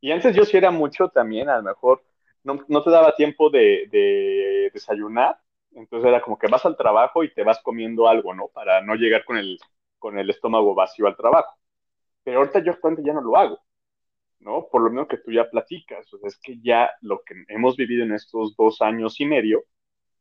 Y 0.00 0.12
antes 0.12 0.36
yo 0.36 0.44
sí 0.44 0.56
era 0.56 0.70
mucho 0.70 1.08
también, 1.08 1.48
a 1.48 1.56
lo 1.58 1.62
mejor 1.62 2.04
no, 2.42 2.64
no 2.68 2.82
te 2.82 2.90
daba 2.90 3.14
tiempo 3.14 3.50
de, 3.50 3.88
de 3.90 4.70
desayunar, 4.72 5.38
entonces 5.72 6.08
era 6.08 6.20
como 6.20 6.38
que 6.38 6.48
vas 6.48 6.64
al 6.66 6.76
trabajo 6.76 7.24
y 7.24 7.32
te 7.32 7.42
vas 7.42 7.60
comiendo 7.62 8.08
algo, 8.08 8.34
¿no? 8.34 8.48
Para 8.48 8.82
no 8.82 8.94
llegar 8.96 9.24
con 9.24 9.38
el, 9.38 9.58
con 9.98 10.18
el 10.18 10.28
estómago 10.30 10.74
vacío 10.74 11.06
al 11.06 11.16
trabajo. 11.16 11.54
Pero 12.24 12.38
ahorita 12.40 12.60
yo 12.64 12.72
actualmente 12.72 13.06
ya 13.06 13.14
no 13.14 13.22
lo 13.22 13.36
hago, 13.36 13.60
¿no? 14.40 14.68
Por 14.70 14.82
lo 14.82 14.90
menos 14.90 15.08
que 15.08 15.18
tú 15.18 15.32
ya 15.32 15.50
platicas, 15.50 16.12
o 16.14 16.18
sea, 16.18 16.28
es 16.28 16.38
que 16.38 16.60
ya 16.60 16.90
lo 17.02 17.22
que 17.24 17.34
hemos 17.48 17.76
vivido 17.76 18.04
en 18.04 18.14
estos 18.14 18.56
dos 18.56 18.82
años 18.82 19.20
y 19.20 19.26
medio, 19.26 19.64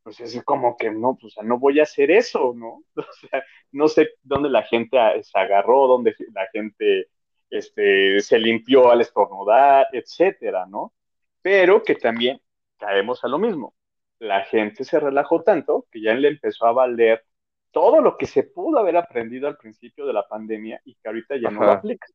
pues 0.04 0.20
es 0.20 0.44
como 0.44 0.76
que 0.78 0.92
no, 0.92 1.18
pues, 1.20 1.34
o 1.34 1.36
sea, 1.36 1.44
no 1.44 1.58
voy 1.58 1.80
a 1.80 1.84
hacer 1.84 2.12
eso, 2.12 2.54
¿no? 2.56 2.84
O 2.96 3.14
sea, 3.14 3.44
no 3.72 3.88
sé 3.88 4.10
dónde 4.22 4.50
la 4.50 4.64
gente 4.64 4.98
se 5.24 5.40
agarró, 5.40 5.88
dónde 5.88 6.16
la 6.34 6.48
gente 6.52 7.08
este, 7.50 8.20
se 8.20 8.38
limpió 8.38 8.92
al 8.92 9.02
estornudar, 9.02 9.88
etcétera, 9.94 10.66
¿no? 10.66 10.94
Pero 11.42 11.84
que 11.84 11.96
también 11.96 12.42
caemos 12.78 13.24
a 13.24 13.28
lo 13.28 13.40
mismo. 13.40 13.74
La 14.20 14.44
gente 14.46 14.84
se 14.84 15.00
relajó 15.00 15.42
tanto 15.44 15.88
que 15.92 16.02
ya 16.02 16.14
le 16.14 16.28
empezó 16.30 16.66
a 16.66 16.74
valer 16.74 17.24
todo 17.72 18.02
lo 18.02 18.18
que 18.18 18.28
se 18.28 18.44
pudo 18.44 18.80
haber 18.80 18.98
aprendido 18.98 19.48
al 19.48 19.58
principio 19.58 20.06
de 20.06 20.14
la 20.14 20.28
pandemia 20.28 20.80
y 20.86 20.96
que 20.96 21.08
ahorita 21.08 21.38
ya 21.38 21.50
no 21.50 21.64
lo 21.64 21.72
aplica, 21.72 22.08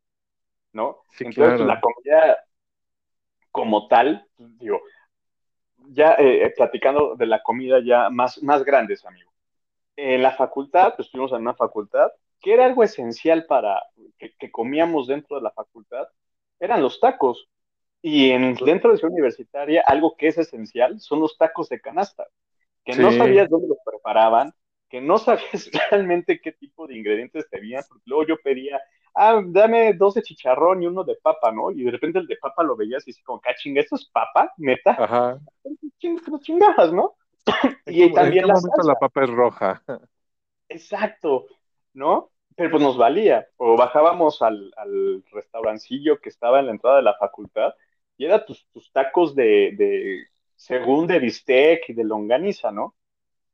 ¿no? 0.73 1.03
Sí, 1.11 1.25
Entonces, 1.25 1.57
pues, 1.57 1.67
la 1.67 1.81
claro. 1.81 1.95
comida 1.95 2.45
como 3.51 3.89
tal, 3.89 4.27
pues, 4.37 4.57
digo, 4.59 4.81
ya 5.89 6.15
eh, 6.19 6.53
platicando 6.57 7.15
de 7.17 7.27
la 7.27 7.43
comida 7.43 7.81
ya 7.85 8.11
más, 8.11 8.43
más 8.43 8.65
grandes, 8.65 9.05
amigo. 9.05 9.31
En 9.97 10.23
la 10.23 10.33
facultad, 10.33 10.95
pues 10.97 11.07
estuvimos 11.07 11.33
en 11.33 11.41
una 11.41 11.55
facultad, 11.55 12.09
que 12.41 12.55
era 12.55 12.67
algo 12.67 12.85
esencial 12.85 13.47
para 13.47 13.83
que, 14.19 14.33
que 14.39 14.51
comíamos 14.51 15.07
dentro 15.09 15.37
de 15.37 15.43
la 15.43 15.51
facultad, 15.51 16.09
eran 16.61 16.83
los 16.83 17.01
tacos. 17.01 17.49
Y 18.01 18.31
en, 18.31 18.55
dentro 18.55 18.93
de 18.93 18.99
ciudad 18.99 19.13
universitaria, 19.13 19.83
algo 19.85 20.17
que 20.17 20.29
es 20.29 20.39
esencial 20.39 21.01
son 21.01 21.21
los 21.21 21.37
tacos 21.37 21.69
de 21.69 21.81
canasta, 21.81 22.27
que 22.85 22.95
no 22.95 23.11
sabías 23.13 23.49
dónde 23.49 23.69
los 23.69 23.79
preparaban, 23.85 24.53
que 24.89 25.01
no 25.01 25.19
sabías 25.19 25.71
realmente 25.91 26.41
qué 26.41 26.53
tipo 26.53 26.87
de 26.87 26.97
ingredientes 26.97 27.49
tenían, 27.51 27.83
porque 27.89 28.05
luego 28.07 28.27
yo 28.27 28.37
pedía, 28.43 28.81
ah, 29.19 29.43
dame 29.47 29.95
dos 29.95 30.15
de 30.15 30.23
chicharrón 30.23 30.83
y 30.83 30.87
uno 30.87 31.05
de 31.05 31.17
papa, 31.17 31.53
¿no? 31.53 31.71
Y 31.71 31.85
de 31.85 31.91
repente 31.93 32.19
el 32.21 32.27
de 32.27 32.37
papa 32.37 32.63
lo 32.63 32.77
veías 32.77 33.07
y 33.07 33.11
así 33.13 33.23
como, 33.23 33.41
ah, 33.45 33.55
chinga, 33.57 33.81
¿esto 33.83 33.97
es 33.97 34.07
papa? 34.11 34.53
¿Neta? 34.59 35.05
Ajá. 35.05 35.41
Ching- 36.01 36.41
chingabas, 36.41 36.93
¿no? 36.93 37.17
¿En 37.47 37.77
Y 37.87 38.13
también 38.13 38.47
la 38.47 38.57
salsa. 38.57 38.83
la 38.85 38.95
papa 38.97 39.25
es 39.25 39.31
roja? 39.31 39.83
Exacto, 40.69 41.47
¿no? 41.95 42.31
Pero 42.57 42.71
pues 42.71 42.83
nos 42.83 42.97
valía. 42.99 43.47
O 43.57 43.77
bajábamos 43.77 44.43
al, 44.43 44.73
al 44.77 45.25
restaurancillo 45.33 46.21
que 46.21 46.29
estaba 46.29 46.61
en 46.61 46.67
la 46.67 46.73
entrada 46.73 46.97
de 46.99 47.03
la 47.03 47.17
facultad 47.19 47.75
y 48.17 48.25
era 48.25 48.45
tus, 48.45 48.67
tus 48.71 48.91
tacos 48.93 49.35
de, 49.35 49.73
de, 49.77 50.25
según 50.57 51.07
de 51.07 51.21
bistec 51.21 51.89
y 51.89 51.95
de 51.95 52.05
longaniza, 52.05 52.71
¿no? 52.73 52.97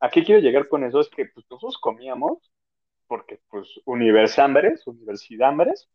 ¿A 0.01 0.11
qué 0.11 0.25
quiero 0.25 0.41
llegar 0.43 0.69
con 0.69 0.85
eso? 0.85 1.01
Es 1.01 1.11
que 1.11 1.27
pues, 1.27 1.47
nosotros 1.51 1.79
comíamos 1.79 2.39
porque 3.09 3.41
pues 3.51 3.69
universiambres, 3.87 4.87
universidambres, 4.87 5.89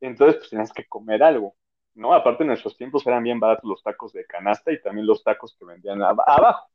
entonces 0.00 0.36
pues 0.38 0.50
tenías 0.50 0.72
que 0.72 0.86
comer 0.86 1.22
algo, 1.22 1.56
¿no? 1.94 2.14
Aparte 2.14 2.44
en 2.44 2.48
nuestros 2.48 2.76
tiempos 2.76 3.06
eran 3.06 3.22
bien 3.24 3.40
baratos 3.40 3.68
los 3.70 3.82
tacos 3.82 4.12
de 4.12 4.26
canasta 4.26 4.72
y 4.72 4.80
también 4.82 5.06
los 5.06 5.22
tacos 5.24 5.56
que 5.58 5.64
vendían 5.66 6.00
ab- 6.00 6.22
abajo. 6.26 6.70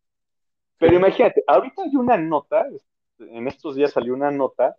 Pero 0.77 0.95
imagínate, 0.95 1.43
ahorita 1.47 1.83
hay 1.83 1.95
una 1.95 2.17
nota, 2.17 2.67
en 3.19 3.47
estos 3.47 3.75
días 3.75 3.91
salió 3.91 4.13
una 4.13 4.31
nota 4.31 4.77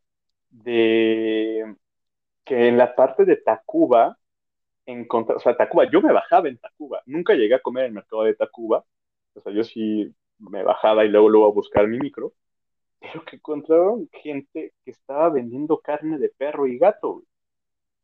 de 0.50 1.76
que 2.44 2.68
en 2.68 2.78
la 2.78 2.94
parte 2.96 3.24
de 3.24 3.36
Tacuba, 3.38 4.18
encontra- 4.86 5.36
o 5.36 5.40
sea, 5.40 5.56
Tacuba, 5.56 5.90
yo 5.90 6.02
me 6.02 6.12
bajaba 6.12 6.48
en 6.48 6.58
Tacuba, 6.58 7.02
nunca 7.06 7.34
llegué 7.34 7.54
a 7.56 7.62
comer 7.62 7.84
en 7.84 7.88
el 7.90 7.94
mercado 7.96 8.24
de 8.24 8.34
Tacuba, 8.34 8.84
o 9.34 9.40
sea, 9.40 9.52
yo 9.52 9.64
sí 9.64 10.14
me 10.38 10.62
bajaba 10.64 11.04
y 11.04 11.08
luego 11.08 11.28
luego 11.30 11.48
a 11.48 11.52
buscar 11.54 11.88
mi 11.88 11.98
micro, 11.98 12.34
pero 13.00 13.24
que 13.24 13.36
encontraron 13.36 14.08
gente 14.12 14.74
que 14.84 14.90
estaba 14.92 15.28
vendiendo 15.30 15.80
carne 15.80 16.18
de 16.18 16.30
perro 16.30 16.66
y 16.66 16.78
gato, 16.78 17.14
güey. 17.14 17.26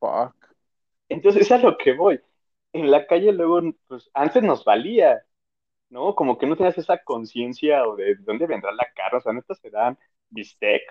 Fuck. 0.01 0.55
Entonces, 1.09 1.43
es 1.43 1.53
a 1.53 1.59
lo 1.59 1.77
que 1.79 1.93
voy. 1.95 2.21
En 2.73 2.91
la 2.91 3.07
calle 3.07 3.33
luego, 3.33 3.61
pues 3.89 4.11
antes 4.15 4.43
nos 4.43 4.65
valía, 4.65 5.23
¿no? 5.91 6.15
Como 6.15 6.39
que 6.39 6.47
no 6.47 6.57
tenías 6.57 6.79
esa 6.79 7.03
conciencia 7.05 7.87
o 7.89 7.97
de 7.97 8.17
dónde 8.17 8.47
vendrá 8.47 8.73
la 8.73 8.89
carne, 8.95 9.19
o 9.19 9.21
sea, 9.23 9.33
¿neta 9.33 9.55
serán 9.57 9.99
bistec? 10.31 10.83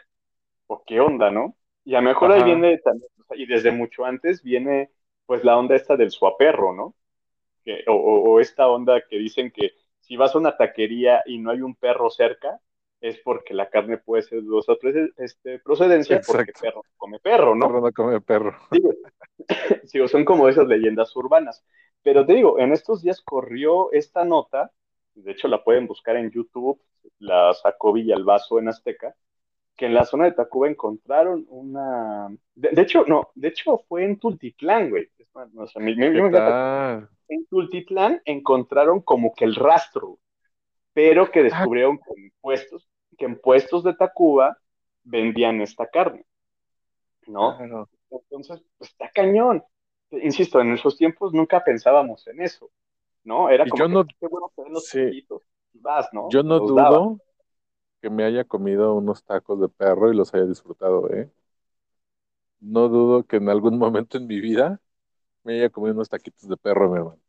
¿O 0.67 0.83
qué 0.85 0.99
onda, 1.01 1.31
no? 1.31 1.57
Y 1.85 1.95
a 1.95 2.01
lo 2.01 2.09
mejor 2.09 2.31
ahí 2.33 2.43
viene 2.43 2.79
también, 2.79 3.09
o 3.21 3.25
sea, 3.25 3.37
y 3.37 3.45
desde 3.47 3.71
mucho 3.71 4.05
antes 4.05 4.43
viene 4.43 4.91
pues 5.27 5.43
la 5.43 5.57
onda 5.57 5.75
esta 5.75 5.97
del 5.97 6.11
suaperro, 6.11 6.73
¿no? 6.73 6.95
Que- 7.65 7.83
o, 7.87 7.93
o- 7.95 8.31
o 8.35 8.39
esta 8.39 8.67
onda 8.69 9.01
que 9.09 9.17
dicen 9.17 9.51
que 9.51 9.73
si 10.01 10.17
vas 10.17 10.35
a 10.35 10.39
una 10.39 10.57
taquería 10.57 11.23
y 11.25 11.39
no 11.39 11.51
hay 11.51 11.61
un 11.61 11.75
perro 11.75 12.09
cerca, 12.09 12.59
es 13.01 13.17
porque 13.19 13.53
la 13.53 13.69
carne 13.69 13.97
puede 13.97 14.23
ser 14.23 14.39
de 14.39 14.45
dudosa 14.45 14.73
proce- 14.73 15.11
este, 15.17 15.59
procedencia, 15.59 16.21
porque 16.25 16.51
perro 16.59 16.81
come 16.97 17.19
perro, 17.19 17.55
¿no? 17.55 17.67
Perro 17.67 17.81
no 17.81 17.91
come 17.91 18.21
perro. 18.21 18.57
Digo, 18.71 18.89
digo, 19.93 20.07
son 20.07 20.25
como 20.25 20.47
esas 20.49 20.67
leyendas 20.67 21.15
urbanas. 21.15 21.63
Pero 22.01 22.25
te 22.25 22.33
digo, 22.33 22.59
en 22.59 22.71
estos 22.71 23.01
días 23.01 23.21
corrió 23.21 23.91
esta 23.91 24.25
nota, 24.25 24.71
de 25.15 25.31
hecho 25.31 25.47
la 25.47 25.63
pueden 25.63 25.87
buscar 25.87 26.15
en 26.17 26.31
YouTube, 26.31 26.79
la 27.19 27.53
sacó 27.53 27.93
Villalbazo 27.93 28.59
en 28.59 28.69
Azteca, 28.69 29.15
que 29.75 29.87
en 29.87 29.93
la 29.93 30.05
zona 30.05 30.25
de 30.25 30.31
Tacuba 30.31 30.69
encontraron 30.69 31.45
una... 31.49 32.29
De, 32.55 32.69
de 32.69 32.81
hecho, 32.81 33.03
no, 33.07 33.29
de 33.35 33.49
hecho 33.49 33.83
fue 33.89 34.05
en 34.05 34.17
Tultitlán, 34.19 34.89
güey. 34.89 35.09
O 35.33 35.67
sea, 35.67 35.81
me- 35.81 35.95
me- 35.95 36.11
¿Qué 36.11 36.17
yo 36.17 36.23
me 36.23 36.29
fui 36.29 36.39
a 36.39 36.41
Tacuba. 36.45 36.49
tal? 37.01 37.09
En 37.27 37.45
Tultitlán 37.47 38.21
encontraron 38.25 39.01
como 39.01 39.33
que 39.33 39.45
el 39.45 39.55
rastro, 39.55 40.19
pero 40.95 41.31
que 41.31 41.43
descubrieron 41.43 41.99
que 41.99 42.13
en 42.15 42.33
puestos, 42.41 42.89
que 43.19 43.25
en 43.27 43.39
puestos 43.41 43.85
de 43.85 43.95
Tacuba 43.95 44.57
vendían 45.05 45.61
esta 45.61 45.87
carne, 45.89 46.25
¿no? 47.39 47.59
Claro. 47.59 47.89
Entonces, 48.09 48.61
pues, 48.77 48.91
está 48.91 49.09
cañón. 49.13 49.63
Insisto, 50.11 50.61
en 50.61 50.73
esos 50.73 50.97
tiempos 50.97 51.33
nunca 51.33 51.63
pensábamos 51.63 52.25
en 52.27 52.41
eso, 52.41 52.71
¿no? 53.23 53.49
Era 53.49 53.67
como 53.69 53.85
yo 53.85 53.87
que, 53.87 53.97
no- 53.97 54.05
qué 54.19 54.27
bueno 54.27 54.51
que 54.55 54.63
los 54.69 54.85
sí. 54.91 55.17
y 55.73 55.79
vas, 55.81 56.09
¿no? 56.13 56.31
Yo 56.31 56.43
no 56.43 56.59
Los 56.59 56.73
daba. 56.73 57.03
dudo 57.03 57.21
que 58.01 58.09
me 58.11 58.23
haya 58.25 58.45
comido 58.45 58.95
unos 58.95 59.23
tacos 59.25 59.61
de 59.61 59.69
perro 59.69 60.11
y 60.13 60.17
los 60.17 60.33
haya 60.33 60.45
disfrutado, 60.45 61.09
¿eh? 61.13 61.31
No 62.59 62.89
dudo 62.89 63.25
que 63.25 63.37
en 63.37 63.47
algún 63.49 63.77
momento 63.77 64.17
en 64.17 64.27
mi 64.27 64.39
vida 64.41 64.81
me 65.43 65.55
haya 65.55 65.69
comido 65.71 65.95
unos 65.95 66.09
taquitos 66.09 66.49
de 66.49 66.57
perro, 66.57 66.91
mi 66.91 66.97
hermano. 66.99 67.21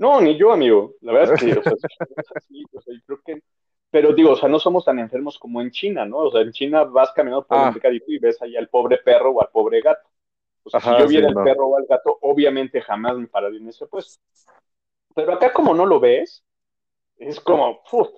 No, 0.00 0.20
ni 0.22 0.36
yo, 0.38 0.52
amigo. 0.52 0.94
La 1.02 1.12
verdad 1.12 1.30
es 1.30 1.36
que, 1.36 1.58
o 1.58 1.62
sea, 1.64 1.76
es 2.18 2.32
así, 2.36 2.64
o 2.72 2.80
sea, 2.80 2.94
yo 2.94 3.00
creo 3.06 3.20
que... 3.24 3.44
Pero 3.92 4.14
digo, 4.14 4.32
o 4.32 4.36
sea, 4.36 4.48
no 4.48 4.60
somos 4.60 4.84
tan 4.84 4.98
enfermos 5.00 5.38
como 5.38 5.60
en 5.62 5.70
China, 5.72 6.06
¿no? 6.06 6.18
O 6.18 6.32
sea, 6.32 6.42
en 6.42 6.52
China 6.52 6.84
vas 6.84 7.12
caminando 7.12 7.46
por 7.46 7.58
Ah. 7.58 7.66
un 7.66 7.72
mercadito 7.72 8.06
y 8.12 8.18
ves 8.20 8.42
ahí 8.42 8.56
al 8.56 8.68
pobre 8.70 8.98
perro 8.98 9.32
o 9.32 9.42
al 9.42 9.50
pobre 9.52 9.82
gato. 9.82 10.08
O 10.64 10.70
sea, 10.70 10.80
Ajá, 10.80 10.90
si 10.94 10.94
yo 10.96 11.08
viera 11.08 11.28
sí, 11.28 11.30
al 11.30 11.34
no. 11.34 11.42
perro 11.42 11.68
o 11.68 11.78
al 11.78 11.86
gato, 11.88 12.18
obviamente 12.22 12.80
jamás 12.82 13.18
me 13.18 13.28
pararía 13.28 13.60
en 13.60 13.68
ese 13.70 13.86
puesto. 13.88 14.22
Pero 15.14 15.34
acá 15.34 15.52
como 15.52 15.74
no 15.74 15.86
lo 15.86 16.00
ves, 16.00 16.44
es 17.18 17.40
como, 17.40 17.82
¡puf! 17.90 18.08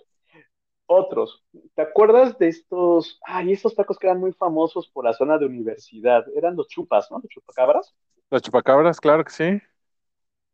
Otros. 0.87 1.45
¿Te 1.75 1.83
acuerdas 1.83 2.39
de 2.39 2.49
estos, 2.49 3.19
ay, 3.25 3.53
estos 3.53 3.75
tacos 3.75 3.99
que 3.99 4.07
eran 4.09 4.21
muy 4.21 4.33
famosos 4.35 4.89
por 4.91 5.05
la 5.07 5.15
zona 5.15 5.39
de 5.39 5.47
universidad? 5.47 6.25
Eran 6.37 6.57
los 6.57 6.69
chupas, 6.69 7.11
¿no? 7.11 7.19
Los 7.21 7.29
chupacabras. 7.31 7.95
Los 8.31 8.43
chupacabras, 8.43 9.01
claro 9.01 9.25
que 9.25 9.31
sí. 9.31 9.63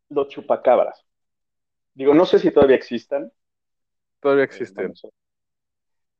Los 0.09 0.27
chupacabras. 0.27 1.03
Digo, 1.99 2.13
no 2.13 2.25
sé 2.25 2.39
si 2.39 2.49
todavía 2.49 2.77
existan. 2.77 3.29
Todavía 4.21 4.45
eh, 4.45 4.47
existen. 4.47 4.93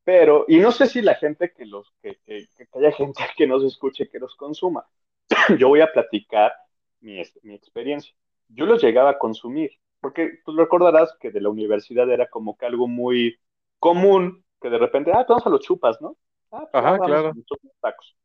Pero, 0.03 0.43
y 0.49 0.59
no 0.59 0.73
sé 0.73 0.87
si 0.87 1.01
la 1.01 1.15
gente 1.15 1.53
que 1.53 1.65
los, 1.65 1.89
que, 2.01 2.19
que, 2.25 2.49
que 2.57 2.67
haya 2.73 2.91
gente 2.91 3.23
que 3.37 3.47
nos 3.47 3.63
escuche 3.63 4.09
que 4.09 4.19
los 4.19 4.35
consuma. 4.35 4.85
Yo 5.57 5.69
voy 5.69 5.79
a 5.79 5.89
platicar 5.89 6.51
mi, 6.99 7.21
mi 7.43 7.55
experiencia. 7.55 8.13
Yo 8.49 8.65
los 8.65 8.83
llegaba 8.83 9.11
a 9.11 9.17
consumir, 9.17 9.71
porque 10.01 10.41
tú 10.43 10.53
recordarás 10.57 11.15
que 11.17 11.31
de 11.31 11.39
la 11.39 11.47
universidad 11.47 12.11
era 12.11 12.27
como 12.27 12.57
que 12.57 12.65
algo 12.65 12.89
muy 12.89 13.39
común, 13.79 14.43
que 14.61 14.69
de 14.69 14.79
repente, 14.79 15.13
ah, 15.13 15.25
vamos 15.29 15.47
a 15.47 15.49
los 15.49 15.61
chupas, 15.61 16.01
¿no? 16.01 16.17
Ah, 16.51 16.67
pues, 16.69 16.83
Ajá, 16.83 16.99
claro. 16.99 17.29
a 17.29 17.79
tacos. 17.79 18.17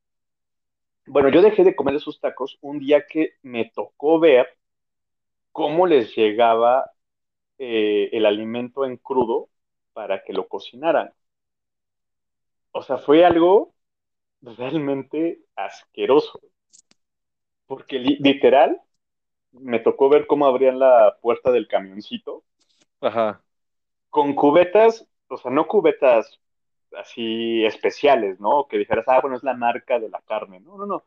Bueno, 1.06 1.28
yo 1.28 1.40
dejé 1.40 1.62
de 1.62 1.76
comer 1.76 1.94
esos 1.94 2.18
tacos 2.18 2.58
un 2.62 2.80
día 2.80 3.06
que 3.06 3.34
me 3.42 3.70
tocó 3.72 4.18
ver 4.18 4.48
cómo 5.52 5.86
les 5.86 6.16
llegaba 6.16 6.90
eh, 7.58 8.10
el 8.12 8.26
alimento 8.26 8.84
en 8.84 8.96
crudo 8.96 9.50
para 9.92 10.22
que 10.24 10.32
lo 10.32 10.48
cocinaran. 10.48 11.12
O 12.72 12.82
sea, 12.82 12.98
fue 12.98 13.24
algo 13.24 13.74
realmente 14.42 15.40
asqueroso, 15.56 16.40
porque 17.66 17.98
li- 17.98 18.18
literal 18.20 18.80
me 19.52 19.80
tocó 19.80 20.08
ver 20.10 20.26
cómo 20.26 20.46
abrían 20.46 20.78
la 20.78 21.18
puerta 21.22 21.52
del 21.52 21.68
camioncito 21.68 22.44
Ajá. 23.00 23.42
con 24.10 24.34
cubetas, 24.34 25.06
o 25.28 25.36
sea, 25.36 25.50
no 25.50 25.66
cubetas 25.66 26.40
así 26.96 27.64
especiales, 27.64 28.38
¿no? 28.40 28.66
Que 28.68 28.78
dijeras, 28.78 29.04
ah, 29.08 29.20
bueno, 29.20 29.36
es 29.36 29.42
la 29.42 29.54
marca 29.54 29.98
de 29.98 30.08
la 30.08 30.20
carne. 30.22 30.60
No, 30.60 30.76
no, 30.78 30.86
no. 30.86 31.04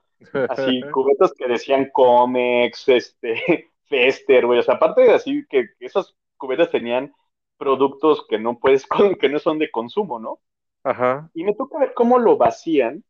Así, 0.47 0.87
cubetas 0.91 1.33
que 1.33 1.47
decían 1.47 1.89
Comex, 1.93 2.89
este, 2.89 3.71
Fester, 3.85 4.45
güey. 4.45 4.59
O 4.59 4.63
sea, 4.63 4.75
aparte 4.75 5.01
de 5.01 5.13
así 5.13 5.45
que, 5.49 5.69
que 5.79 5.85
esas 5.85 6.15
cubetas 6.37 6.71
tenían 6.71 7.13
productos 7.57 8.25
que 8.27 8.39
no 8.39 8.59
puedes, 8.59 8.87
que 9.19 9.29
no 9.29 9.39
son 9.39 9.59
de 9.59 9.71
consumo, 9.71 10.19
¿no? 10.19 10.39
Ajá. 10.83 11.29
Y 11.33 11.43
me 11.43 11.53
toca 11.53 11.79
ver 11.79 11.93
cómo 11.93 12.19
lo 12.19 12.37
vacían. 12.37 13.03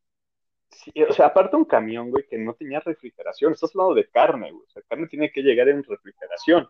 Sí, 0.70 0.92
o 1.04 1.14
sea, 1.14 1.28
aparte 1.28 1.56
un 1.56 1.66
camión, 1.66 2.12
güey, 2.12 2.26
que 2.28 2.38
no 2.38 2.54
tenía 2.54 2.80
refrigeración. 2.80 3.54
Estás 3.54 3.72
hablando 3.76 3.96
de 3.96 4.10
carne, 4.10 4.52
güey. 4.52 4.64
O 4.64 4.70
sea, 4.70 4.82
carne 4.88 5.08
tiene 5.08 5.32
que 5.32 5.42
llegar 5.42 5.70
en 5.70 5.84
refrigeración. 5.84 6.68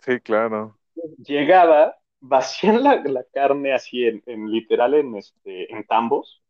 Sí, 0.00 0.20
claro. 0.20 0.78
Llegaba, 1.18 1.96
vacían 2.20 2.82
la, 2.82 3.02
la 3.04 3.24
carne 3.32 3.72
así 3.72 4.04
en, 4.04 4.22
en 4.26 4.50
literal 4.50 4.94
en 4.94 5.16
este, 5.16 5.72
en 5.72 5.84
tambos. 5.86 6.42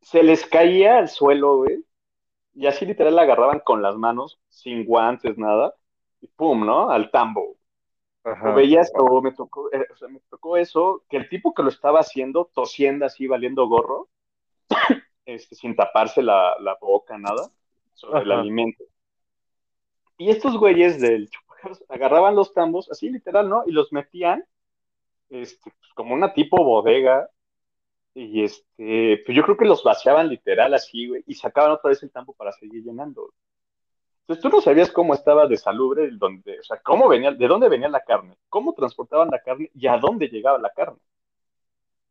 Se 0.00 0.22
les 0.22 0.46
caía 0.46 0.98
al 0.98 1.08
suelo, 1.08 1.58
güey. 1.58 1.84
Y 2.54 2.66
así 2.66 2.86
literal 2.86 3.16
la 3.16 3.22
agarraban 3.22 3.60
con 3.60 3.82
las 3.82 3.96
manos, 3.96 4.40
sin 4.48 4.84
guantes, 4.84 5.36
nada. 5.38 5.74
Y 6.20 6.26
pum, 6.28 6.64
¿no? 6.66 6.90
Al 6.90 7.10
tambo. 7.10 7.56
Ajá. 8.24 8.50
O 8.50 8.54
veías, 8.54 8.92
o 8.94 9.22
me 9.22 9.32
tocó, 9.32 9.72
eh, 9.72 9.86
o 9.90 9.96
sea, 9.96 10.08
me 10.08 10.20
tocó 10.28 10.56
eso, 10.56 11.04
que 11.08 11.16
el 11.16 11.28
tipo 11.28 11.54
que 11.54 11.62
lo 11.62 11.70
estaba 11.70 12.00
haciendo, 12.00 12.50
tosiendo 12.52 13.06
así, 13.06 13.26
valiendo 13.26 13.66
gorro, 13.66 14.08
este, 15.24 15.54
sin 15.54 15.74
taparse 15.74 16.22
la, 16.22 16.54
la 16.60 16.76
boca, 16.80 17.16
nada, 17.16 17.50
sobre 17.94 18.22
el 18.22 18.32
alimento. 18.32 18.84
Y 20.18 20.28
estos 20.28 20.58
güeyes 20.58 21.00
del 21.00 21.30
chupacabras 21.30 21.84
agarraban 21.88 22.36
los 22.36 22.52
tambos, 22.52 22.90
así 22.90 23.08
literal, 23.08 23.48
¿no? 23.48 23.62
Y 23.66 23.72
los 23.72 23.90
metían, 23.90 24.44
este, 25.30 25.70
pues, 25.80 25.92
como 25.94 26.14
una 26.14 26.34
tipo 26.34 26.62
bodega, 26.62 27.30
y 28.12 28.42
este, 28.42 29.22
pues 29.24 29.36
yo 29.36 29.42
creo 29.44 29.56
que 29.56 29.64
los 29.64 29.82
vaciaban 29.82 30.28
literal 30.28 30.74
así, 30.74 31.08
güey, 31.08 31.22
y 31.26 31.34
sacaban 31.34 31.72
otra 31.72 31.88
vez 31.90 32.02
el 32.02 32.10
tambo 32.10 32.34
para 32.34 32.52
seguir 32.52 32.82
llenando. 32.82 33.32
Entonces 34.30 34.48
tú 34.48 34.56
no 34.56 34.62
sabías 34.62 34.92
cómo 34.92 35.12
estaba 35.12 35.48
de 35.48 35.56
salubre, 35.56 36.08
donde, 36.12 36.60
o 36.60 36.62
sea, 36.62 36.80
cómo 36.84 37.08
venía, 37.08 37.32
de 37.32 37.48
dónde 37.48 37.68
venía 37.68 37.88
la 37.88 38.04
carne, 38.04 38.36
cómo 38.48 38.74
transportaban 38.74 39.28
la 39.28 39.42
carne 39.42 39.72
y 39.74 39.88
a 39.88 39.98
dónde 39.98 40.28
llegaba 40.28 40.56
la 40.56 40.70
carne, 40.70 41.00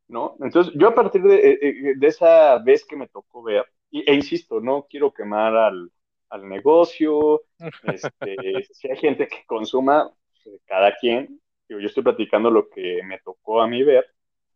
¿no? 0.09 0.35
Entonces 0.41 0.73
yo 0.75 0.89
a 0.89 0.95
partir 0.95 1.21
de, 1.21 1.35
eh, 1.35 1.59
eh, 1.61 1.93
de 1.95 2.07
esa 2.07 2.57
vez 2.57 2.83
que 2.83 2.97
me 2.97 3.07
tocó 3.07 3.41
ver, 3.41 3.65
e 3.89 4.13
insisto, 4.13 4.59
no 4.59 4.85
quiero 4.89 5.13
quemar 5.13 5.55
al, 5.55 5.89
al 6.29 6.49
negocio, 6.49 7.43
este, 7.83 8.35
si 8.69 8.91
hay 8.91 8.97
gente 8.97 9.25
que 9.29 9.45
consuma, 9.45 10.11
pues, 10.43 10.59
cada 10.65 10.93
quien, 10.97 11.39
yo 11.69 11.77
estoy 11.77 12.03
platicando 12.03 12.51
lo 12.51 12.67
que 12.69 13.01
me 13.05 13.19
tocó 13.19 13.61
a 13.61 13.67
mí 13.69 13.81
ver, 13.81 14.05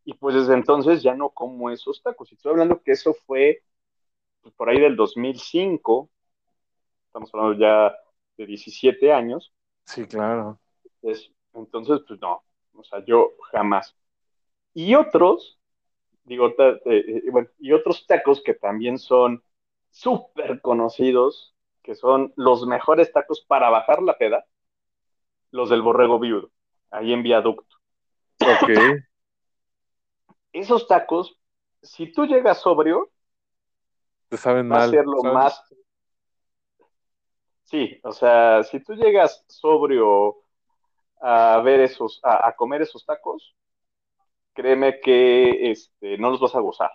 y 0.03 0.15
pues 0.15 0.35
desde 0.35 0.53
entonces 0.53 1.01
ya 1.01 1.15
no 1.15 1.29
como 1.29 1.69
esos 1.69 2.03
tacos, 2.03 2.29
y 2.29 2.35
estoy 2.35 2.51
hablando 2.51 2.81
que 2.81 2.91
eso 2.91 3.13
fue 3.25 3.63
pues, 4.41 4.53
por 4.53 4.67
ahí 4.67 4.81
del 4.81 4.97
2005, 4.97 6.09
estamos 7.13 7.33
hablando 7.33 7.59
ya 7.59 7.95
de 8.37 8.45
17 8.47 9.13
años, 9.13 9.53
Sí, 9.85 10.05
claro. 10.07 10.59
es- 11.01 11.31
entonces, 11.53 12.01
pues 12.07 12.19
no, 12.21 12.43
o 12.75 12.83
sea, 12.83 13.03
yo 13.05 13.33
jamás. 13.51 13.95
Y 14.73 14.95
otros, 14.95 15.59
digo, 16.25 16.53
ta- 16.55 16.71
eh, 16.85 17.23
eh, 17.27 17.31
bueno, 17.31 17.49
y 17.59 17.73
otros 17.73 18.07
tacos 18.07 18.41
que 18.43 18.53
también 18.55 18.99
son 18.99 19.43
súper 19.91 20.61
conocidos, 20.61 21.55
que 21.83 21.95
son 21.95 22.33
los 22.37 22.67
mejores 22.67 23.11
tacos 23.13 23.41
para 23.47 23.69
bajar 23.69 24.03
la 24.03 24.17
peda, 24.17 24.45
los 25.51 25.69
del 25.69 25.81
borrego 25.81 26.19
viudo, 26.19 26.51
ahí 26.91 27.13
en 27.13 27.23
viaducto. 27.23 27.77
Ok. 28.43 28.69
Esos 30.53 30.87
tacos, 30.87 31.37
si 31.81 32.09
tú 32.13 32.25
llegas 32.25 32.61
sobrio, 32.61 33.11
Te 34.29 34.37
saben 34.37 34.67
va 34.71 34.77
a 34.77 34.81
ser 34.81 35.05
lo 35.05 35.23
más. 35.23 35.61
Sí, 37.73 37.99
o 38.03 38.11
sea, 38.11 38.63
si 38.63 38.79
tú 38.81 38.93
llegas 38.93 39.43
sobrio 39.47 40.35
a 41.21 41.61
ver 41.63 41.81
esos, 41.81 42.19
a, 42.23 42.47
a 42.49 42.55
comer 42.55 42.83
esos 42.83 43.05
tacos, 43.05 43.55
créeme 44.53 44.99
que 45.01 45.71
este, 45.71 46.17
no 46.17 46.29
los 46.31 46.39
vas 46.41 46.55
a 46.55 46.59
gozar. 46.59 46.91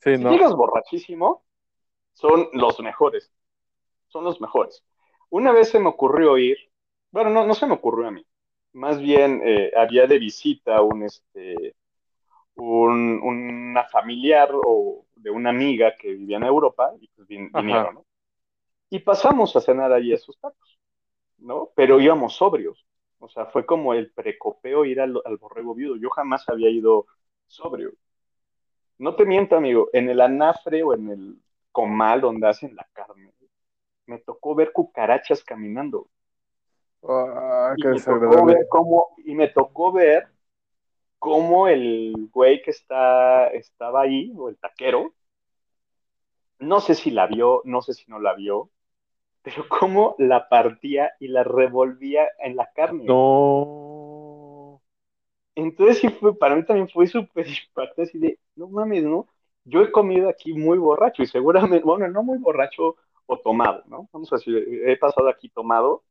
Sí, 0.00 0.16
Si 0.18 0.24
¿no? 0.24 0.30
llegas 0.30 0.54
borrachísimo, 0.54 1.44
son 2.14 2.48
los 2.54 2.80
mejores. 2.80 3.32
son 4.08 4.24
los 4.24 4.40
mejores. 4.40 4.84
Una 5.30 5.52
vez 5.52 5.70
se 5.70 5.78
me 5.80 5.88
ocurrió 5.88 6.38
ir, 6.38 6.56
bueno, 7.10 7.30
no, 7.30 7.46
no 7.46 7.54
se 7.54 7.66
me 7.66 7.74
ocurrió 7.74 8.08
a 8.08 8.10
mí, 8.10 8.24
más 8.72 9.00
bien 9.00 9.42
eh, 9.44 9.72
había 9.76 10.06
de 10.06 10.18
visita 10.18 10.82
un, 10.82 11.02
este, 11.04 11.74
un, 12.56 13.20
una 13.22 13.84
familiar 13.84 14.50
o 14.54 15.06
de 15.16 15.30
una 15.30 15.50
amiga 15.50 15.96
que 15.96 16.12
vivía 16.14 16.38
en 16.38 16.44
Europa 16.44 16.92
y 17.00 17.08
pues 17.08 17.28
vin- 17.28 17.52
vinieron, 17.54 17.96
¿no? 17.96 18.06
Y 18.90 19.00
pasamos 19.00 19.56
a 19.56 19.60
cenar 19.60 19.92
allí 19.92 20.12
esos 20.12 20.38
tacos, 20.38 20.78
¿no? 21.38 21.70
Pero 21.76 22.00
íbamos 22.00 22.36
sobrios. 22.36 22.86
O 23.18 23.28
sea, 23.28 23.46
fue 23.46 23.66
como 23.66 23.94
el 23.94 24.12
precopeo 24.12 24.84
ir 24.84 25.00
al, 25.00 25.20
al 25.24 25.36
borrego 25.38 25.74
viudo. 25.74 25.96
Yo 25.96 26.10
jamás 26.10 26.48
había 26.48 26.70
ido 26.70 27.06
sobrio. 27.46 27.92
No 28.98 29.16
te 29.16 29.24
miento, 29.24 29.56
amigo, 29.56 29.88
en 29.94 30.10
el 30.10 30.20
anafre 30.20 30.82
o 30.82 30.94
en 30.94 31.08
el 31.10 31.42
comal 31.72 32.20
donde 32.20 32.48
hacen 32.48 32.74
la 32.76 32.86
carne, 32.92 33.32
me 34.06 34.18
tocó 34.18 34.54
ver 34.54 34.72
cucarachas 34.72 35.44
caminando. 35.44 36.08
Ah, 37.02 37.74
Y 37.74 37.82
qué 37.82 37.88
me 37.88 38.00
tocó 38.00 38.44
ver 38.44 38.66
cómo, 38.68 39.08
y 39.18 39.34
me 39.34 39.48
tocó 39.48 39.92
ver 39.92 40.28
cómo 41.18 41.68
el 41.68 42.28
güey 42.32 42.62
que 42.62 42.70
está, 42.72 43.48
estaba 43.48 44.02
ahí, 44.02 44.32
o 44.36 44.48
el 44.48 44.58
taquero, 44.58 45.14
no 46.58 46.80
sé 46.80 46.94
si 46.94 47.10
la 47.10 47.26
vio, 47.26 47.62
no 47.64 47.80
sé 47.82 47.94
si 47.94 48.10
no 48.10 48.18
la 48.18 48.34
vio, 48.34 48.70
pero 49.46 49.66
cómo 49.70 50.14
la 50.18 50.50
partía 50.50 51.12
y 51.20 51.28
la 51.28 51.42
revolvía 51.44 52.28
en 52.40 52.56
la 52.56 52.70
carne. 52.74 53.14
No. 53.14 54.80
Entonces 55.54 55.98
sí 55.98 56.08
fue, 56.10 56.36
para 56.38 56.54
mí 56.56 56.64
también 56.64 56.88
fue 56.88 57.06
súper 57.06 57.46
impactante, 57.48 58.02
así 58.02 58.18
de, 58.18 58.38
no 58.56 58.68
mames, 58.68 59.04
¿no? 59.04 59.26
Yo 59.64 59.82
he 59.82 59.90
comido 59.90 60.28
aquí 60.28 60.52
muy 60.52 60.78
borracho 60.78 61.22
y 61.22 61.26
seguramente, 61.26 61.80
bueno, 61.84 62.06
no 62.08 62.22
muy 62.22 62.38
borracho 62.38 62.96
o 63.26 63.38
tomado, 63.40 63.82
¿no? 63.86 64.08
Vamos 64.12 64.32
a 64.32 64.36
decir, 64.36 64.56
he 64.86 64.96
pasado 64.98 65.28
aquí 65.28 65.48
tomado 65.48 66.04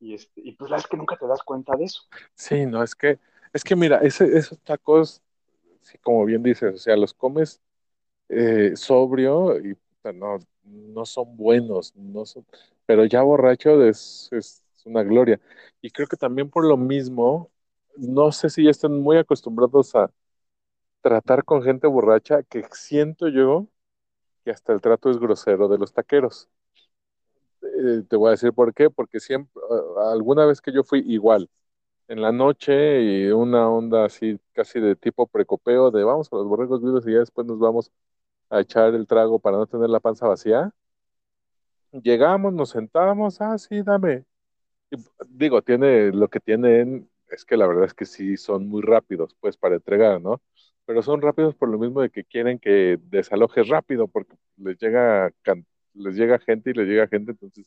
y, 0.00 0.14
este, 0.14 0.42
y 0.44 0.52
pues 0.54 0.70
la 0.70 0.76
verdad 0.76 0.86
es 0.86 0.90
que 0.90 0.98
nunca 0.98 1.16
te 1.18 1.26
das 1.28 1.42
cuenta 1.44 1.76
de 1.76 1.84
eso. 1.86 2.02
Sí, 2.34 2.66
no, 2.66 2.82
es 2.82 2.94
que, 2.94 3.18
es 3.52 3.64
que 3.64 3.76
mira, 3.76 3.98
ese- 3.98 4.36
esos 4.36 4.58
tacos, 4.62 5.22
sí, 5.82 5.98
como 6.00 6.24
bien 6.24 6.42
dices, 6.42 6.74
o 6.74 6.78
sea, 6.78 6.96
los 6.96 7.14
comes 7.14 7.60
eh, 8.30 8.72
sobrio 8.76 9.58
y 9.60 9.76
no, 10.12 10.38
no 10.64 11.04
son 11.06 11.36
buenos, 11.36 11.94
no 11.96 12.24
son, 12.26 12.44
pero 12.86 13.04
ya 13.04 13.22
borracho 13.22 13.82
es, 13.84 14.28
es 14.32 14.62
una 14.84 15.02
gloria. 15.02 15.40
Y 15.80 15.90
creo 15.90 16.08
que 16.08 16.16
también 16.16 16.50
por 16.50 16.64
lo 16.66 16.76
mismo, 16.76 17.50
no 17.96 18.32
sé 18.32 18.50
si 18.50 18.64
ya 18.64 18.70
están 18.70 18.98
muy 19.00 19.18
acostumbrados 19.18 19.94
a 19.94 20.10
tratar 21.02 21.44
con 21.44 21.62
gente 21.62 21.86
borracha, 21.86 22.42
que 22.44 22.64
siento 22.72 23.28
yo 23.28 23.68
que 24.44 24.52
hasta 24.52 24.72
el 24.72 24.80
trato 24.80 25.10
es 25.10 25.18
grosero 25.18 25.68
de 25.68 25.78
los 25.78 25.92
taqueros. 25.92 26.48
Eh, 27.62 28.02
te 28.08 28.16
voy 28.16 28.28
a 28.28 28.30
decir 28.32 28.52
por 28.52 28.74
qué, 28.74 28.90
porque 28.90 29.20
siempre, 29.20 29.62
alguna 30.10 30.46
vez 30.46 30.60
que 30.60 30.72
yo 30.72 30.82
fui 30.84 31.00
igual, 31.06 31.48
en 32.08 32.22
la 32.22 32.32
noche 32.32 33.02
y 33.02 33.28
una 33.32 33.68
onda 33.70 34.06
así 34.06 34.38
casi 34.52 34.80
de 34.80 34.96
tipo 34.96 35.26
precopeo, 35.28 35.90
de 35.90 36.04
vamos 36.04 36.28
a 36.32 36.36
los 36.36 36.46
borregos 36.48 36.82
vivos 36.82 37.06
y 37.08 37.12
ya 37.12 37.20
después 37.20 37.46
nos 37.46 37.58
vamos 37.58 37.92
a 38.52 38.60
echar 38.60 38.94
el 38.94 39.06
trago 39.06 39.38
para 39.40 39.56
no 39.56 39.66
tener 39.66 39.88
la 39.88 39.98
panza 40.00 40.28
vacía. 40.28 40.70
Llegamos, 41.92 42.52
nos 42.52 42.70
sentamos, 42.70 43.40
ah, 43.40 43.56
sí, 43.58 43.82
dame. 43.82 44.24
Digo, 45.28 45.62
tiene 45.62 46.12
lo 46.12 46.28
que 46.28 46.38
tienen, 46.40 47.10
es 47.30 47.44
que 47.46 47.56
la 47.56 47.66
verdad 47.66 47.86
es 47.86 47.94
que 47.94 48.04
sí 48.04 48.36
son 48.36 48.68
muy 48.68 48.82
rápidos, 48.82 49.34
pues, 49.40 49.56
para 49.56 49.76
entregar, 49.76 50.20
¿no? 50.20 50.42
Pero 50.84 51.02
son 51.02 51.22
rápidos 51.22 51.54
por 51.54 51.70
lo 51.70 51.78
mismo 51.78 52.02
de 52.02 52.10
que 52.10 52.24
quieren 52.24 52.58
que 52.58 52.98
desalojes 53.04 53.68
rápido, 53.68 54.06
porque 54.08 54.34
les 54.58 54.78
llega, 54.78 55.32
les 55.94 56.14
llega 56.16 56.38
gente 56.38 56.70
y 56.70 56.74
les 56.74 56.86
llega 56.88 57.08
gente, 57.08 57.32
entonces 57.32 57.66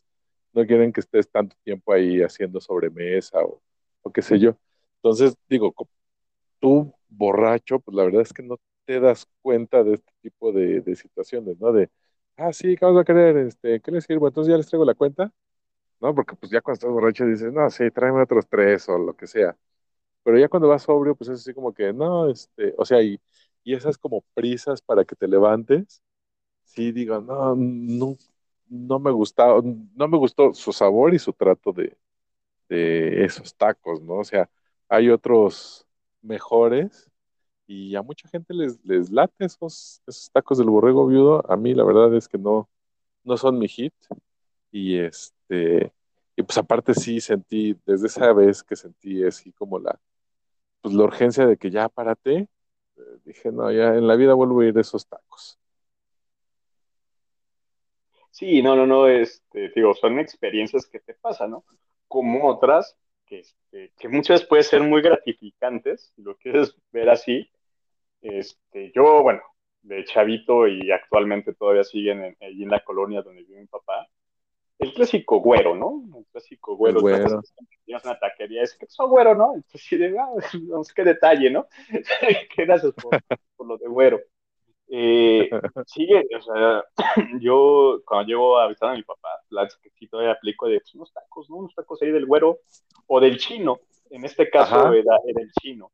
no 0.53 0.65
quieren 0.67 0.93
que 0.93 1.01
estés 1.01 1.29
tanto 1.29 1.55
tiempo 1.63 1.93
ahí 1.93 2.21
haciendo 2.21 2.61
sobremesa 2.61 3.39
o, 3.43 3.61
o 4.03 4.11
qué 4.11 4.21
sé 4.21 4.39
yo. 4.39 4.55
Entonces, 4.97 5.36
digo, 5.49 5.73
tú 6.59 6.93
borracho, 7.09 7.79
pues 7.79 7.95
la 7.95 8.03
verdad 8.03 8.21
es 8.21 8.33
que 8.33 8.43
no 8.43 8.57
te 8.86 8.99
das 8.99 9.27
cuenta 9.41 9.83
de 9.83 9.95
este 9.95 10.11
tipo 10.21 10.51
de, 10.51 10.81
de 10.81 10.95
situaciones, 10.95 11.59
¿no? 11.59 11.71
De, 11.73 11.89
ah, 12.38 12.53
sí, 12.53 12.75
¿qué 12.77 12.86
vas 12.86 12.97
a 12.97 13.03
querer? 13.05 13.38
Este, 13.38 13.81
¿qué 13.81 13.91
les 13.91 14.05
sirvo? 14.05 14.27
Entonces 14.27 14.51
ya 14.51 14.57
les 14.57 14.67
traigo 14.67 14.86
la 14.86 14.95
cuenta, 14.95 15.33
¿no? 16.01 16.15
Porque 16.15 16.36
pues 16.36 16.51
ya 16.51 16.61
cuando 16.61 16.75
estás 16.75 16.91
borracho 16.91 17.25
dices, 17.25 17.53
no, 17.53 17.69
sí, 17.69 17.91
tráeme 17.91 18.21
otros 18.23 18.47
tres 18.49 18.88
o 18.89 18.97
lo 18.97 19.15
que 19.15 19.27
sea. 19.27 19.57
Pero 20.23 20.39
ya 20.39 20.49
cuando 20.49 20.67
vas 20.69 20.83
sobrio, 20.83 21.15
pues 21.15 21.29
es 21.29 21.41
así 21.41 21.53
como 21.53 21.73
que, 21.73 21.93
no, 21.93 22.29
este, 22.29 22.73
o 22.77 22.86
sea, 22.86 23.01
y, 23.03 23.19
y 23.63 23.75
esas 23.75 23.97
como 23.97 24.21
prisas 24.33 24.81
para 24.81 25.05
que 25.05 25.15
te 25.15 25.27
levantes, 25.27 26.01
sí 26.63 26.91
digo, 26.93 27.21
no, 27.21 27.55
no, 27.57 28.17
no 28.69 28.99
me 28.99 29.11
gustaba, 29.11 29.61
no 29.63 30.07
me 30.07 30.17
gustó 30.17 30.53
su 30.53 30.73
sabor 30.73 31.13
y 31.13 31.19
su 31.19 31.33
trato 31.33 31.73
de, 31.73 31.97
de 32.69 33.25
esos 33.25 33.55
tacos, 33.55 34.01
¿no? 34.01 34.15
O 34.15 34.23
sea, 34.23 34.49
hay 34.89 35.09
otros 35.09 35.88
mejores 36.21 37.09
y 37.68 37.95
a 37.95 38.01
mucha 38.01 38.28
gente 38.30 38.53
les, 38.53 38.84
les 38.86 39.09
late 39.11 39.45
esos, 39.45 40.01
esos 40.07 40.32
tacos 40.32 40.57
del 40.57 40.70
borrego 40.70 41.07
viudo. 41.07 41.43
A 41.51 41.55
mí 41.57 41.74
la 41.74 41.84
verdad 41.84 42.13
es 42.16 42.28
que 42.28 42.38
no, 42.38 42.70
no 43.24 43.38
son 43.38 43.59
mi 43.59 43.68
hit. 43.68 43.93
Y 44.72 44.97
este, 44.97 45.93
y 46.36 46.43
pues 46.43 46.57
aparte 46.57 46.93
sí 46.93 47.22
sentí, 47.22 47.78
desde 47.86 48.07
esa 48.07 48.34
vez 48.34 48.63
que 48.63 48.76
sentí 48.76 49.24
así 49.24 49.51
como 49.53 49.80
la, 49.80 49.99
pues 50.82 50.93
la 50.93 51.03
urgencia 51.03 51.47
de 51.47 51.57
que 51.57 51.72
ya 51.72 51.89
párate, 51.89 52.49
eh, 52.97 53.01
dije, 53.26 53.51
no, 53.51 53.72
ya 53.72 53.95
en 53.95 54.07
la 54.07 54.16
vida 54.16 54.34
vuelvo 54.34 54.61
a 54.61 54.66
ir 54.66 54.78
a 54.78 54.82
esos 54.82 55.07
tacos. 55.07 55.57
Sí, 58.32 58.61
no, 58.61 58.76
no, 58.76 58.86
no, 58.86 59.07
este, 59.07 59.72
digo, 59.74 59.93
son 59.93 60.20
experiencias 60.20 60.86
que 60.86 60.99
te 60.99 61.13
pasan, 61.13 61.51
¿no? 61.51 61.66
Como 62.09 62.49
otras 62.49 62.97
que, 63.26 63.39
este, 63.39 63.93
que 63.97 64.09
muchas 64.09 64.43
pueden 64.45 64.66
ser 64.66 64.84
muy 64.84 65.01
gratificantes, 65.01 66.13
lo 66.18 66.36
quieres 66.36 66.76
ver 66.91 67.09
así. 67.09 67.49
Este, 68.26 68.91
yo, 68.95 69.21
bueno, 69.21 69.41
de 69.84 70.03
chavito 70.03 70.67
y 70.67 70.91
actualmente 70.91 71.53
todavía 71.53 71.84
siguen 71.84 72.23
en, 72.23 72.38
allí 72.41 72.63
en 72.63 72.71
la 72.71 72.84
colonia 72.84 73.21
donde 73.21 73.43
vive 73.43 73.61
mi 73.61 73.67
papá, 73.67 74.07
el 74.80 74.93
clásico 74.93 75.39
güero, 75.39 75.76
¿no? 75.76 76.03
El 76.17 76.26
clásico 76.32 76.76
güero, 76.76 77.01
güero. 77.01 77.41
tienes 77.86 78.03
una 78.03 78.17
taquería, 78.17 78.63
es 78.63 78.76
que 78.76 78.88
soy 78.88 79.07
güero, 79.07 79.36
¿no? 79.36 79.53
Entonces, 79.55 80.15
ah, 80.19 80.82
qué 80.95 81.03
detalle, 81.03 81.51
¿no? 81.51 81.67
Qué 82.55 82.65
gracias 82.65 82.93
por, 82.93 83.19
por 83.55 83.67
lo 83.67 83.78
de 83.78 83.88
güero. 83.88 84.19
Eh, 84.88 85.49
sí, 85.86 86.07
o 86.13 86.41
sea, 86.41 86.84
yo 87.39 88.01
cuando 88.05 88.28
llego 88.28 88.57
a 88.57 88.67
visitar 88.67 88.89
a 88.89 88.95
mi 88.95 89.03
papá, 89.03 89.30
la 89.49 89.67
que 89.67 89.91
sí 89.91 90.07
todavía 90.07 90.34
aplico 90.34 90.67
de 90.67 90.80
pues, 90.80 90.95
unos 90.95 91.13
tacos, 91.13 91.49
¿no? 91.49 91.57
Unos 91.57 91.76
tacos 91.76 92.01
ahí 92.01 92.09
del 92.09 92.26
güero 92.26 92.59
o 93.05 93.19
del 93.19 93.38
chino. 93.38 93.80
En 94.09 94.26
este 94.26 94.49
caso 94.49 94.93
era 94.93 95.17
el 95.26 95.51
chino, 95.61 95.91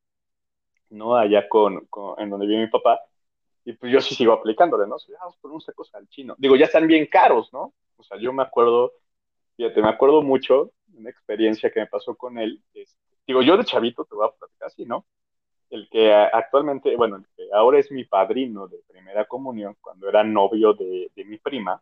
¿no? 0.92 1.16
Allá 1.18 1.50
con, 1.50 1.86
con- 1.88 2.20
en 2.22 2.30
donde 2.32 2.48
vive 2.48 2.62
mi 2.62 2.70
papá. 2.72 3.02
Y 3.66 3.74
pues 3.74 3.92
yo 3.94 4.02
sí 4.02 4.16
sigo 4.16 4.34
aplicándole, 4.34 4.88
¿no? 4.88 5.00
Sea, 5.00 5.18
vamos 5.22 5.38
por 5.38 5.52
unos 5.52 5.66
tacos 5.66 5.94
al 5.96 6.08
chino. 6.10 6.36
Digo, 6.40 6.56
ya 6.56 6.66
están 6.66 6.88
bien 6.88 7.08
caros, 7.08 7.52
¿no? 7.54 7.74
O 7.98 8.04
sea, 8.04 8.18
yo 8.20 8.34
me 8.34 8.44
acuerdo, 8.44 8.94
fíjate, 9.58 9.82
me 9.82 9.90
acuerdo 9.90 10.22
mucho 10.24 10.72
de 10.88 11.00
una 11.00 11.10
experiencia 11.12 11.72
que 11.72 11.82
me 11.82 11.88
pasó 11.88 12.16
con 12.16 12.38
él. 12.40 12.64
este, 12.74 13.00
digo, 13.28 13.42
yo 13.44 13.58
de 13.58 13.66
chavito 13.66 14.06
te 14.06 14.16
voy 14.16 14.28
a 14.28 14.32
platicar 14.38 14.68
así, 14.68 14.86
¿no? 14.86 15.06
el 15.72 15.90
que 15.90 16.14
actualmente, 16.14 16.96
bueno, 16.96 17.16
el 17.18 17.26
que 17.36 17.50
ahora 17.54 17.80
es 17.80 17.92
mi 17.92 18.04
padrino 18.06 18.68
de 18.68 18.80
primera 18.88 19.26
comunión, 19.26 19.76
cuando 19.82 20.08
era 20.10 20.24
novio 20.24 20.74
de, 20.74 21.12
de 21.16 21.26
mi 21.26 21.38
prima, 21.40 21.82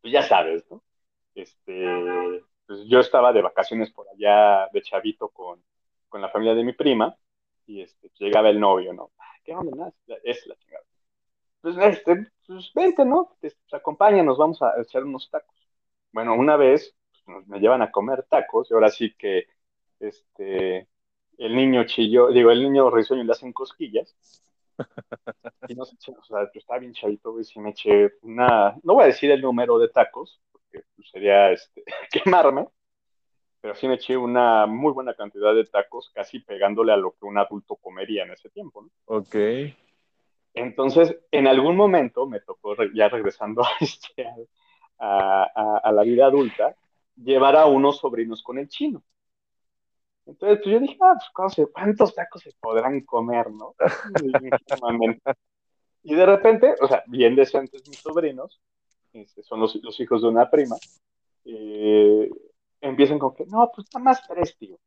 pues 0.00 0.12
ya 0.12 0.22
sabes, 0.22 0.64
¿no? 0.70 0.82
Este, 1.34 1.86
pues 2.66 2.80
yo 2.88 3.00
estaba 3.00 3.32
de 3.32 3.42
vacaciones 3.42 3.92
por 3.92 4.06
allá 4.08 4.68
de 4.72 4.82
chavito 4.82 5.28
con, 5.30 5.62
con 6.08 6.20
la 6.22 6.30
familia 6.30 6.54
de 6.54 6.64
mi 6.64 6.72
prima, 6.72 7.16
y 7.66 7.82
este, 7.82 8.08
pues 8.08 8.20
llegaba 8.20 8.50
el 8.50 8.60
novio, 8.60 8.92
¿no? 8.92 9.12
"Ah, 9.18 9.24
¿Qué 9.44 9.54
onda? 9.54 9.76
No, 9.76 9.92
es 10.24 10.46
la 10.46 10.56
chingada. 10.56 10.84
Pues, 11.60 11.76
este, 11.78 12.26
pues 12.46 12.72
vente, 12.74 13.04
¿no? 13.04 13.36
Pues, 13.40 13.56
acompáñanos, 13.72 14.38
vamos 14.38 14.60
a 14.62 14.80
echar 14.80 15.04
unos 15.04 15.30
tacos. 15.30 15.56
Bueno, 16.12 16.34
una 16.34 16.56
vez 16.56 16.96
pues, 17.12 17.22
nos- 17.28 17.48
me 17.48 17.60
llevan 17.60 17.82
a 17.82 17.90
comer 17.92 18.24
tacos, 18.24 18.70
y 18.70 18.74
ahora 18.74 18.90
sí 18.90 19.14
que, 19.16 19.46
este, 20.00 20.88
el 21.38 21.56
niño 21.56 21.84
chilló, 21.86 22.28
digo, 22.28 22.50
el 22.50 22.62
niño 22.62 22.90
risueño 22.90 23.24
le 23.24 23.32
hacen 23.32 23.52
cosquillas. 23.52 24.16
Y 25.68 25.74
no 25.74 25.84
sé, 25.84 25.96
o 26.10 26.22
sea, 26.24 26.44
yo 26.52 26.58
estaba 26.60 26.78
bien 26.80 26.92
chavito, 26.92 27.32
güey, 27.32 27.44
si 27.44 27.58
me 27.60 27.70
eché 27.70 28.12
una, 28.22 28.76
no 28.82 28.94
voy 28.94 29.04
a 29.04 29.06
decir 29.06 29.30
el 29.30 29.40
número 29.42 29.78
de 29.78 29.88
tacos, 29.88 30.40
porque 30.50 30.82
pues, 30.96 31.08
sería 31.10 31.50
este, 31.52 31.84
quemarme, 32.12 32.66
pero 33.62 33.74
sí 33.76 33.88
me 33.88 33.94
eché 33.94 34.16
una 34.16 34.66
muy 34.66 34.92
buena 34.92 35.14
cantidad 35.14 35.54
de 35.54 35.64
tacos, 35.64 36.10
casi 36.12 36.40
pegándole 36.40 36.92
a 36.92 36.96
lo 36.98 37.12
que 37.12 37.24
un 37.24 37.38
adulto 37.38 37.76
comería 37.76 38.24
en 38.24 38.32
ese 38.32 38.50
tiempo, 38.50 38.82
¿no? 38.82 38.90
Ok. 39.06 39.36
Entonces, 40.54 41.16
en 41.30 41.46
algún 41.46 41.76
momento 41.76 42.26
me 42.26 42.40
tocó, 42.40 42.74
ya 42.94 43.08
regresando 43.08 43.62
este, 43.80 44.26
a, 44.98 45.48
a- 45.54 45.78
a 45.82 45.92
la 45.92 46.02
vida 46.02 46.26
adulta, 46.26 46.76
llevar 47.16 47.56
a 47.56 47.66
unos 47.66 47.98
sobrinos 47.98 48.42
con 48.42 48.58
el 48.58 48.68
chino. 48.68 49.02
Entonces, 50.26 50.58
pues 50.62 50.72
yo 50.74 50.80
dije, 50.80 50.96
ah, 51.00 51.14
pues 51.14 51.30
¿cómo 51.32 51.50
se- 51.50 51.66
¿cuántos 51.66 52.14
tacos 52.14 52.42
se 52.42 52.52
podrán 52.60 53.00
comer, 53.02 53.50
no? 53.50 53.74
Y 56.04 56.14
de 56.16 56.26
repente, 56.26 56.74
o 56.80 56.88
sea, 56.88 57.04
bien 57.06 57.36
decentes 57.36 57.86
mis 57.86 57.98
sobrinos, 57.98 58.60
este, 59.12 59.42
son 59.44 59.60
los, 59.60 59.74
los 59.76 59.98
hijos 60.00 60.22
de 60.22 60.28
una 60.28 60.50
prima, 60.50 60.74
eh, 61.44 62.28
empiezan 62.82 63.18
con 63.18 63.34
que, 63.34 63.46
no, 63.46 63.70
pues 63.74 63.86
nada 63.94 64.04
más 64.04 64.26
tres, 64.28 64.56
tío. 64.58 64.78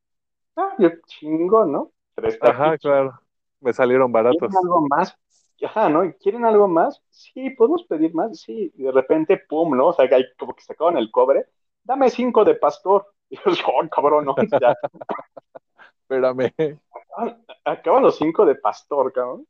Ah, 0.56 0.76
yo 0.78 0.89
chingo, 1.08 1.66
¿no? 1.66 1.91
Tres 2.14 2.38
Ajá, 2.41 2.78
claro. 2.78 3.20
Me 3.60 3.74
salieron 3.74 4.12
baratos. 4.12 4.39
¿Quieren 4.39 4.58
algo 4.64 4.88
más? 4.88 5.18
Ajá, 5.64 5.89
¿no? 5.89 6.14
¿Quieren 6.20 6.46
algo 6.46 6.68
más? 6.68 7.02
Sí, 7.10 7.50
¿podemos 7.52 7.84
pedir 7.86 8.14
más? 8.14 8.39
Sí, 8.39 8.72
y 8.76 8.84
de 8.84 8.91
repente, 8.91 9.38
pum, 9.50 9.76
¿no? 9.76 9.88
O 9.88 9.93
sea, 9.93 10.08
que 10.08 10.16
hay 10.16 10.26
como 10.38 10.54
que 10.54 10.62
sacaban 10.62 10.98
el 10.98 11.10
cobre. 11.12 11.46
Dame 11.84 12.10
cinco 12.10 12.43
de 12.46 12.56
pastor. 12.56 13.08
Y 13.28 13.38
yo, 13.38 13.41
oh, 13.66 13.89
cabrón, 13.89 14.26
no, 14.26 14.36
ya. 14.62 14.76
Espérame. 16.02 16.54
Acaban, 16.91 17.46
acaban 17.64 18.04
los 18.04 18.18
cinco 18.18 18.46
de 18.46 18.54
pastor, 18.54 19.12
cabrón. 19.12 19.48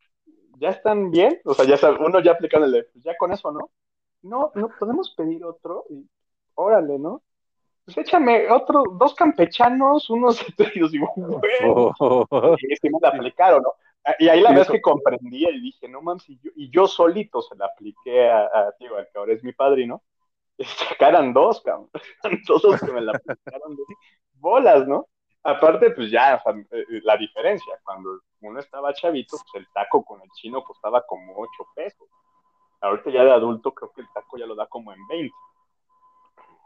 ¿Ya 0.57 0.69
están 0.69 1.11
bien? 1.11 1.41
O 1.43 1.53
sea, 1.53 1.65
ya 1.65 1.75
sabe, 1.75 1.97
uno 1.99 2.21
ya 2.21 2.31
aplicando 2.31 2.67
el 2.67 2.71
de, 2.71 2.83
pues 2.83 3.03
ya 3.03 3.17
con 3.17 3.33
eso, 3.33 3.51
¿no? 3.51 3.69
No, 4.21 4.51
no, 4.55 4.69
podemos 4.79 5.13
pedir 5.13 5.43
otro. 5.43 5.83
Y, 5.89 6.07
órale, 6.55 6.97
¿no? 6.97 7.21
Pues 7.85 7.97
échame 7.97 8.49
otro, 8.49 8.83
dos 8.93 9.13
campechanos, 9.13 10.09
unos 10.09 10.39
y 10.75 10.89
digo, 10.89 11.11
güey, 11.15 11.41
Oh, 11.63 12.55
y 12.59 12.75
sí 12.75 12.89
me 12.89 12.99
la 13.01 13.09
aplicaron, 13.09 13.61
¿no? 13.61 13.73
Ah, 14.03 14.15
Y 14.19 14.27
ahí 14.27 14.41
la 14.41 14.51
vez 14.51 14.67
que 14.69 14.81
comprendí 14.81 15.47
y 15.47 15.61
dije, 15.61 15.87
no 15.87 16.01
mames, 16.01 16.27
y 16.29 16.39
yo, 16.39 16.51
y 16.55 16.69
yo 16.69 16.87
solito 16.87 17.41
se 17.41 17.55
la 17.55 17.65
apliqué 17.67 18.29
a, 18.29 18.45
a 18.45 18.73
digo, 18.79 18.97
al 18.97 19.07
que 19.11 19.17
ahora 19.17 19.33
es 19.33 19.43
mi 19.43 19.53
padrino. 19.53 20.01
Sacaran 20.59 21.33
dos, 21.33 21.61
cabrón. 21.61 21.89
Todos 22.47 22.63
los 22.63 22.81
que 22.81 22.91
me 22.91 23.01
la 23.01 23.13
aplicaron 23.13 23.75
de 23.75 23.83
bolas, 24.33 24.87
¿no? 24.87 25.07
Aparte, 25.43 25.91
pues 25.91 26.09
ya, 26.09 26.35
o 26.37 26.41
sea, 26.51 26.59
eh, 26.71 26.85
la 27.03 27.17
diferencia, 27.17 27.79
cuando 27.83 28.21
uno 28.41 28.59
estaba 28.59 28.93
chavito, 28.93 29.37
pues 29.37 29.63
el 29.63 29.67
taco 29.73 30.03
con 30.03 30.21
el 30.21 30.29
chino 30.31 30.63
costaba 30.63 31.05
como 31.05 31.33
8 31.37 31.67
pesos. 31.75 32.07
Ahorita 32.81 33.09
ya 33.11 33.23
de 33.23 33.31
adulto 33.31 33.73
creo 33.73 33.91
que 33.93 34.01
el 34.01 34.07
taco 34.13 34.37
ya 34.37 34.45
lo 34.45 34.55
da 34.55 34.67
como 34.67 34.91
en 34.93 35.05
20. 35.07 35.33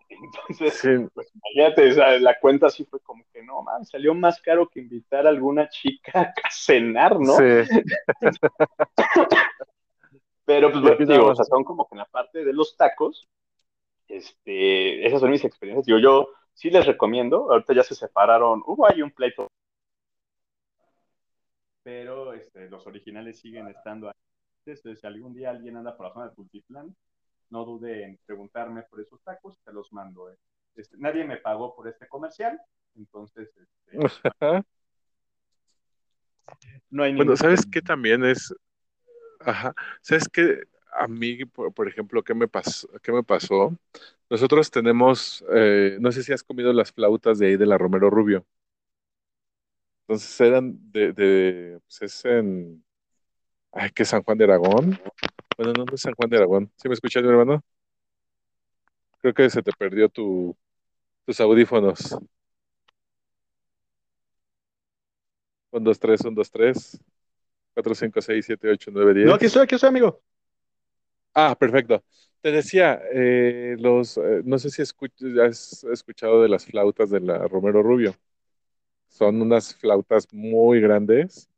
Entonces, 0.09 0.73
sí, 0.73 0.89
pues 1.13 1.31
imagínate, 1.35 1.91
o 1.91 1.93
sea, 1.93 2.19
la 2.19 2.37
cuenta 2.39 2.67
así 2.67 2.83
fue 2.83 2.99
como 2.99 3.23
que 3.31 3.43
no, 3.43 3.61
man, 3.61 3.85
salió 3.85 4.13
más 4.13 4.41
caro 4.41 4.67
que 4.67 4.79
invitar 4.79 5.27
a 5.27 5.29
alguna 5.29 5.69
chica 5.69 6.33
a 6.43 6.43
cenar, 6.51 7.19
¿no? 7.19 7.37
sí. 7.37 7.43
Pero 10.45 10.71
pues 10.71 10.83
aquí 10.91 11.05
digo, 11.05 11.27
o 11.27 11.35
sea, 11.35 11.45
son 11.45 11.63
como 11.63 11.87
que 11.87 11.93
en 11.93 11.99
la 11.99 12.05
parte 12.05 12.43
de 12.43 12.53
los 12.53 12.75
tacos, 12.75 13.29
este, 14.07 15.05
esas 15.05 15.21
son 15.21 15.29
mis 15.29 15.45
experiencias. 15.45 15.85
Digo, 15.85 15.99
yo 15.99 16.29
sí 16.53 16.71
les 16.71 16.87
recomiendo, 16.87 17.51
ahorita 17.51 17.75
ya 17.75 17.83
se 17.83 17.93
separaron, 17.93 18.63
hubo 18.65 18.89
ahí 18.89 19.03
un 19.03 19.11
pleito. 19.11 19.47
Pero 21.83 22.33
este, 22.33 22.67
los 22.67 22.87
originales 22.87 23.39
siguen 23.39 23.67
estando 23.67 24.07
ahí. 24.07 24.15
Entonces, 24.65 24.99
si 24.99 25.05
algún 25.05 25.35
día 25.35 25.51
alguien 25.51 25.77
anda 25.77 25.95
por 25.95 26.07
la 26.07 26.13
zona 26.13 26.29
de 26.29 26.35
Tultitlán, 26.35 26.95
no 27.49 27.65
dude 27.65 28.03
en 28.03 28.19
preguntarme 28.25 28.83
por 28.83 29.01
esos 29.01 29.21
tacos, 29.23 29.57
te 29.63 29.73
los 29.73 29.91
mando. 29.93 30.31
eh. 30.31 30.37
Este, 30.75 30.97
nadie 30.97 31.25
me 31.25 31.37
pagó 31.37 31.75
por 31.75 31.87
este 31.87 32.07
comercial, 32.07 32.59
entonces 32.95 33.49
este, 33.57 33.97
no 36.89 37.03
hay 37.03 37.15
Bueno, 37.15 37.35
¿sabes 37.35 37.65
qué 37.65 37.81
también 37.81 38.23
es? 38.23 38.53
Ajá. 39.41 39.73
¿Sabes 40.01 40.27
qué? 40.29 40.61
A 40.93 41.07
mí, 41.07 41.45
por, 41.45 41.73
por 41.73 41.87
ejemplo, 41.87 42.23
¿qué 42.23 42.33
me 42.33 42.47
pasó? 42.47 42.87
¿Qué 43.01 43.11
me 43.11 43.23
pasó? 43.23 43.77
Nosotros 44.29 44.71
tenemos, 44.71 45.43
eh, 45.53 45.97
no 45.99 46.11
sé 46.11 46.23
si 46.23 46.33
has 46.33 46.43
comido 46.43 46.73
las 46.73 46.91
flautas 46.91 47.39
de 47.39 47.47
ahí 47.47 47.57
de 47.57 47.65
la 47.65 47.77
Romero 47.77 48.09
Rubio. 48.09 48.45
Entonces 50.01 50.41
eran 50.41 50.91
de, 50.91 51.13
de 51.13 51.79
pues 51.85 52.01
es 52.01 52.25
en, 52.25 52.83
ay, 53.71 53.91
que 53.91 54.05
San 54.05 54.23
Juan 54.23 54.37
de 54.37 54.45
Aragón. 54.45 54.99
Bueno, 55.59 55.73
no, 55.73 55.83
no 55.83 55.93
es 55.93 55.99
San 56.01 56.13
Juan 56.13 56.29
de 56.29 56.37
Aragón. 56.37 56.71
¿Sí 56.77 56.87
me 56.87 56.93
escuchas, 56.93 57.21
mi 57.21 57.27
hermano? 57.27 57.61
Creo 59.19 59.33
que 59.33 59.49
se 59.49 59.61
te 59.61 59.73
perdió 59.77 60.07
tu, 60.07 60.55
tus 61.25 61.41
audífonos. 61.41 62.17
Un, 65.71 65.83
dos, 65.83 65.99
tres, 65.99 66.21
un, 66.21 66.33
dos, 66.33 66.49
tres. 66.49 66.97
Cuatro, 67.73 67.93
cinco, 67.93 68.21
seis, 68.21 68.45
siete, 68.45 68.69
ocho, 68.69 68.89
nueve, 68.93 69.13
diez. 69.13 69.27
No, 69.27 69.33
aquí 69.33 69.47
estoy, 69.47 69.63
aquí 69.63 69.75
estoy, 69.75 69.89
amigo. 69.89 70.21
Ah, 71.33 71.57
perfecto. 71.59 72.01
Te 72.41 72.51
decía, 72.53 73.01
eh, 73.13 73.75
los, 73.79 74.17
eh, 74.17 74.41
no 74.45 74.57
sé 74.57 74.69
si 74.69 74.81
escuch- 74.81 75.39
has 75.45 75.83
escuchado 75.83 76.41
de 76.41 76.47
las 76.49 76.65
flautas 76.65 77.09
de 77.09 77.19
la 77.19 77.47
Romero 77.49 77.83
Rubio. 77.83 78.15
Son 79.09 79.41
unas 79.41 79.75
flautas 79.75 80.27
muy 80.33 80.81
grandes, 80.81 81.49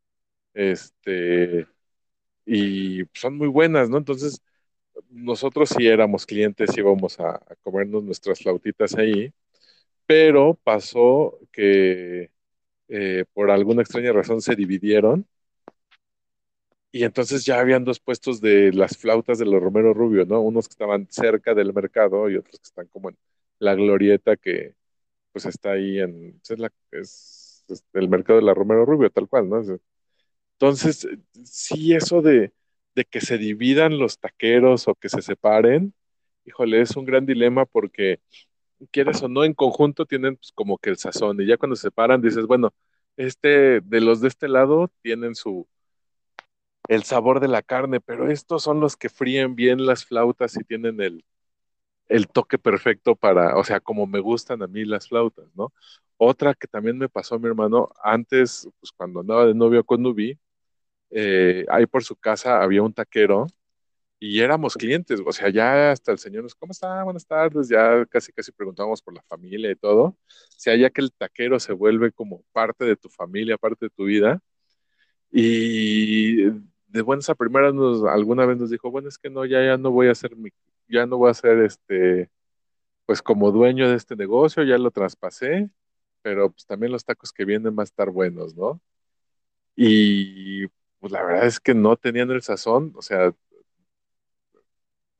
este, 0.53 1.67
y 2.45 3.03
son 3.13 3.37
muy 3.37 3.47
buenas, 3.47 3.89
¿no? 3.89 3.97
Entonces, 3.97 4.41
nosotros 5.09 5.69
sí 5.77 5.87
éramos 5.87 6.25
clientes, 6.25 6.77
íbamos 6.77 7.19
a, 7.19 7.31
a 7.37 7.55
comernos 7.63 8.03
nuestras 8.03 8.39
flautitas 8.39 8.95
ahí, 8.95 9.33
pero 10.07 10.55
pasó 10.63 11.39
que 11.51 12.31
eh, 12.89 13.25
por 13.33 13.51
alguna 13.51 13.81
extraña 13.83 14.13
razón 14.13 14.41
se 14.41 14.55
dividieron 14.55 15.27
y 16.91 17.03
entonces 17.03 17.45
ya 17.45 17.59
habían 17.59 17.83
dos 17.85 17.99
puestos 17.99 18.41
de 18.41 18.73
las 18.73 18.97
flautas 18.97 19.39
de 19.39 19.45
los 19.45 19.61
Romero 19.61 19.93
Rubio, 19.93 20.25
¿no? 20.25 20.41
Unos 20.41 20.67
que 20.67 20.73
estaban 20.73 21.07
cerca 21.09 21.53
del 21.53 21.73
mercado 21.73 22.29
y 22.29 22.35
otros 22.37 22.59
que 22.59 22.63
están 22.67 22.87
como 22.87 23.09
en 23.09 23.17
la 23.59 23.75
glorieta 23.75 24.35
que 24.37 24.75
pues 25.33 25.45
está 25.45 25.71
ahí 25.73 25.99
en, 25.99 26.41
es, 26.49 26.59
la- 26.59 26.73
es- 26.91 27.65
el 27.93 28.09
mercado 28.09 28.39
de 28.39 28.45
la 28.45 28.53
Romero 28.55 28.85
Rubio, 28.85 29.09
tal 29.11 29.27
cual, 29.29 29.49
¿no? 29.49 29.61
Entonces, 30.62 31.07
sí, 31.43 31.95
eso 31.95 32.22
de, 32.22 32.53
de 32.93 33.05
que 33.05 33.20
se 33.20 33.39
dividan 33.39 33.97
los 33.97 34.20
taqueros 34.20 34.88
o 34.88 34.93
que 34.95 35.09
se 35.09 35.24
separen, 35.24 35.93
híjole, 36.45 36.82
es 36.82 36.95
un 36.95 37.05
gran 37.05 37.26
dilema 37.26 37.66
porque 37.66 38.20
quieres 38.91 39.24
o 39.24 39.28
no, 39.30 39.43
en 39.43 39.53
conjunto 39.55 40.05
tienen 40.05 40.36
pues, 40.38 40.51
como 40.53 40.78
que 40.78 40.91
el 40.91 40.97
sazón 40.97 41.41
y 41.41 41.47
ya 41.47 41.57
cuando 41.57 41.76
se 41.76 41.84
separan 41.84 42.22
dices, 42.22 42.45
bueno, 42.47 42.74
este, 43.18 43.82
de 43.82 44.01
los 44.01 44.22
de 44.22 44.28
este 44.30 44.47
lado 44.47 44.91
tienen 45.01 45.36
su, 45.36 45.68
el 46.88 47.03
sabor 47.03 47.39
de 47.39 47.47
la 47.47 47.62
carne, 47.64 47.99
pero 48.01 48.30
estos 48.30 48.64
son 48.64 48.80
los 48.80 48.95
que 48.97 49.09
fríen 49.09 49.55
bien 49.55 49.86
las 49.86 50.05
flautas 50.05 50.55
y 50.57 50.64
tienen 50.64 51.01
el, 51.01 51.24
el 52.07 52.28
toque 52.28 52.57
perfecto 52.59 53.16
para, 53.16 53.57
o 53.57 53.64
sea, 53.64 53.80
como 53.80 54.07
me 54.07 54.20
gustan 54.20 54.64
a 54.64 54.68
mí 54.68 54.86
las 54.86 55.07
flautas, 55.09 55.47
¿no? 55.55 55.74
Otra 56.18 56.53
que 56.53 56.68
también 56.68 56.97
me 56.97 57.09
pasó 57.09 57.36
a 57.36 57.39
mi 57.39 57.47
hermano, 57.47 57.89
antes, 58.03 58.70
pues 58.80 58.91
cuando 58.91 59.22
andaba 59.22 59.45
de 59.47 59.55
novio 59.55 59.84
con 59.86 60.03
Nubi, 60.03 60.38
eh, 61.12 61.66
ahí 61.70 61.86
por 61.88 62.03
su 62.03 62.16
casa 62.16 62.62
había 62.64 62.84
un 62.84 62.93
taquero 62.93 63.47
y 64.20 64.41
éramos 64.41 64.76
clientes, 64.76 65.20
o 65.26 65.32
sea, 65.32 65.49
ya 65.49 65.91
hasta 65.91 66.12
el 66.12 66.20
señor 66.20 66.43
nos, 66.43 66.55
¿cómo 66.55 66.72
está? 66.72 67.03
Buenas 67.03 67.26
tardes, 67.26 67.70
ya 67.70 68.05
casi 68.05 68.32
casi 68.32 68.51
preguntábamos 68.51 69.01
por 69.01 69.16
la 69.16 69.24
familia 69.24 69.72
y 69.72 69.76
todo. 69.76 70.03
O 70.03 70.18
sea, 70.57 70.76
ya 70.76 70.91
que 70.91 71.01
el 71.01 71.12
taquero 71.12 71.59
se 71.59 71.74
vuelve 71.74 72.12
como 72.12 72.43
parte 72.51 72.86
de 72.86 72.95
tu 72.95 73.09
familia, 73.09 73.57
parte 73.57 73.88
de 73.88 73.89
tu 73.89 74.05
vida. 74.05 74.39
Y 75.32 76.43
de 76.88 77.01
buenas 77.01 77.30
a 77.30 77.36
primeras 77.36 77.74
nos, 77.74 78.03
alguna 78.05 78.45
vez 78.45 78.57
nos 78.57 78.70
dijo, 78.70 78.91
bueno, 78.91 79.09
es 79.09 79.18
que 79.18 79.30
no, 79.30 79.45
ya, 79.45 79.64
ya 79.64 79.78
no 79.78 79.91
voy 79.91 80.07
a 80.07 80.12
hacer 80.12 80.36
mi, 80.36 80.51
ya 80.88 81.05
no 81.05 81.18
voy 81.18 81.32
a 81.32 81.34
ser 81.34 81.59
este, 81.59 82.30
pues 83.05 83.22
como 83.22 83.51
dueño 83.51 83.89
de 83.89 83.95
este 83.97 84.16
negocio, 84.16 84.64
ya 84.64 84.78
lo 84.78 84.91
traspasé, 84.91 85.70
pero 86.22 86.51
pues 86.51 86.66
también 86.66 86.91
los 86.91 87.05
tacos 87.05 87.32
que 87.34 87.45
vienen 87.45 87.76
van 87.76 87.84
a 87.84 87.86
estar 87.86 88.09
buenos, 88.12 88.55
¿no? 88.55 88.82
Y 89.76 90.68
pues 91.01 91.13
la 91.13 91.23
verdad 91.23 91.47
es 91.47 91.61
que 91.61 91.75
no 91.75 91.97
tenían 91.97 92.31
el 92.31 92.43
sazón, 92.43 92.93
o 92.97 93.03
sea, 93.03 93.33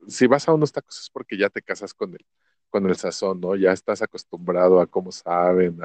si 0.08 0.28
vas 0.28 0.48
a 0.48 0.54
unos 0.54 0.72
tacos 0.72 1.00
es 1.00 1.10
porque 1.10 1.38
ya 1.38 1.50
te 1.50 1.62
casas 1.62 1.94
con 1.94 2.14
el, 2.14 2.26
con 2.70 2.88
el 2.88 2.96
sazón, 2.96 3.40
¿no? 3.42 3.56
Ya 3.56 3.72
estás 3.72 4.02
acostumbrado 4.02 4.82
a 4.82 4.88
cómo 4.88 5.12
saben, 5.12 5.80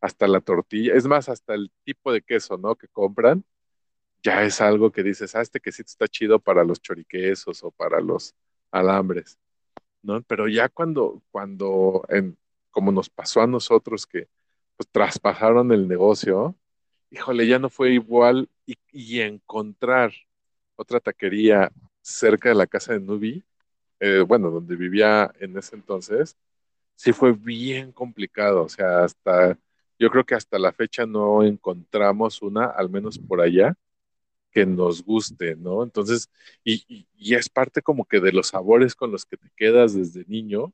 hasta 0.00 0.28
la 0.28 0.40
tortilla, 0.40 0.94
es 0.94 1.06
más, 1.06 1.28
hasta 1.28 1.54
el 1.54 1.72
tipo 1.84 2.12
de 2.12 2.22
queso, 2.22 2.58
¿no? 2.58 2.76
Que 2.76 2.88
compran, 2.88 3.44
ya 4.22 4.44
es 4.44 4.60
algo 4.60 4.92
que 4.92 5.02
dices, 5.02 5.34
ah, 5.36 5.42
este 5.42 5.60
quesito 5.60 5.88
está 5.88 6.08
chido 6.08 6.40
para 6.40 6.64
los 6.64 6.80
choriquesos 6.82 7.62
o 7.64 7.70
para 7.72 8.00
los 8.00 8.34
alambres, 8.72 9.38
¿no? 10.02 10.22
Pero 10.24 10.48
ya 10.48 10.68
cuando, 10.68 11.22
cuando, 11.30 12.04
en, 12.08 12.38
como 12.70 12.92
nos 12.92 13.10
pasó 13.10 13.42
a 13.42 13.46
nosotros 13.46 14.06
que 14.06 14.28
pues 14.76 14.88
traspasaron 14.90 15.72
el 15.72 15.88
negocio, 15.88 16.56
híjole, 17.10 17.46
ya 17.46 17.58
no 17.58 17.70
fue 17.70 17.92
igual 17.92 18.48
y, 18.66 19.20
encontrar 19.20 20.12
otra 20.76 21.00
taquería 21.00 21.70
cerca 22.02 22.48
de 22.50 22.54
la 22.54 22.66
casa 22.66 22.92
de 22.94 23.00
Nubi, 23.00 23.44
eh, 24.00 24.24
bueno, 24.26 24.50
donde 24.50 24.76
vivía 24.76 25.30
en 25.40 25.56
ese 25.58 25.76
entonces, 25.76 26.36
sí 26.96 27.12
fue 27.12 27.32
bien 27.32 27.92
complicado, 27.92 28.64
o 28.64 28.68
sea, 28.68 29.04
hasta, 29.04 29.58
yo 29.98 30.10
creo 30.10 30.24
que 30.24 30.34
hasta 30.34 30.58
la 30.58 30.72
fecha 30.72 31.06
no 31.06 31.42
encontramos 31.44 32.42
una, 32.42 32.66
al 32.66 32.90
menos 32.90 33.18
por 33.18 33.40
allá, 33.40 33.76
que 34.52 34.66
nos 34.66 35.04
guste, 35.04 35.56
¿no? 35.56 35.82
Entonces, 35.82 36.28
y, 36.64 37.06
es 37.34 37.48
parte 37.48 37.82
como 37.82 38.04
que 38.04 38.20
de 38.20 38.32
los 38.32 38.48
sabores 38.48 38.94
con 38.94 39.12
los 39.12 39.24
que 39.24 39.36
te 39.36 39.50
quedas 39.56 39.94
desde 39.94 40.24
niño, 40.26 40.72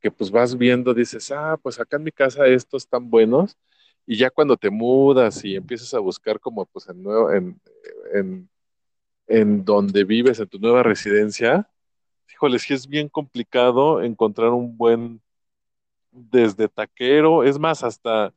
que 0.00 0.10
pues 0.10 0.30
vas 0.30 0.58
viendo, 0.58 0.94
dices, 0.94 1.30
ah, 1.32 1.58
pues 1.62 1.80
acá 1.80 1.96
en 1.96 2.04
mi 2.04 2.12
casa 2.12 2.46
estos 2.46 2.84
están 2.84 3.10
buenos, 3.10 3.56
y 4.06 4.16
ya 4.16 4.30
cuando 4.30 4.56
te 4.56 4.70
mudas 4.70 5.44
y 5.44 5.56
empiezas 5.56 5.94
a 5.94 5.98
buscar 6.00 6.40
como 6.40 6.66
pues 6.66 6.88
en, 6.88 7.02
nuevo, 7.02 7.30
en, 7.32 7.60
en, 9.26 9.64
donde 9.64 10.04
vives, 10.04 10.38
en 10.40 10.48
tu 10.48 10.58
nueva 10.58 10.82
residencia, 10.82 11.68
híjole, 12.32 12.58
sí 12.58 12.74
es 12.74 12.86
bien 12.88 13.08
complicado 13.10 14.02
encontrar 14.02 14.50
un 14.50 14.76
buen 14.76 15.22
desde 16.12 16.68
taquero, 16.68 17.44
es 17.44 17.58
más, 17.58 17.82
hasta, 17.84 18.34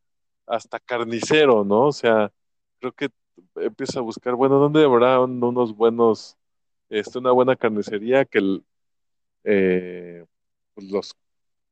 hasta 0.47 0.79
carnicero, 0.79 1.63
¿no? 1.65 1.87
O 1.87 1.93
sea, 1.93 2.31
creo 2.79 2.93
que 2.93 3.09
empieza 3.55 3.99
a 3.99 4.03
buscar, 4.03 4.35
bueno, 4.35 4.57
¿dónde 4.59 4.83
habrá 4.85 5.19
un- 5.21 5.43
unos 5.43 5.75
buenos, 5.75 6.37
este, 6.89 7.19
una 7.19 7.31
buena 7.31 7.55
carnicería 7.55 8.25
que 8.25 8.61
eh, 9.43 10.25
pues, 10.73 10.91
los 10.91 11.15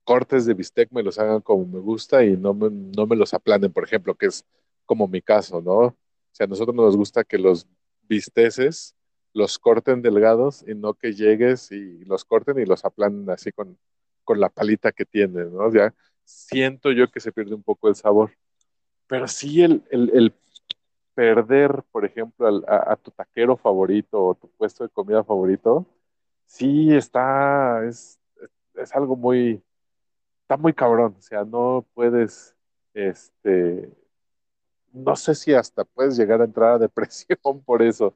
cortes 0.03 0.45
de 0.45 0.53
bistec 0.53 0.91
me 0.91 1.03
los 1.03 1.19
hagan 1.19 1.41
como 1.41 1.65
me 1.65 1.79
gusta 1.79 2.23
y 2.23 2.37
no 2.37 2.53
me, 2.53 2.69
no 2.69 3.07
me 3.07 3.15
los 3.15 3.33
aplanen, 3.33 3.71
por 3.73 3.83
ejemplo, 3.85 4.15
que 4.15 4.27
es 4.27 4.45
como 4.85 5.07
mi 5.07 5.21
caso, 5.21 5.61
¿no? 5.61 5.73
O 5.79 5.95
sea, 6.31 6.45
a 6.45 6.47
nosotros 6.47 6.75
nos 6.75 6.97
gusta 6.97 7.23
que 7.23 7.37
los 7.37 7.67
bisteces 8.03 8.95
los 9.33 9.57
corten 9.59 10.01
delgados 10.01 10.63
y 10.67 10.75
no 10.75 10.93
que 10.93 11.13
llegues 11.13 11.71
y 11.71 12.05
los 12.05 12.25
corten 12.25 12.59
y 12.59 12.65
los 12.65 12.85
aplanen 12.85 13.29
así 13.29 13.51
con, 13.51 13.77
con 14.23 14.39
la 14.39 14.49
palita 14.49 14.91
que 14.91 15.05
tienen, 15.05 15.53
¿no? 15.53 15.71
Ya 15.73 15.93
siento 16.23 16.91
yo 16.91 17.09
que 17.11 17.19
se 17.19 17.31
pierde 17.31 17.55
un 17.55 17.63
poco 17.63 17.89
el 17.89 17.95
sabor. 17.95 18.31
Pero 19.07 19.27
sí 19.27 19.61
el, 19.63 19.83
el, 19.91 20.33
perder, 21.13 21.83
por 21.91 22.05
ejemplo, 22.05 22.47
al- 22.47 22.65
a, 22.67 22.93
a 22.93 22.95
tu 22.97 23.11
taquero 23.11 23.57
favorito 23.57 24.23
o 24.23 24.35
tu 24.35 24.49
puesto 24.51 24.83
de 24.83 24.89
comida 24.89 25.23
favorito, 25.23 25.85
sí 26.45 26.93
está, 26.95 27.85
es, 27.85 28.19
es 28.75 28.93
algo 28.95 29.15
muy, 29.15 29.63
está 30.43 30.57
muy 30.57 30.73
cabrón, 30.73 31.15
o 31.17 31.21
sea, 31.21 31.43
no 31.45 31.85
puedes, 31.93 32.55
este, 32.93 33.91
no 34.93 35.15
sé 35.15 35.35
si 35.35 35.53
hasta 35.53 35.83
puedes 35.85 36.17
llegar 36.17 36.41
a 36.41 36.45
entrar 36.45 36.73
a 36.73 36.79
depresión 36.79 37.37
por 37.65 37.81
eso. 37.81 38.15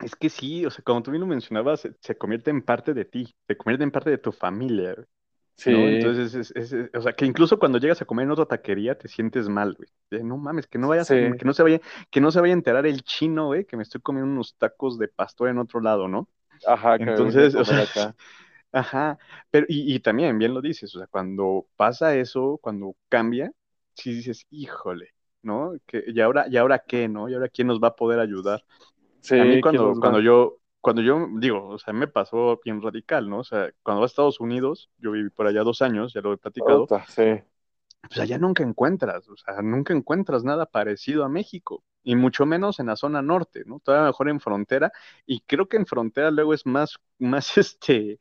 Es 0.00 0.16
que 0.16 0.30
sí, 0.30 0.64
o 0.64 0.70
sea, 0.70 0.82
como 0.82 1.02
tú 1.02 1.10
bien 1.10 1.20
lo 1.20 1.26
mencionabas, 1.26 1.80
se, 1.80 1.94
se 2.00 2.16
convierte 2.16 2.50
en 2.50 2.62
parte 2.62 2.94
de 2.94 3.04
ti, 3.04 3.34
se 3.46 3.56
convierte 3.56 3.84
en 3.84 3.90
parte 3.90 4.08
de 4.10 4.16
tu 4.18 4.32
familia, 4.32 4.94
güey, 4.94 5.06
Sí, 5.56 5.70
¿no? 5.70 5.88
Entonces, 5.88 6.34
es, 6.34 6.52
es- 6.56 6.72
es- 6.72 6.90
o 6.94 7.02
sea, 7.02 7.14
que 7.14 7.26
incluso 7.26 7.58
cuando 7.58 7.78
llegas 7.78 8.02
a 8.02 8.06
comer 8.06 8.24
en 8.26 8.32
otra 8.32 8.46
taquería 8.46 8.98
te 8.98 9.08
sientes 9.08 9.48
mal, 9.48 9.74
güey. 9.74 9.88
De, 10.10 10.24
no 10.24 10.38
mames, 10.38 10.66
que 10.68 10.78
no 10.78 10.88
vayas, 10.88 11.10
sí, 11.10 11.34
que 11.38 11.44
no 11.46 11.54
se 11.54 11.62
vaya, 11.64 11.80
que 12.10 12.20
no 12.22 12.30
se 12.32 12.40
vaya 12.40 12.54
a 12.54 12.58
enterar 12.58 12.86
el 12.86 13.02
chino, 13.04 13.46
güey, 13.48 13.66
que 13.66 13.76
me 13.76 13.82
estoy 13.84 14.00
comiendo 14.02 14.30
unos 14.32 14.56
tacos 14.58 14.98
de 14.98 15.08
pastor 15.08 15.48
en 15.50 15.58
otro 15.58 15.80
lado, 15.80 16.08
¿no? 16.08 16.28
ajá, 16.66 16.98
que 17.00 17.10
Entonces, 17.10 17.54
o 17.56 17.64
sea, 17.64 17.82
acá. 17.82 18.16
Ajá, 18.72 19.18
pero 19.50 19.66
y, 19.68 19.94
y 19.94 20.00
también, 20.00 20.38
bien 20.38 20.54
lo 20.54 20.60
dices, 20.60 20.94
o 20.94 20.98
sea, 20.98 21.06
cuando 21.08 21.66
pasa 21.76 22.16
eso, 22.16 22.58
cuando 22.62 22.96
cambia, 23.08 23.52
sí 23.94 24.14
dices, 24.14 24.46
híjole, 24.50 25.14
¿no? 25.42 25.72
Que, 25.86 26.04
¿y 26.06 26.20
ahora, 26.20 26.46
y 26.48 26.56
ahora 26.56 26.80
qué, 26.86 27.08
no? 27.08 27.28
¿Y 27.28 27.34
ahora 27.34 27.48
quién 27.48 27.68
nos 27.68 27.80
va 27.80 27.88
a 27.88 27.96
poder 27.96 28.20
ayudar? 28.20 28.64
Sí, 29.20 29.36
A 29.36 29.44
mí 29.44 29.60
¿quién 29.60 29.60
cuando, 29.60 29.96
cuando 30.00 30.20
yo, 30.20 30.58
cuando 30.80 31.02
yo 31.02 31.28
digo, 31.38 31.68
o 31.68 31.78
sea, 31.78 31.92
me 31.94 32.08
pasó 32.08 32.60
bien 32.64 32.82
radical, 32.82 33.28
¿no? 33.30 33.40
O 33.40 33.44
sea, 33.44 33.70
cuando 33.82 34.00
vas 34.02 34.10
a 34.10 34.12
Estados 34.12 34.40
Unidos, 34.40 34.90
yo 34.98 35.12
viví 35.12 35.30
por 35.30 35.46
allá 35.46 35.62
dos 35.62 35.82
años, 35.82 36.12
ya 36.14 36.20
lo 36.20 36.32
he 36.32 36.38
platicado, 36.38 36.92
sí, 37.06 37.22
pues 38.02 38.18
allá 38.20 38.38
nunca 38.38 38.62
encuentras, 38.62 39.28
o 39.28 39.36
sea, 39.36 39.62
nunca 39.62 39.92
encuentras 39.94 40.44
nada 40.44 40.66
parecido 40.66 41.24
a 41.24 41.28
México, 41.28 41.84
y 42.02 42.16
mucho 42.16 42.46
menos 42.46 42.80
en 42.80 42.86
la 42.86 42.96
zona 42.96 43.22
norte, 43.22 43.64
¿no? 43.66 43.80
Todavía 43.80 44.06
mejor 44.08 44.28
en 44.28 44.40
frontera, 44.40 44.92
y 45.26 45.40
creo 45.42 45.68
que 45.68 45.76
en 45.76 45.86
frontera 45.86 46.30
luego 46.30 46.54
es 46.54 46.66
más, 46.66 46.98
más, 47.18 47.58
este, 47.58 48.18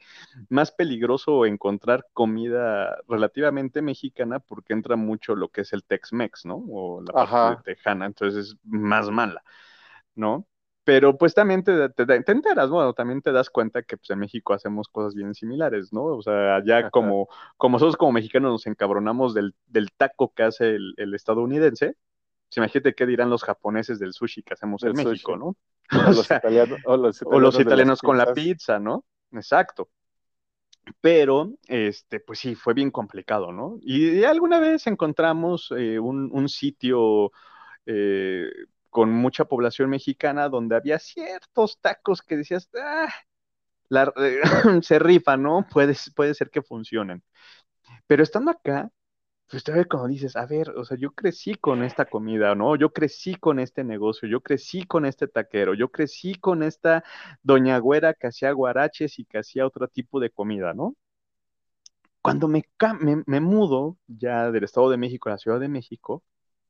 más 0.49 0.71
peligroso 0.71 1.45
encontrar 1.45 2.05
comida 2.13 2.97
relativamente 3.07 3.81
mexicana 3.81 4.39
porque 4.39 4.73
entra 4.73 4.95
mucho 4.95 5.35
lo 5.35 5.49
que 5.49 5.61
es 5.61 5.73
el 5.73 5.83
Tex-Mex, 5.83 6.45
¿no? 6.45 6.63
O 6.69 7.01
la 7.01 7.13
parte 7.13 7.23
ajá, 7.23 7.63
tejana, 7.63 8.05
entonces 8.05 8.47
es 8.49 8.57
más 8.63 9.09
mala, 9.09 9.43
¿no? 10.15 10.47
Pero 10.83 11.17
pues 11.17 11.35
también 11.35 11.63
te, 11.63 11.89
te, 11.89 12.05
te 12.05 12.31
enteras, 12.31 12.69
bueno, 12.69 12.93
también 12.93 13.21
te 13.21 13.31
das 13.31 13.49
cuenta 13.51 13.83
que 13.83 13.97
pues 13.97 14.09
en 14.09 14.19
México 14.19 14.53
hacemos 14.53 14.87
cosas 14.87 15.13
bien 15.13 15.35
similares, 15.35 15.93
¿no? 15.93 16.05
O 16.05 16.21
sea, 16.23 16.55
allá 16.55 16.89
como, 16.89 17.27
como 17.57 17.75
nosotros 17.75 17.95
como 17.97 18.13
mexicanos 18.13 18.51
nos 18.51 18.65
encabronamos 18.67 19.33
del, 19.35 19.53
del 19.67 19.91
taco 19.95 20.33
que 20.33 20.43
hace 20.43 20.71
el, 20.75 20.93
el 20.97 21.13
estadounidense, 21.13 21.95
imagínate 22.57 22.93
qué 22.95 23.05
dirán 23.05 23.29
los 23.29 23.43
japoneses 23.43 23.99
del 23.99 24.13
sushi 24.13 24.43
que 24.43 24.53
hacemos 24.53 24.83
en 24.83 24.93
México, 24.95 25.33
sushi. 25.33 25.39
¿no? 25.39 25.45
O 25.47 25.55
O 26.09 26.13
los 26.13 26.27
sea, 26.27 26.37
italianos, 26.37 26.79
o 26.85 26.97
los 26.97 27.21
o 27.23 27.39
los 27.39 27.55
italianos 27.55 27.55
de 27.55 27.63
las 27.63 27.65
italianos 27.65 28.01
con 28.01 28.17
la 28.17 28.33
pizza, 28.33 28.79
¿no? 28.79 29.05
Exacto. 29.31 29.89
Pero, 31.01 31.51
este, 31.67 32.19
pues 32.19 32.39
sí, 32.39 32.55
fue 32.55 32.73
bien 32.73 32.91
complicado, 32.91 33.51
¿no? 33.51 33.77
Y, 33.81 34.19
y 34.19 34.23
alguna 34.23 34.59
vez 34.59 34.87
encontramos 34.87 35.71
eh, 35.77 35.99
un, 35.99 36.29
un 36.33 36.49
sitio 36.49 37.31
eh, 37.85 38.49
con 38.89 39.11
mucha 39.11 39.45
población 39.45 39.89
mexicana 39.89 40.49
donde 40.49 40.75
había 40.75 40.97
ciertos 40.99 41.79
tacos 41.79 42.21
que 42.21 42.37
decías, 42.37 42.69
ah, 42.81 43.09
la- 43.89 44.13
se 44.83 44.99
rifa, 44.99 45.37
¿no? 45.37 45.67
Puede, 45.71 45.95
puede 46.15 46.33
ser 46.33 46.49
que 46.49 46.61
funcionen. 46.63 47.23
Pero 48.07 48.23
estando 48.23 48.51
acá, 48.51 48.89
pues 49.49 49.63
todavía 49.63 49.85
como 49.87 50.07
dices, 50.07 50.35
a 50.35 50.45
ver, 50.45 50.69
o 50.71 50.85
sea, 50.85 50.97
yo 50.97 51.11
crecí 51.11 51.55
con 51.55 51.83
esta 51.83 52.05
comida, 52.05 52.55
¿no? 52.55 52.75
Yo 52.75 52.91
crecí 52.93 53.35
con 53.35 53.59
este 53.59 53.83
negocio, 53.83 54.27
yo 54.29 54.41
crecí 54.41 54.85
con 54.85 55.05
este 55.05 55.27
taquero, 55.27 55.73
yo 55.73 55.89
crecí 55.91 56.35
con 56.35 56.63
esta 56.63 57.03
doña 57.43 57.77
güera 57.79 58.13
que 58.13 58.27
hacía 58.27 58.51
guaraches 58.51 59.17
y 59.19 59.25
que 59.25 59.39
hacía 59.39 59.65
otro 59.67 59.87
tipo 59.87 60.19
de 60.19 60.29
comida, 60.31 60.73
¿no? 60.73 60.95
Cuando 62.21 62.47
me, 62.47 62.63
me, 62.99 63.23
me 63.25 63.39
mudo 63.39 63.97
ya 64.07 64.51
del 64.51 64.63
Estado 64.65 64.89
de 64.89 64.97
México 64.97 65.29
a 65.29 65.33
la 65.33 65.37
Ciudad 65.37 65.59
de 65.59 65.67
México, 65.69 66.23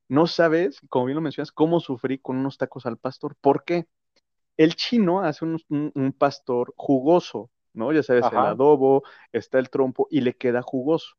no 0.08 0.26
sabes, 0.28 0.80
como 0.90 1.06
bien 1.06 1.16
lo 1.16 1.22
mencionas, 1.22 1.52
cómo 1.52 1.80
sufrí 1.80 2.18
con 2.18 2.38
unos 2.38 2.58
tacos 2.58 2.86
al 2.86 2.98
pastor. 2.98 3.36
¿Por 3.40 3.64
qué? 3.64 3.88
El 4.58 4.76
chino 4.76 5.22
hace 5.22 5.44
un, 5.46 5.60
un- 5.70 5.92
un 5.96 6.12
pastor 6.14 6.74
jugoso, 6.76 7.50
¿no? 7.74 7.92
Ya 7.92 8.02
sabes, 8.04 8.32
el 8.32 8.46
adobo, 8.46 9.04
está 9.32 9.58
el 9.60 9.70
trompo 9.70 10.08
y 10.10 10.22
le 10.22 10.36
queda 10.36 10.62
jugoso. 10.62 11.16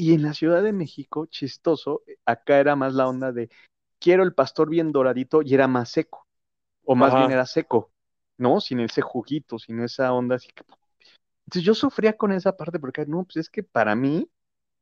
Y 0.00 0.14
en 0.14 0.22
la 0.22 0.32
Ciudad 0.32 0.62
de 0.62 0.72
México, 0.72 1.26
chistoso, 1.26 2.04
acá 2.24 2.58
era 2.58 2.74
más 2.74 2.94
la 2.94 3.06
onda 3.06 3.32
de 3.32 3.50
quiero 3.98 4.22
el 4.22 4.32
pastor 4.32 4.70
bien 4.70 4.92
doradito 4.92 5.42
y 5.42 5.52
era 5.52 5.68
más 5.68 5.90
seco, 5.90 6.26
o 6.86 6.94
más 6.94 7.14
bien 7.14 7.30
era 7.30 7.44
seco, 7.44 7.92
¿no? 8.38 8.62
Sin 8.62 8.80
ese 8.80 9.02
juguito, 9.02 9.58
sin 9.58 9.78
esa 9.80 10.10
onda 10.14 10.36
así 10.36 10.48
que... 10.54 10.64
Entonces 11.44 11.64
yo 11.64 11.74
sufría 11.74 12.16
con 12.16 12.32
esa 12.32 12.56
parte 12.56 12.80
porque, 12.80 13.04
no, 13.04 13.24
pues 13.24 13.36
es 13.36 13.50
que 13.50 13.62
para 13.62 13.94
mí 13.94 14.30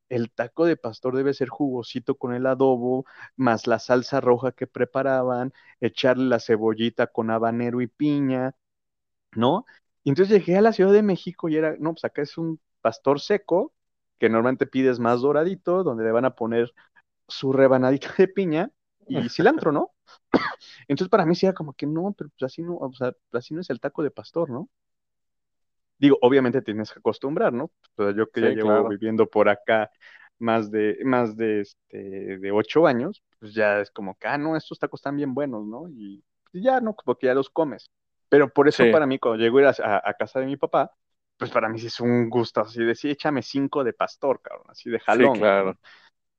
el 0.08 0.30
taco 0.30 0.66
de 0.66 0.76
pastor 0.76 1.16
debe 1.16 1.34
ser 1.34 1.48
jugosito 1.48 2.14
con 2.14 2.32
el 2.32 2.46
adobo, 2.46 3.04
más 3.34 3.66
la 3.66 3.80
salsa 3.80 4.20
roja 4.20 4.52
que 4.52 4.68
preparaban, 4.68 5.52
echarle 5.80 6.26
la 6.26 6.38
cebollita 6.38 7.08
con 7.08 7.32
habanero 7.32 7.80
y 7.80 7.88
piña, 7.88 8.54
¿no? 9.32 9.66
Y 10.04 10.10
entonces 10.10 10.38
llegué 10.38 10.58
a 10.58 10.62
la 10.62 10.72
Ciudad 10.72 10.92
de 10.92 11.02
México 11.02 11.48
y 11.48 11.56
era, 11.56 11.74
no, 11.80 11.94
pues 11.94 12.04
acá 12.04 12.22
es 12.22 12.38
un 12.38 12.60
pastor 12.82 13.18
seco, 13.18 13.72
que 14.18 14.28
normalmente 14.28 14.66
pides 14.66 14.98
más 14.98 15.20
doradito, 15.20 15.82
donde 15.82 16.04
le 16.04 16.12
van 16.12 16.24
a 16.24 16.34
poner 16.34 16.72
su 17.26 17.52
rebanadita 17.52 18.14
de 18.16 18.28
piña 18.28 18.70
y 19.06 19.28
cilantro, 19.28 19.72
¿no? 19.72 19.92
Entonces 20.88 21.08
para 21.10 21.26
mí 21.26 21.34
sí 21.34 21.46
era 21.46 21.54
como 21.54 21.72
que 21.72 21.86
no, 21.86 22.14
pero 22.16 22.30
pues 22.30 22.42
así 22.50 22.62
no, 22.62 22.76
o 22.76 22.92
sea, 22.92 23.12
así 23.32 23.54
no 23.54 23.60
es 23.60 23.70
el 23.70 23.80
taco 23.80 24.02
de 24.02 24.10
pastor, 24.10 24.50
¿no? 24.50 24.68
Digo, 25.98 26.16
obviamente 26.22 26.62
tienes 26.62 26.92
que 26.92 27.00
acostumbrar, 27.00 27.52
¿no? 27.52 27.64
O 27.64 27.70
sea, 27.96 28.14
yo 28.14 28.30
que 28.30 28.40
ya 28.40 28.48
llevo 28.50 28.68
claro. 28.68 28.88
viviendo 28.88 29.26
por 29.26 29.48
acá 29.48 29.90
más 30.38 30.70
de, 30.70 30.98
más 31.04 31.36
de, 31.36 31.62
este, 31.62 32.38
de 32.38 32.52
ocho 32.52 32.86
años, 32.86 33.22
pues 33.40 33.52
ya 33.52 33.80
es 33.80 33.90
como 33.90 34.16
que, 34.16 34.28
ah, 34.28 34.38
no, 34.38 34.56
estos 34.56 34.78
tacos 34.78 35.00
están 35.00 35.16
bien 35.16 35.34
buenos, 35.34 35.66
¿no? 35.66 35.88
Y 35.88 36.22
ya, 36.52 36.80
¿no? 36.80 36.94
Como 36.94 37.16
que 37.16 37.26
ya 37.26 37.34
los 37.34 37.50
comes. 37.50 37.90
Pero 38.28 38.48
por 38.48 38.68
eso 38.68 38.84
Sí, 38.84 38.92
para 38.92 39.06
mí, 39.06 39.18
cuando 39.18 39.42
llego 39.42 39.58
a, 39.58 39.62
ir 39.62 39.66
a, 39.82 40.02
a 40.04 40.14
casa 40.14 40.38
de 40.38 40.46
mi 40.46 40.56
papá, 40.56 40.92
pues 41.38 41.50
para 41.52 41.68
mí 41.70 41.78
sí 41.80 41.88
es 41.88 42.00
un 42.00 42.30
gusto 42.30 42.62
así 42.62 42.84
de, 42.84 42.94
sí, 42.96 43.10
échame 43.10 43.42
cinco 43.42 43.84
de 43.84 43.94
pastor, 43.94 44.42
cabrón, 44.42 44.66
así 44.70 44.90
de 44.90 45.00
sí, 45.06 45.30
jalón, 45.30 45.30
claro. 45.30 45.48
cabrón, 45.48 45.78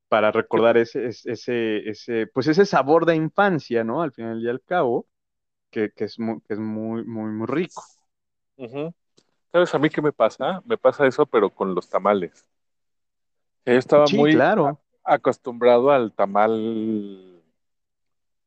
para 0.09 0.31
recordar 0.31 0.77
ese, 0.77 1.07
ese, 1.07 1.89
ese, 1.89 2.27
pues 2.27 2.47
ese 2.47 2.65
sabor 2.65 3.05
de 3.05 3.15
infancia, 3.15 3.83
¿no? 3.83 4.01
Al 4.03 4.13
final 4.13 4.41
y 4.43 4.49
al 4.49 4.61
cabo, 4.63 5.07
que, 5.71 5.91
que 5.91 6.05
es 6.05 6.19
muy, 6.19 6.41
que 6.43 6.53
es 6.55 6.59
muy, 6.59 7.05
muy, 7.05 7.31
muy 7.31 7.47
rico. 7.47 7.89
ujú. 8.57 8.93
¿Sabes 9.51 9.73
a 9.75 9.79
mí 9.79 9.89
qué 9.89 10.01
me 10.01 10.11
pasa? 10.11 10.61
Me 10.65 10.77
pasa 10.77 11.05
eso, 11.07 11.25
pero 11.25 11.49
con 11.53 11.75
los 11.75 11.87
tamales. 11.89 12.45
Yo 13.65 13.77
estaba 13.79 14.09
Sí, 14.09 14.27
muy 14.27 14.27
claro. 14.27 14.81
acostumbrado 15.03 15.91
al 15.91 16.13
tamal, 16.13 17.41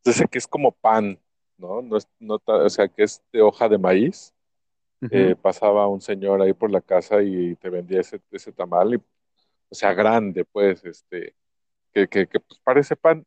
ese 0.04 0.28
que 0.28 0.38
es 0.38 0.46
como 0.46 0.72
pan, 0.72 1.18
¿no? 1.58 1.82
No 1.82 1.96
es, 1.96 2.08
no 2.18 2.40
o 2.46 2.68
sea, 2.70 2.88
que 2.88 3.04
es 3.04 3.22
de 3.32 3.42
hoja 3.42 3.68
de 3.68 3.78
maíz. 3.78 4.34
Eh, 5.10 5.34
pasaba 5.34 5.88
un 5.88 6.00
señor 6.00 6.40
ahí 6.40 6.52
por 6.52 6.70
la 6.70 6.80
casa 6.80 7.22
y 7.22 7.56
te 7.56 7.70
vendía 7.70 8.00
ese, 8.00 8.20
ese 8.30 8.52
tamal, 8.52 8.94
y, 8.94 8.96
o 8.96 9.74
sea, 9.74 9.94
grande, 9.94 10.44
pues, 10.44 10.84
este, 10.84 11.34
que, 11.92 12.06
que, 12.08 12.26
que 12.26 12.40
pues, 12.40 12.60
parece 12.60 12.94
pan. 12.96 13.26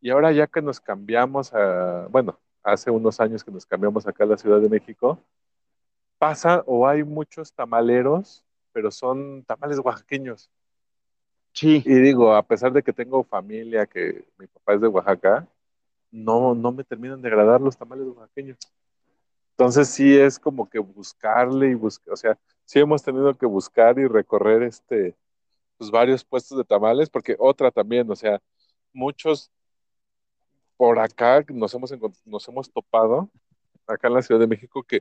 Y 0.00 0.10
ahora 0.10 0.30
ya 0.32 0.46
que 0.46 0.60
nos 0.60 0.80
cambiamos 0.80 1.54
a, 1.54 2.06
bueno, 2.10 2.38
hace 2.62 2.90
unos 2.90 3.18
años 3.20 3.42
que 3.42 3.50
nos 3.50 3.64
cambiamos 3.64 4.06
acá 4.06 4.24
a 4.24 4.26
la 4.26 4.36
Ciudad 4.36 4.60
de 4.60 4.68
México, 4.68 5.18
pasa 6.18 6.62
o 6.66 6.86
hay 6.86 7.02
muchos 7.04 7.52
tamaleros, 7.52 8.44
pero 8.72 8.90
son 8.90 9.42
tamales 9.44 9.78
oaxaqueños. 9.78 10.50
Sí. 11.52 11.82
Y 11.86 11.94
digo, 11.94 12.34
a 12.34 12.42
pesar 12.42 12.72
de 12.72 12.82
que 12.82 12.92
tengo 12.92 13.24
familia, 13.24 13.86
que 13.86 14.26
mi 14.38 14.46
papá 14.46 14.74
es 14.74 14.80
de 14.82 14.88
Oaxaca, 14.88 15.48
no, 16.10 16.54
no 16.54 16.72
me 16.72 16.84
terminan 16.84 17.22
de 17.22 17.28
agradar 17.28 17.60
los 17.60 17.76
tamales 17.76 18.06
oaxaqueños. 18.08 18.58
Entonces 19.58 19.88
sí 19.88 20.14
es 20.14 20.38
como 20.38 20.68
que 20.68 20.78
buscarle 20.78 21.70
y 21.70 21.74
buscar, 21.74 22.12
o 22.12 22.16
sea, 22.16 22.38
sí 22.66 22.78
hemos 22.78 23.02
tenido 23.02 23.32
que 23.34 23.46
buscar 23.46 23.98
y 23.98 24.06
recorrer 24.06 24.62
este, 24.62 25.16
pues 25.78 25.90
varios 25.90 26.22
puestos 26.24 26.58
de 26.58 26.64
tamales, 26.64 27.08
porque 27.08 27.36
otra 27.38 27.70
también, 27.70 28.10
o 28.10 28.14
sea, 28.14 28.38
muchos 28.92 29.50
por 30.76 30.98
acá 30.98 31.42
nos 31.48 31.72
hemos, 31.72 31.90
nos 32.26 32.48
hemos 32.48 32.70
topado, 32.70 33.30
acá 33.86 34.08
en 34.08 34.14
la 34.14 34.22
Ciudad 34.22 34.40
de 34.42 34.46
México, 34.46 34.82
que 34.82 35.00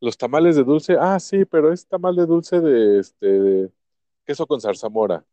los 0.00 0.16
tamales 0.16 0.54
de 0.54 0.62
dulce, 0.62 0.96
ah, 1.00 1.18
sí, 1.18 1.44
pero 1.44 1.72
es 1.72 1.84
tamal 1.88 2.14
de 2.14 2.26
dulce 2.26 2.60
de, 2.60 3.00
este, 3.00 3.26
de 3.26 3.72
queso 4.24 4.46
con 4.46 4.60
zarzamora, 4.60 5.24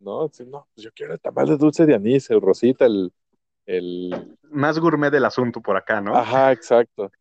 ¿no? 0.00 0.22
no, 0.22 0.66
pues 0.74 0.84
yo 0.84 0.90
quiero 0.92 1.12
el 1.12 1.20
tamal 1.20 1.46
de 1.46 1.56
dulce 1.56 1.86
de 1.86 1.94
anís, 1.94 2.28
el 2.30 2.40
rosita, 2.40 2.84
el, 2.86 3.12
el... 3.64 4.36
Más 4.50 4.80
gourmet 4.80 5.12
del 5.12 5.24
asunto 5.24 5.60
por 5.60 5.76
acá, 5.76 6.00
¿no? 6.00 6.16
Ajá, 6.16 6.50
exacto 6.50 7.12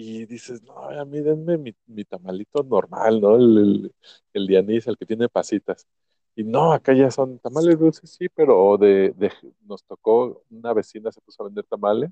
y 0.00 0.24
dices, 0.26 0.62
no, 0.62 0.74
a 0.78 1.04
mí 1.04 1.20
denme 1.20 1.58
mi, 1.58 2.04
tamalito 2.04 2.62
normal, 2.62 3.20
¿no? 3.20 3.36
El, 3.36 3.92
el, 4.32 4.46
de 4.46 4.58
anís, 4.58 4.86
el 4.86 4.96
que 4.96 5.04
tiene 5.06 5.28
pasitas. 5.28 5.86
Y 6.34 6.42
no, 6.44 6.72
acá 6.72 6.94
ya 6.94 7.10
son 7.10 7.38
tamales 7.38 7.78
dulces, 7.78 8.10
sí, 8.10 8.28
pero 8.30 8.78
de, 8.78 9.14
nos 9.62 9.84
tocó, 9.84 10.42
una 10.50 10.72
vecina 10.72 11.12
se 11.12 11.20
puso 11.20 11.42
a 11.42 11.46
vender 11.46 11.64
tamales 11.66 12.10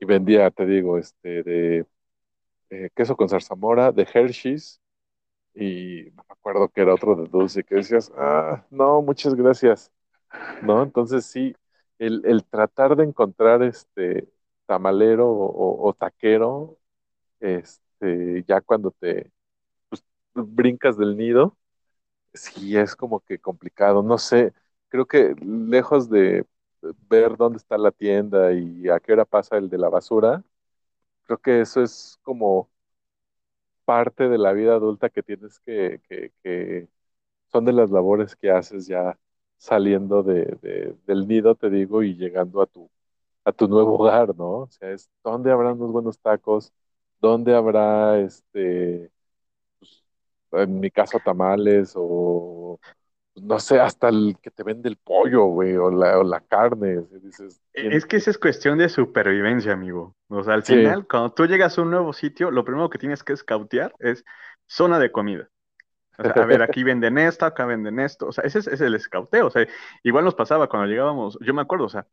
y 0.00 0.04
vendía, 0.04 0.50
te 0.50 0.66
digo, 0.66 0.98
este, 0.98 1.42
de 1.44 1.86
eh, 2.70 2.90
queso 2.94 3.16
con 3.16 3.28
zarzamora, 3.28 3.92
de 3.92 4.06
Hershey's, 4.12 4.80
y 5.54 6.04
no 6.16 6.24
me 6.28 6.32
acuerdo 6.34 6.68
que 6.68 6.82
era 6.82 6.94
otro 6.94 7.16
de 7.16 7.28
dulce, 7.28 7.64
que 7.64 7.76
decías, 7.76 8.12
ah, 8.16 8.66
no, 8.70 9.02
muchas 9.02 9.34
gracias, 9.34 9.92
¿no? 10.62 10.82
Entonces 10.82 11.26
sí, 11.26 11.54
el, 11.98 12.22
el 12.26 12.44
tratar 12.44 12.96
de 12.96 13.04
encontrar 13.04 13.62
este 13.62 14.28
tamalero 14.72 15.28
o, 15.30 15.92
taquero, 15.94 16.78
este, 17.40 18.44
ya 18.48 18.62
cuando 18.62 18.90
te 18.92 19.30
pues, 19.90 20.04
brincas 20.34 20.96
del 20.96 21.16
nido, 21.16 21.58
sí 22.34 22.76
es 22.78 22.96
como 22.96 23.20
que 23.20 23.38
complicado. 23.38 24.02
No 24.02 24.18
sé, 24.18 24.54
creo 24.88 25.06
que 25.06 25.34
lejos 25.44 26.10
de 26.10 26.46
ver 27.10 27.36
dónde 27.36 27.58
está 27.58 27.78
la 27.78 27.92
tienda 27.92 28.52
y 28.54 28.88
a 28.88 29.00
qué 29.00 29.12
hora 29.14 29.26
pasa 29.26 29.58
el 29.58 29.68
de 29.70 29.78
la 29.78 29.90
basura, 29.90 30.44
creo 31.24 31.38
que 31.38 31.60
eso 31.62 31.82
es 31.82 32.18
como 32.22 32.70
parte 33.84 34.28
de 34.28 34.38
la 34.38 34.52
vida 34.52 34.74
adulta 34.74 35.10
que 35.10 35.22
tienes 35.22 35.60
que, 35.60 36.00
son 37.52 37.64
de 37.64 37.72
las 37.72 37.90
labores 37.90 38.36
que 38.36 38.50
haces 38.50 38.86
ya 38.86 39.18
saliendo 39.58 40.22
de, 40.22 40.96
del 41.06 41.28
nido, 41.28 41.54
te 41.56 41.70
digo, 41.70 42.02
y 42.02 42.16
llegando 42.16 42.62
a 42.62 42.66
tu 42.66 42.90
a 43.44 43.52
tu 43.52 43.68
nuevo 43.68 43.94
hogar, 43.98 44.36
¿no? 44.36 44.50
O 44.60 44.70
sea, 44.70 44.90
es 44.90 45.10
dónde 45.22 45.50
habrá 45.50 45.72
unos 45.72 45.90
buenos 45.90 46.18
tacos, 46.18 46.72
dónde 47.20 47.54
habrá, 47.54 48.18
este, 48.18 49.10
pues, 49.78 50.04
en 50.52 50.80
mi 50.80 50.90
caso, 50.90 51.18
tamales 51.24 51.92
o, 51.96 52.78
no 53.34 53.58
sé, 53.58 53.80
hasta 53.80 54.08
el 54.08 54.36
que 54.42 54.50
te 54.50 54.62
vende 54.62 54.88
el 54.88 54.96
pollo, 54.96 55.44
güey, 55.46 55.76
o 55.76 55.90
la, 55.90 56.18
o 56.18 56.22
la 56.22 56.40
carne. 56.40 57.04
E, 57.72 57.96
es 57.96 58.04
que 58.06 58.16
esa 58.16 58.30
es 58.30 58.38
cuestión 58.38 58.78
de 58.78 58.88
supervivencia, 58.88 59.72
amigo. 59.72 60.14
O 60.28 60.42
sea, 60.42 60.54
al 60.54 60.62
final, 60.62 61.06
cuando 61.06 61.30
tú 61.30 61.46
llegas 61.46 61.78
a 61.78 61.82
un 61.82 61.90
nuevo 61.90 62.12
sitio, 62.12 62.50
lo 62.50 62.64
primero 62.64 62.90
que 62.90 62.98
tienes 62.98 63.22
que 63.22 63.32
escautear 63.32 63.94
es 63.98 64.24
zona 64.66 64.98
de 64.98 65.10
comida. 65.10 65.48
O 66.30 66.32
sea, 66.32 66.42
a 66.42 66.46
ver, 66.46 66.62
aquí 66.62 66.82
venden 66.82 67.18
esto, 67.18 67.44
acá 67.46 67.66
venden 67.66 67.98
esto. 67.98 68.28
O 68.28 68.32
sea, 68.32 68.44
ese 68.44 68.58
es, 68.58 68.80
el 68.80 68.94
escauteo. 68.94 69.46
O 69.46 69.50
sea, 69.50 69.66
igual 70.02 70.24
nos 70.24 70.34
pasaba 70.34 70.68
cuando 70.68 70.88
llegábamos, 70.88 71.38
yo 71.40 71.54
me 71.54 71.62
acuerdo, 71.62 71.86
o 71.86 71.88
sea, 71.88 72.06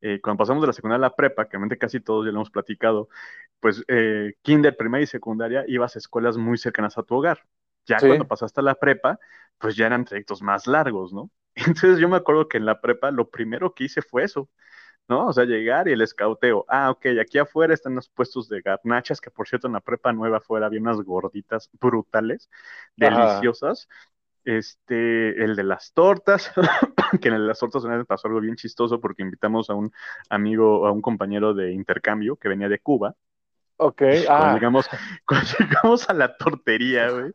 eh, 0.00 0.20
cuando 0.22 0.38
pasamos 0.38 0.62
de 0.62 0.68
la 0.68 0.72
secundaria 0.72 1.06
a 1.06 1.10
la 1.10 1.16
prepa, 1.16 1.44
que 1.44 1.52
realmente 1.52 1.78
casi 1.78 2.00
todos 2.00 2.24
ya 2.24 2.32
lo 2.32 2.38
hemos 2.38 2.50
platicado, 2.50 3.08
pues 3.60 3.84
eh, 3.88 4.34
kinder, 4.42 4.76
primaria 4.76 5.04
y 5.04 5.08
secundaria, 5.08 5.64
ibas 5.66 5.96
a 5.96 5.98
escuelas 5.98 6.36
muy 6.36 6.58
cercanas 6.58 6.98
a 6.98 7.02
tu 7.02 7.16
hogar. 7.16 7.40
Ya 7.86 7.98
cuando 7.98 8.26
pasaste 8.26 8.60
a 8.60 8.64
la 8.64 8.74
prepa, 8.74 9.18
pues 9.58 9.76
ya 9.76 9.86
eran 9.86 10.04
trayectos 10.04 10.42
más 10.42 10.66
largos, 10.66 11.12
¿no? 11.12 11.30
Entonces 11.54 11.98
yo 11.98 12.08
me 12.08 12.16
acuerdo 12.16 12.48
que 12.48 12.58
en 12.58 12.66
la 12.66 12.80
prepa 12.80 13.10
lo 13.10 13.30
primero 13.30 13.74
que 13.74 13.84
hice 13.84 14.02
fue 14.02 14.24
eso. 14.24 14.48
¿No? 15.08 15.26
O 15.26 15.32
sea, 15.32 15.44
llegar 15.44 15.88
y 15.88 15.92
el 15.92 16.02
escauteo. 16.02 16.64
Ah, 16.68 16.90
ok, 16.90 17.06
aquí 17.20 17.38
afuera 17.38 17.74
están 17.74 17.94
los 17.94 18.08
puestos 18.08 18.48
de 18.48 18.60
garnachas, 18.60 19.20
que 19.20 19.30
por 19.30 19.48
cierto 19.48 19.66
en 19.66 19.74
la 19.74 19.80
prepa 19.80 20.12
nueva 20.12 20.38
afuera 20.38 20.66
había 20.66 20.80
unas 20.80 21.00
gorditas 21.02 21.70
brutales, 21.80 22.50
deliciosas. 22.96 23.88
Este, 24.44 25.42
el 25.42 25.56
de 25.56 25.64
las 25.64 25.92
tortas, 25.92 26.52
que 27.20 27.28
en 27.28 27.46
las 27.48 27.58
tortas 27.58 27.84
me 27.84 28.04
pasó 28.04 28.28
algo 28.28 28.40
bien 28.40 28.54
chistoso 28.54 29.00
porque 29.00 29.22
invitamos 29.22 29.70
a 29.70 29.74
un 29.74 29.92
amigo, 30.30 30.86
a 30.86 30.92
un 30.92 31.02
compañero 31.02 31.52
de 31.52 31.72
intercambio 31.72 32.36
que 32.36 32.48
venía 32.48 32.68
de 32.68 32.78
Cuba. 32.78 33.16
Ok, 33.78 33.98
cuando, 34.26 34.44
ah. 34.44 34.54
llegamos, 34.54 34.88
cuando 35.26 35.48
llegamos 35.58 36.08
a 36.08 36.14
la 36.14 36.36
tortería, 36.36 37.10
güey, 37.10 37.32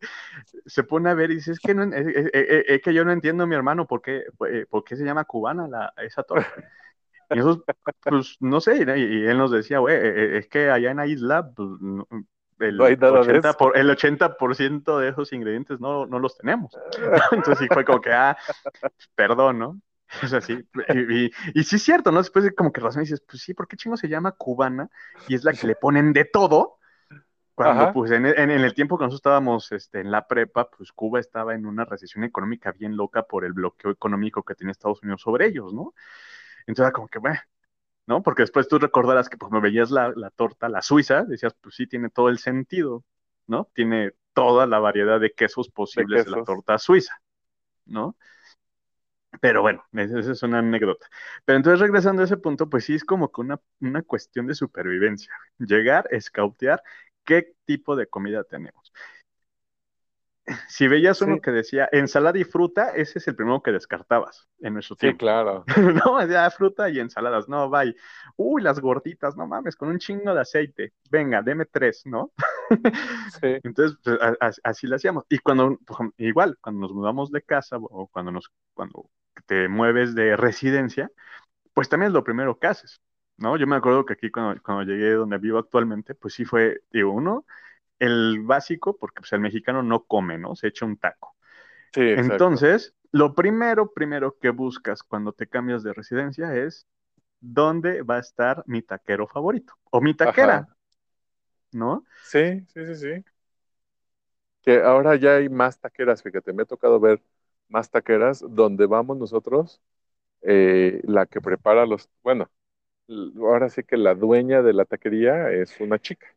se 0.64 0.84
pone 0.84 1.10
a 1.10 1.14
ver 1.14 1.32
y 1.32 1.34
dice, 1.34 1.52
es 1.52 1.60
que, 1.60 1.74
no, 1.74 1.84
es, 1.84 2.80
que 2.82 2.94
yo 2.94 3.04
no 3.04 3.12
entiendo, 3.12 3.46
mi 3.46 3.54
hermano, 3.54 3.86
por 3.86 4.00
qué, 4.00 4.24
por 4.70 4.82
qué 4.82 4.96
se 4.96 5.04
llama 5.04 5.24
cubana 5.24 5.68
la, 5.68 5.92
esa 5.98 6.22
torta. 6.22 6.48
Y 7.34 7.38
eso, 7.38 7.64
pues, 8.02 8.36
no 8.40 8.60
sé, 8.60 8.76
y, 8.76 9.26
él 9.26 9.38
nos 9.38 9.50
decía, 9.50 9.78
güey, 9.78 9.96
eh, 9.96 10.00
eh, 10.04 10.38
es 10.38 10.48
que 10.48 10.70
allá 10.70 10.90
en 10.90 10.96
la 10.98 11.06
isla, 11.06 11.50
pues, 11.54 11.68
el, 12.60 12.80
80 12.80 13.52
por, 13.54 13.76
el 13.76 13.90
80% 13.90 14.98
de 14.98 15.08
esos 15.08 15.32
ingredientes 15.32 15.80
no, 15.80 16.06
no 16.06 16.18
los 16.18 16.36
tenemos. 16.36 16.76
Entonces 17.32 17.58
sí 17.58 17.66
fue 17.72 17.84
como 17.84 18.00
que, 18.00 18.12
ah, 18.12 18.36
perdón, 19.14 19.58
¿no? 19.58 19.80
Es 20.22 20.32
así. 20.32 20.58
Y, 20.88 21.30
y, 21.58 21.64
sí 21.64 21.76
es 21.76 21.82
cierto, 21.82 22.12
¿no? 22.12 22.18
Después 22.18 22.44
de 22.44 22.54
como 22.54 22.72
que 22.72 22.80
razón 22.80 23.02
dices, 23.02 23.22
pues 23.26 23.42
sí, 23.42 23.54
¿por 23.54 23.66
qué 23.66 23.76
chingo 23.76 23.96
se 23.96 24.08
llama 24.08 24.32
cubana? 24.32 24.90
Y 25.26 25.34
es 25.34 25.44
la 25.44 25.52
que 25.52 25.66
le 25.66 25.74
ponen 25.74 26.12
de 26.12 26.26
todo. 26.26 26.78
Cuando, 27.54 27.92
pues, 27.92 28.10
en, 28.10 28.26
en, 28.26 28.50
el 28.50 28.74
tiempo 28.74 28.96
que 28.96 29.04
nosotros 29.04 29.20
estábamos 29.20 29.72
este, 29.72 30.00
en 30.00 30.10
la 30.10 30.26
prepa, 30.26 30.70
pues 30.70 30.90
Cuba 30.90 31.20
estaba 31.20 31.54
en 31.54 31.66
una 31.66 31.84
recesión 31.84 32.24
económica 32.24 32.72
bien 32.72 32.96
loca 32.96 33.24
por 33.24 33.44
el 33.44 33.52
bloqueo 33.52 33.90
económico 33.90 34.42
que 34.42 34.54
tiene 34.54 34.72
Estados 34.72 35.02
Unidos 35.02 35.20
sobre 35.20 35.46
ellos, 35.46 35.72
¿no? 35.72 35.92
Entonces, 36.66 36.92
como 36.92 37.08
que, 37.08 37.18
bueno, 37.18 37.40
¿no? 38.06 38.22
Porque 38.22 38.42
después 38.42 38.68
tú 38.68 38.78
recordarás 38.78 39.28
que, 39.28 39.36
pues, 39.36 39.50
me 39.52 39.60
veías 39.60 39.90
la, 39.90 40.12
torta, 40.34 40.68
la 40.68 40.82
suiza, 40.82 41.24
decías, 41.24 41.54
pues 41.60 41.74
sí, 41.74 41.86
tiene 41.86 42.10
todo 42.10 42.28
el 42.28 42.38
sentido, 42.38 43.04
¿no? 43.46 43.68
Tiene 43.74 44.12
toda 44.32 44.66
la 44.66 44.78
variedad 44.78 45.20
de 45.20 45.32
quesos 45.32 45.70
posibles 45.70 46.24
de, 46.24 46.30
la 46.30 46.44
torta 46.44 46.78
suiza, 46.78 47.20
¿no? 47.84 48.16
Pero 49.40 49.62
bueno, 49.62 49.84
esa 49.92 50.18
es 50.32 50.42
una 50.42 50.58
anécdota. 50.58 51.06
Pero 51.44 51.56
entonces, 51.56 51.80
regresando 51.80 52.22
a 52.22 52.26
ese 52.26 52.36
punto, 52.36 52.68
pues 52.68 52.84
sí 52.84 52.94
es 52.94 53.04
como 53.04 53.32
que 53.32 53.40
una, 53.40 53.60
una 53.80 54.02
cuestión 54.02 54.46
de 54.46 54.54
supervivencia. 54.54 55.32
Llegar, 55.58 56.06
escautear 56.10 56.82
qué 57.24 57.54
tipo 57.64 57.96
de 57.96 58.06
comida 58.06 58.44
tenemos. 58.44 58.92
Si 60.68 60.88
veías 60.88 61.22
uno 61.22 61.40
que 61.40 61.52
decía 61.52 61.88
ensalada 61.92 62.38
y 62.38 62.44
fruta, 62.44 62.90
ese 62.90 63.20
es 63.20 63.28
el 63.28 63.36
primero 63.36 63.62
que 63.62 63.70
descartabas 63.70 64.48
en 64.60 64.74
nuestro 64.74 64.96
tiempo. 64.96 65.14
Sí, 65.14 65.18
claro. 65.18 65.64
no, 66.04 66.18
decía 66.18 66.50
fruta 66.50 66.88
y 66.90 66.98
ensaladas, 66.98 67.48
no, 67.48 67.70
bye. 67.70 67.94
Uy, 68.36 68.60
las 68.60 68.80
gorditas, 68.80 69.36
no 69.36 69.46
mames, 69.46 69.76
con 69.76 69.88
un 69.88 69.98
chingo 69.98 70.34
de 70.34 70.40
aceite. 70.40 70.92
Venga, 71.10 71.42
deme 71.42 71.66
tres, 71.66 72.02
¿no? 72.06 72.32
sí. 72.70 73.58
Entonces, 73.62 73.98
pues, 74.02 74.18
así 74.64 74.86
lo 74.88 74.96
hacíamos. 74.96 75.24
Y 75.28 75.38
cuando, 75.38 75.78
igual, 76.16 76.58
cuando 76.60 76.80
nos 76.80 76.92
mudamos 76.92 77.30
de 77.30 77.42
casa 77.42 77.76
o 77.78 78.08
cuando 78.08 78.32
nos, 78.32 78.50
cuando 78.74 79.08
te 79.46 79.68
mueves 79.68 80.14
de 80.14 80.36
residencia, 80.36 81.10
pues 81.72 81.88
también 81.88 82.08
es 82.08 82.14
lo 82.14 82.24
primero 82.24 82.58
que 82.58 82.66
haces, 82.66 83.00
¿no? 83.36 83.56
Yo 83.56 83.66
me 83.66 83.76
acuerdo 83.76 84.04
que 84.04 84.14
aquí 84.14 84.30
cuando, 84.30 84.60
cuando 84.62 84.84
llegué 84.84 85.12
donde 85.12 85.38
vivo 85.38 85.58
actualmente, 85.58 86.14
pues 86.14 86.34
sí 86.34 86.44
fue, 86.44 86.82
digo, 86.90 87.12
uno, 87.12 87.46
el 88.02 88.40
básico, 88.42 88.96
porque 88.98 89.20
pues, 89.20 89.32
el 89.32 89.40
mexicano 89.40 89.82
no 89.82 90.04
come, 90.04 90.38
¿no? 90.38 90.56
Se 90.56 90.68
echa 90.68 90.86
un 90.86 90.96
taco. 90.98 91.36
Sí, 91.94 92.00
Entonces, 92.14 92.94
lo 93.12 93.34
primero, 93.34 93.92
primero 93.92 94.38
que 94.38 94.50
buscas 94.50 95.02
cuando 95.02 95.32
te 95.32 95.48
cambias 95.48 95.82
de 95.82 95.92
residencia 95.94 96.54
es 96.56 96.86
dónde 97.40 98.02
va 98.02 98.16
a 98.16 98.20
estar 98.20 98.64
mi 98.66 98.82
taquero 98.82 99.26
favorito 99.28 99.74
o 99.90 100.00
mi 100.00 100.14
taquera, 100.14 100.68
¿no? 101.72 102.04
Sí, 102.20 102.38
sí, 102.72 102.86
sí, 102.86 102.94
sí. 102.96 103.24
Que 104.62 104.80
ahora 104.82 105.16
ya 105.16 105.36
hay 105.36 105.48
más 105.48 105.80
taqueras, 105.80 106.22
fíjate, 106.22 106.52
me 106.52 106.62
ha 106.62 106.66
tocado 106.66 107.00
ver 107.00 107.22
más 107.68 107.90
taqueras 107.90 108.44
donde 108.48 108.86
vamos 108.86 109.16
nosotros, 109.16 109.80
eh, 110.42 111.00
la 111.04 111.26
que 111.26 111.40
prepara 111.42 111.86
los, 111.86 112.10
bueno, 112.22 112.50
ahora 113.38 113.68
sí 113.70 113.84
que 113.84 113.96
la 113.96 114.14
dueña 114.14 114.62
de 114.62 114.72
la 114.74 114.84
taquería 114.86 115.50
es 115.52 115.80
una 115.80 115.98
chica 116.00 116.28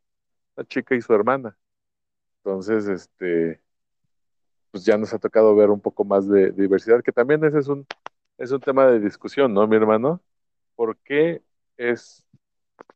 la 0.56 0.64
chica 0.66 0.96
y 0.96 1.02
su 1.02 1.14
hermana. 1.14 1.58
Entonces, 2.44 2.88
este, 2.88 3.62
pues 4.72 4.86
ya 4.86 4.98
nos 4.98 5.14
ha 5.14 5.20
tocado 5.20 5.56
ver 5.56 5.70
un 5.70 5.80
poco 5.80 6.04
más 6.04 6.28
de, 6.28 6.52
diversidad, 6.52 7.02
que 7.02 7.12
también 7.12 7.44
ese 7.44 7.60
es 7.60 7.68
un, 7.68 7.86
es 8.38 8.52
un 8.52 8.60
tema 8.60 8.86
de 8.88 9.00
discusión, 9.00 9.54
¿no, 9.54 9.66
mi 9.68 9.76
hermano? 9.76 10.22
¿Por 10.76 10.98
qué 10.98 11.42
es, 11.78 12.24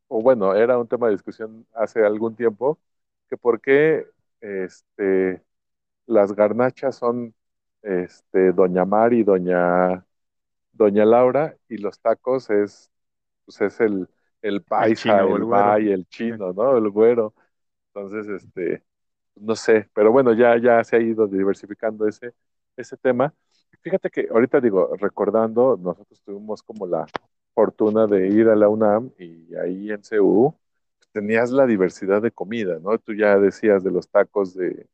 o 0.08 0.22
bueno, 0.22 0.54
era 0.54 0.78
un 0.78 0.86
tema 0.86 1.06
de 1.06 1.14
discusión 1.14 1.66
hace 1.74 2.04
algún 2.04 2.36
tiempo, 2.36 2.78
que 3.28 3.36
por 3.36 3.60
qué 3.60 4.06
este, 4.40 5.42
las 6.06 6.32
garnachas 6.34 6.96
son 6.96 7.34
este, 7.82 8.52
Doña 8.52 8.84
Mari 8.84 9.20
y 9.20 9.24
Doña, 9.24 10.04
Doña 10.72 11.04
Laura, 11.04 11.56
y 11.68 11.78
los 11.78 11.98
tacos 11.98 12.50
es, 12.50 12.90
pues 13.44 13.60
es 13.62 13.80
el, 13.80 14.08
el 14.42 14.62
paisa, 14.62 15.20
el, 15.20 15.42
el, 15.42 15.88
el 15.88 16.08
chino, 16.08 16.52
¿no? 16.52 16.76
El 16.76 16.90
güero. 16.90 17.34
Entonces, 17.94 18.28
este, 18.28 18.82
no 19.36 19.56
sé, 19.56 19.88
pero 19.94 20.12
bueno, 20.12 20.32
ya, 20.34 20.56
ya 20.58 20.82
se 20.84 20.96
ha 20.96 21.00
ido 21.00 21.26
diversificando 21.26 22.06
ese, 22.08 22.34
ese 22.76 22.96
tema. 22.96 23.34
Fíjate 23.82 24.10
que 24.10 24.28
ahorita 24.30 24.60
digo, 24.60 24.96
recordando, 24.96 25.76
nosotros 25.76 26.20
tuvimos 26.24 26.62
como 26.62 26.86
la 26.86 27.06
fortuna 27.54 28.06
de 28.06 28.28
ir 28.28 28.48
a 28.48 28.56
la 28.56 28.68
UNAM 28.68 29.12
y 29.18 29.54
ahí 29.56 29.90
en 29.90 30.02
CU 30.02 30.54
tenías 31.12 31.50
la 31.50 31.66
diversidad 31.66 32.22
de 32.22 32.30
comida, 32.30 32.78
¿no? 32.80 32.98
Tú 32.98 33.14
ya 33.14 33.38
decías 33.38 33.82
de 33.84 33.90
los 33.90 34.08
tacos 34.08 34.54
de, 34.54 34.88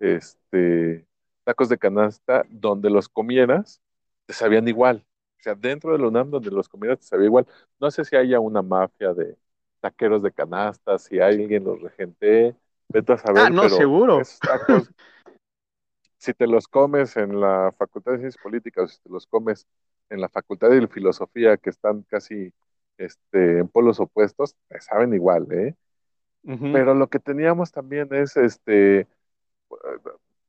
este, 0.00 1.06
tacos 1.44 1.68
de 1.68 1.78
canasta, 1.78 2.44
donde 2.50 2.90
los 2.90 3.08
comieras, 3.08 3.82
te 4.26 4.34
sabían 4.34 4.68
igual. 4.68 5.04
O 5.40 5.42
sea, 5.42 5.54
dentro 5.54 5.92
de 5.92 5.98
la 5.98 6.08
UNAM, 6.08 6.30
donde 6.30 6.50
los 6.50 6.68
comieras, 6.68 7.00
te 7.00 7.06
sabía 7.06 7.26
igual. 7.26 7.46
No 7.80 7.90
sé 7.90 8.04
si 8.04 8.16
haya 8.16 8.40
una 8.40 8.62
mafia 8.62 9.14
de 9.14 9.36
taqueros 9.80 10.22
de 10.22 10.32
canasta, 10.32 10.98
si 10.98 11.20
alguien 11.20 11.64
los 11.64 11.80
regente, 11.80 12.54
vete 12.88 13.12
a 13.12 13.18
saber. 13.18 13.44
Ah, 13.46 13.50
no, 13.50 13.62
pero 13.62 13.76
seguro. 13.76 14.22
tacos, 14.40 14.90
si 16.18 16.34
te 16.34 16.46
los 16.46 16.66
comes 16.68 17.16
en 17.16 17.40
la 17.40 17.72
Facultad 17.76 18.12
de 18.12 18.18
Ciencias 18.18 18.42
Políticas, 18.42 18.84
o 18.84 18.88
si 18.88 19.00
te 19.00 19.10
los 19.10 19.26
comes 19.26 19.66
en 20.10 20.20
la 20.20 20.28
Facultad 20.28 20.70
de 20.70 20.86
Filosofía, 20.88 21.56
que 21.56 21.70
están 21.70 22.02
casi 22.02 22.52
este, 22.96 23.58
en 23.58 23.68
polos 23.68 24.00
opuestos, 24.00 24.56
te 24.68 24.80
saben 24.80 25.14
igual, 25.14 25.46
¿eh? 25.52 25.74
Pero 26.42 26.94
lo 26.94 27.08
que 27.08 27.18
teníamos 27.18 27.72
también 27.72 28.08
es, 28.12 28.36
este, 28.36 29.06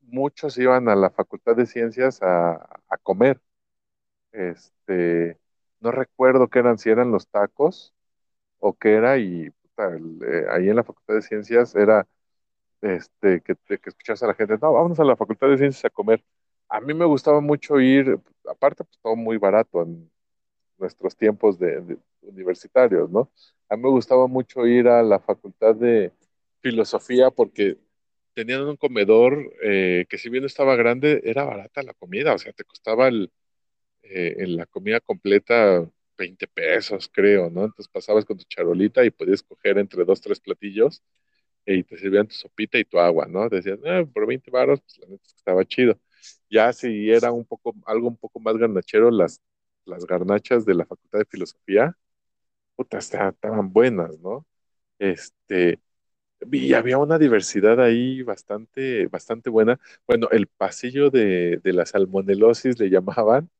muchos 0.00 0.56
iban 0.56 0.88
a 0.88 0.96
la 0.96 1.10
Facultad 1.10 1.56
de 1.56 1.66
Ciencias 1.66 2.22
a, 2.22 2.54
a 2.88 2.96
comer. 3.02 3.38
Este, 4.32 5.38
no 5.80 5.90
recuerdo 5.90 6.48
qué 6.48 6.60
eran, 6.60 6.78
si 6.78 6.88
eran 6.88 7.10
los 7.10 7.28
tacos 7.28 7.92
o 8.60 8.74
qué 8.74 8.94
era, 8.94 9.18
y 9.18 9.50
puta, 9.50 9.96
eh, 9.96 10.46
ahí 10.50 10.68
en 10.68 10.76
la 10.76 10.84
Facultad 10.84 11.14
de 11.14 11.22
Ciencias 11.22 11.74
era 11.74 12.06
este, 12.82 13.42
que, 13.42 13.56
que 13.56 13.90
escuchas 13.90 14.22
a 14.22 14.28
la 14.28 14.34
gente, 14.34 14.54
no, 14.60 14.72
vámonos 14.72 15.00
a 15.00 15.04
la 15.04 15.16
Facultad 15.16 15.48
de 15.50 15.58
Ciencias 15.58 15.84
a 15.84 15.90
comer. 15.90 16.24
A 16.68 16.80
mí 16.80 16.94
me 16.94 17.04
gustaba 17.04 17.40
mucho 17.40 17.80
ir, 17.80 18.18
aparte, 18.48 18.84
pues 18.84 18.98
todo 19.02 19.16
muy 19.16 19.38
barato 19.38 19.82
en 19.82 20.10
nuestros 20.78 21.16
tiempos 21.16 21.58
de, 21.58 21.98
universitarios, 22.22 23.10
¿no? 23.10 23.30
A 23.68 23.76
mí 23.76 23.82
me 23.82 23.90
gustaba 23.90 24.26
mucho 24.26 24.66
ir 24.66 24.88
a 24.88 25.02
la 25.02 25.20
Facultad 25.20 25.74
de 25.74 26.12
Filosofía 26.60 27.30
porque 27.30 27.78
tenían 28.34 28.62
un 28.62 28.76
comedor 28.76 29.52
eh, 29.62 30.06
que 30.08 30.18
si 30.18 30.28
bien 30.30 30.44
estaba 30.44 30.76
grande, 30.76 31.20
era 31.24 31.44
barata 31.44 31.82
la 31.82 31.94
comida, 31.94 32.34
o 32.34 32.38
sea, 32.38 32.52
te 32.52 32.64
costaba 32.64 33.08
el, 33.08 33.32
eh, 34.02 34.46
la 34.48 34.66
comida 34.66 35.00
completa 35.00 35.88
20 36.20 36.48
pesos, 36.48 37.10
creo, 37.12 37.50
¿no? 37.50 37.64
Entonces 37.66 37.88
pasabas 37.88 38.26
con 38.26 38.38
tu 38.38 38.44
charolita 38.46 39.04
y 39.04 39.10
podías 39.12 39.42
coger 39.44 39.78
entre 39.78 40.04
dos, 40.06 40.22
tres 40.22 40.40
platillos 40.40 41.02
y 41.66 41.84
te 41.84 41.98
servían 41.98 42.26
tu 42.28 42.34
sopita 42.34 42.78
y 42.78 42.84
tu 42.84 42.98
agua, 43.00 43.26
¿no? 43.28 43.48
Decías, 43.48 43.78
"Ah, 43.86 44.04
por 44.12 44.26
20 44.26 44.50
baros, 44.50 44.80
pues 44.82 44.98
la 44.98 45.06
neta 45.08 45.22
es 45.26 45.32
que 45.34 45.38
estaba 45.38 45.64
chido. 45.64 45.98
Ya 46.50 46.72
si 46.72 47.10
era 47.10 47.32
un 47.32 47.44
poco, 47.46 47.74
algo 47.86 48.08
un 48.08 48.16
poco 48.16 48.40
más 48.40 48.56
garnachero, 48.56 49.10
las, 49.10 49.40
las 49.84 50.06
garnachas 50.06 50.64
de 50.66 50.74
la 50.74 50.86
Facultad 50.86 51.20
de 51.20 51.24
Filosofía, 51.26 51.96
puta, 52.76 52.98
esta- 52.98 53.28
estaban 53.30 53.72
buenas, 53.72 54.18
¿no? 54.20 54.46
Este, 54.98 55.80
y 56.52 56.74
había 56.74 56.98
una 56.98 57.18
diversidad 57.18 57.80
ahí 57.82 58.22
bastante, 58.22 59.08
bastante 59.08 59.50
buena. 59.50 59.80
Bueno, 60.08 60.28
el 60.30 60.46
pasillo 60.48 61.10
de, 61.10 61.58
de 61.62 61.72
la 61.72 61.86
salmonelosis 61.86 62.78
le 62.80 62.90
llamaban, 62.90 63.50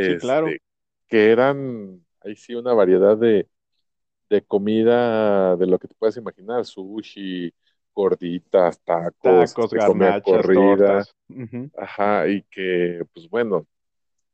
Sí, 0.00 0.16
claro. 0.16 0.56
Que 1.08 1.30
eran, 1.32 2.04
ahí 2.20 2.36
sí, 2.36 2.54
una 2.54 2.74
variedad 2.74 3.16
de, 3.18 3.48
de 4.30 4.42
comida 4.44 5.56
de 5.56 5.66
lo 5.66 5.78
que 5.78 5.88
te 5.88 5.94
puedas 5.94 6.16
imaginar, 6.16 6.64
sushi, 6.64 7.52
gorditas, 7.94 8.80
tacos, 8.82 9.54
Tacos, 9.54 9.72
garnachas, 9.74 10.48
corrida, 10.48 10.50
tortas. 10.50 11.14
Ujú. 11.28 11.70
ajá, 11.76 12.28
y 12.28 12.42
que, 12.44 13.02
pues 13.14 13.28
bueno, 13.30 13.66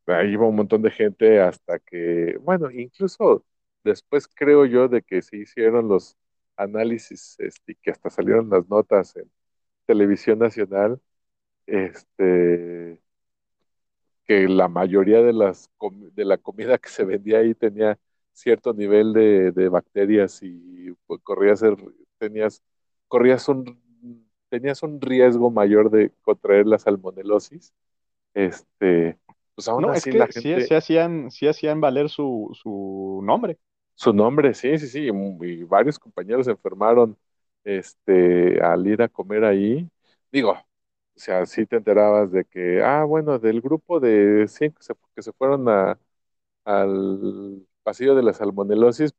ahí 0.06 0.32
iba 0.32 0.46
un 0.48 0.56
montón 0.56 0.82
de 0.82 0.90
gente 0.90 1.40
hasta 1.40 1.78
que, 1.80 2.36
bueno, 2.40 2.70
incluso 2.70 3.44
después 3.84 4.28
creo 4.28 4.66
yo 4.66 4.88
de 4.88 5.02
que 5.02 5.22
se 5.22 5.38
hicieron 5.38 5.88
los 5.88 6.16
análisis, 6.56 7.36
este, 7.40 7.72
y 7.72 7.76
que 7.76 7.90
hasta 7.92 8.10
salieron 8.10 8.50
las 8.50 8.68
notas 8.68 9.16
en 9.16 9.30
televisión 9.86 10.40
nacional, 10.40 11.00
este, 11.66 13.01
que 14.26 14.48
la 14.48 14.68
mayoría 14.68 15.22
de 15.22 15.32
las 15.32 15.70
com- 15.78 16.10
de 16.14 16.24
la 16.24 16.38
comida 16.38 16.78
que 16.78 16.88
se 16.88 17.04
vendía 17.04 17.38
ahí 17.38 17.54
tenía 17.54 17.98
cierto 18.32 18.72
nivel 18.74 19.12
de, 19.12 19.52
de 19.52 19.68
bacterias 19.68 20.40
y 20.42 20.92
pues, 21.06 21.20
corrías 21.22 21.62
tenías, 22.18 22.62
corrías 23.08 23.48
un, 23.48 23.80
tenías 24.48 24.82
un 24.82 25.00
riesgo 25.00 25.50
mayor 25.50 25.90
de 25.90 26.12
contraer 26.22 26.66
la 26.66 26.78
salmonelosis. 26.78 27.72
Este, 28.34 29.18
pues 29.54 29.68
aún 29.68 29.88
No, 29.88 29.94
es 29.94 30.06
así 30.06 30.12
la 30.12 30.26
que 30.26 30.32
sí, 30.32 30.60
gente, 30.60 30.60
sí 30.60 30.74
hacían, 30.74 31.30
sí 31.30 31.46
hacían 31.48 31.80
valer 31.80 32.08
su, 32.08 32.50
su 32.62 33.20
nombre. 33.24 33.58
su 33.94 34.12
nombre, 34.12 34.54
sí, 34.54 34.78
sí, 34.78 34.88
sí, 34.88 35.08
y, 35.08 35.46
y 35.46 35.64
varios 35.64 35.98
compañeros 35.98 36.46
se 36.46 36.52
enfermaron 36.52 37.16
este, 37.64 38.60
al 38.62 38.86
ir 38.86 39.02
a 39.02 39.08
comer 39.08 39.44
ahí. 39.44 39.88
Digo, 40.32 40.56
o 41.16 41.20
sea, 41.20 41.46
sí 41.46 41.66
te 41.66 41.76
enterabas 41.76 42.32
de 42.32 42.44
que, 42.44 42.82
ah, 42.82 43.04
bueno, 43.04 43.38
del 43.38 43.60
grupo 43.60 44.00
de 44.00 44.46
100 44.48 44.72
que 44.72 44.82
se, 44.82 44.94
que 45.14 45.22
se 45.22 45.32
fueron 45.32 45.68
a, 45.68 45.98
al 46.64 47.66
pasillo 47.84 48.14
de 48.16 48.22
la 48.24 48.32
salmonelosis, 48.34 49.12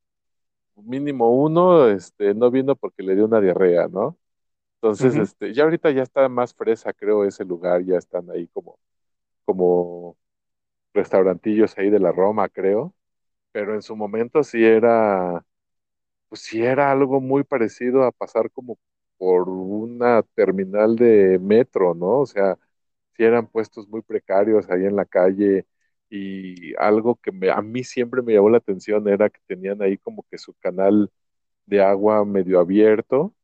mínimo 0.75 1.31
uno 1.31 1.87
este, 1.89 2.33
no 2.33 2.51
vino 2.51 2.75
porque 2.75 3.03
le 3.03 3.15
dio 3.15 3.25
una 3.25 3.41
diarrea, 3.41 3.87
¿no? 3.87 4.17
Entonces, 4.77 5.17
este, 5.17 5.53
ya 5.53 5.63
ahorita 5.63 5.91
ya 5.91 6.03
está 6.03 6.29
más 6.29 6.53
fresa, 6.55 6.93
creo, 6.93 7.25
ese 7.25 7.45
lugar, 7.45 7.83
ya 7.85 7.97
están 7.97 8.29
ahí 8.31 8.47
como, 8.49 8.79
como 9.45 10.17
restaurantillos 10.93 11.77
ahí 11.77 11.89
de 11.89 11.99
la 11.99 12.11
Roma, 12.11 12.49
creo, 12.49 12.95
pero 13.51 13.75
en 13.75 13.81
su 13.83 13.95
momento 13.97 14.43
sí 14.43 14.63
era, 14.65 15.45
pues 16.29 16.41
sí 16.41 16.63
era 16.63 16.91
algo 16.91 17.21
muy 17.21 17.43
parecido 17.43 18.03
a 18.03 18.11
pasar 18.11 18.51
como 18.51 18.77
por 19.17 19.49
una 19.49 20.23
terminal 20.35 20.95
de 20.95 21.39
metro, 21.39 21.93
¿no? 21.95 22.19
O 22.21 22.25
sea, 22.25 22.57
sí 23.17 23.23
eran 23.23 23.47
puestos 23.47 23.87
muy 23.87 24.01
precarios 24.01 24.69
ahí 24.69 24.85
en 24.85 24.95
la 24.95 25.05
calle 25.05 25.65
y 26.09 26.75
algo 26.77 27.15
que 27.17 27.31
me- 27.31 27.51
a 27.51 27.61
mí 27.61 27.83
siempre 27.83 28.21
me 28.21 28.33
llamó 28.33 28.49
la 28.49 28.57
atención 28.57 29.07
era 29.07 29.29
que 29.29 29.39
tenían 29.47 29.81
ahí 29.81 29.97
como 29.97 30.23
que 30.29 30.37
su 30.37 30.53
canal 30.55 31.11
de 31.65 31.81
agua 31.83 32.25
medio 32.25 32.59
abierto 32.59 33.35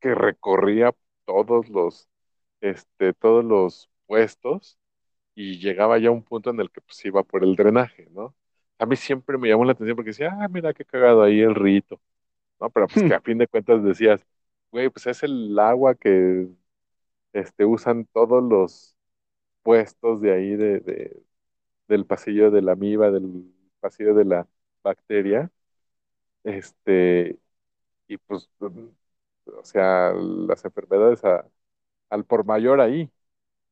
que 0.00 0.14
recorría 0.14 0.94
todos 1.24 1.68
los, 1.68 2.08
este, 2.60 3.12
todos 3.14 3.44
los 3.44 3.90
puestos 4.06 4.78
y 5.34 5.58
llegaba 5.60 5.98
ya 5.98 6.08
a 6.08 6.12
un 6.12 6.22
punto 6.24 6.50
en 6.50 6.60
el 6.60 6.70
que 6.70 6.80
pues 6.82 7.04
iba 7.04 7.22
por 7.24 7.44
el 7.44 7.56
drenaje, 7.56 8.08
¿no? 8.12 8.34
A 8.78 8.86
mí 8.86 8.96
siempre 8.96 9.38
me 9.38 9.48
llamó 9.48 9.64
la 9.64 9.72
atención 9.72 9.96
porque 9.96 10.10
decía, 10.10 10.30
ah, 10.40 10.48
mira 10.48 10.74
qué 10.74 10.84
cagado 10.84 11.22
ahí 11.22 11.40
el 11.40 11.54
rito, 11.54 12.00
¿no? 12.60 12.70
Pero 12.70 12.88
pues 12.90 13.04
que 13.04 13.14
a 13.14 13.20
fin 13.20 13.38
de 13.38 13.48
cuentas 13.48 13.82
decías, 13.84 14.26
güey, 14.70 14.90
pues 14.90 15.06
es 15.06 15.22
el 15.22 15.58
agua 15.58 15.94
que 15.94 16.48
este, 17.32 17.64
usan 17.66 18.06
todos 18.12 18.42
los 18.44 18.96
puestos 19.62 20.20
de 20.22 20.32
ahí 20.34 20.56
de, 20.56 20.80
de- 20.80 21.22
del 21.88 22.06
pasillo 22.06 22.50
de 22.50 22.62
la 22.62 22.72
amiba, 22.72 23.10
del 23.12 23.52
pasillo 23.80 24.14
de 24.14 24.24
la 24.26 24.48
bacteria, 24.84 25.50
este, 26.44 27.38
y 28.08 28.18
pues, 28.18 28.50
o 28.60 29.64
sea, 29.64 30.12
las 30.14 30.64
enfermedades 30.64 31.24
a- 31.24 31.46
al 32.10 32.24
por 32.26 32.44
mayor 32.46 32.80
ahí. 32.80 33.10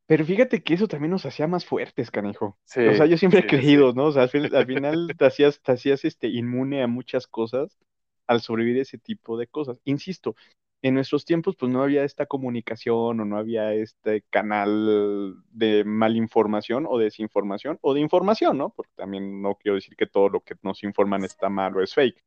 Pero 0.06 0.24
fíjate 0.24 0.62
que 0.62 0.74
eso 0.74 0.88
también 0.88 1.10
nos 1.12 1.24
hacía 1.26 1.46
más 1.46 1.64
fuertes, 1.66 2.10
canijo. 2.10 2.58
Sí, 2.64 2.80
O 2.84 2.94
sea, 2.94 3.06
yo 3.06 3.16
siempre 3.16 3.40
he 3.40 3.46
sí, 3.46 3.46
creído, 3.46 3.92
¿no? 3.94 4.06
O 4.06 4.12
sea, 4.12 4.22
al, 4.24 4.28
fin- 4.30 4.54
al 4.54 4.66
final 4.66 5.14
te 5.16 5.26
hacías, 5.26 5.60
te 5.62 5.72
hacías 5.72 6.04
este, 6.04 6.28
inmune 6.28 6.82
a 6.82 6.86
muchas 6.86 7.26
cosas 7.26 7.78
al 8.26 8.40
sobrevivir 8.42 8.80
ese 8.82 8.98
tipo 8.98 9.38
de 9.38 9.46
cosas. 9.46 9.80
Insisto, 9.84 10.36
en 10.84 10.92
nuestros 10.92 11.24
tiempos 11.24 11.56
pues 11.56 11.72
no 11.72 11.82
había 11.82 12.04
esta 12.04 12.26
comunicación 12.26 13.18
o 13.18 13.24
no 13.24 13.38
había 13.38 13.72
este 13.72 14.20
canal 14.28 15.34
de 15.50 15.82
malinformación 15.82 16.84
o 16.86 16.98
desinformación 16.98 17.78
o 17.80 17.94
de 17.94 18.00
información, 18.00 18.58
¿no? 18.58 18.68
Porque 18.68 18.92
también 18.94 19.40
no 19.40 19.54
quiero 19.54 19.76
decir 19.76 19.96
que 19.96 20.06
todo 20.06 20.28
lo 20.28 20.40
que 20.42 20.56
nos 20.62 20.82
informan 20.84 21.24
está 21.24 21.48
mal 21.48 21.74
o 21.74 21.82
es 21.82 21.94
fake. 21.94 22.22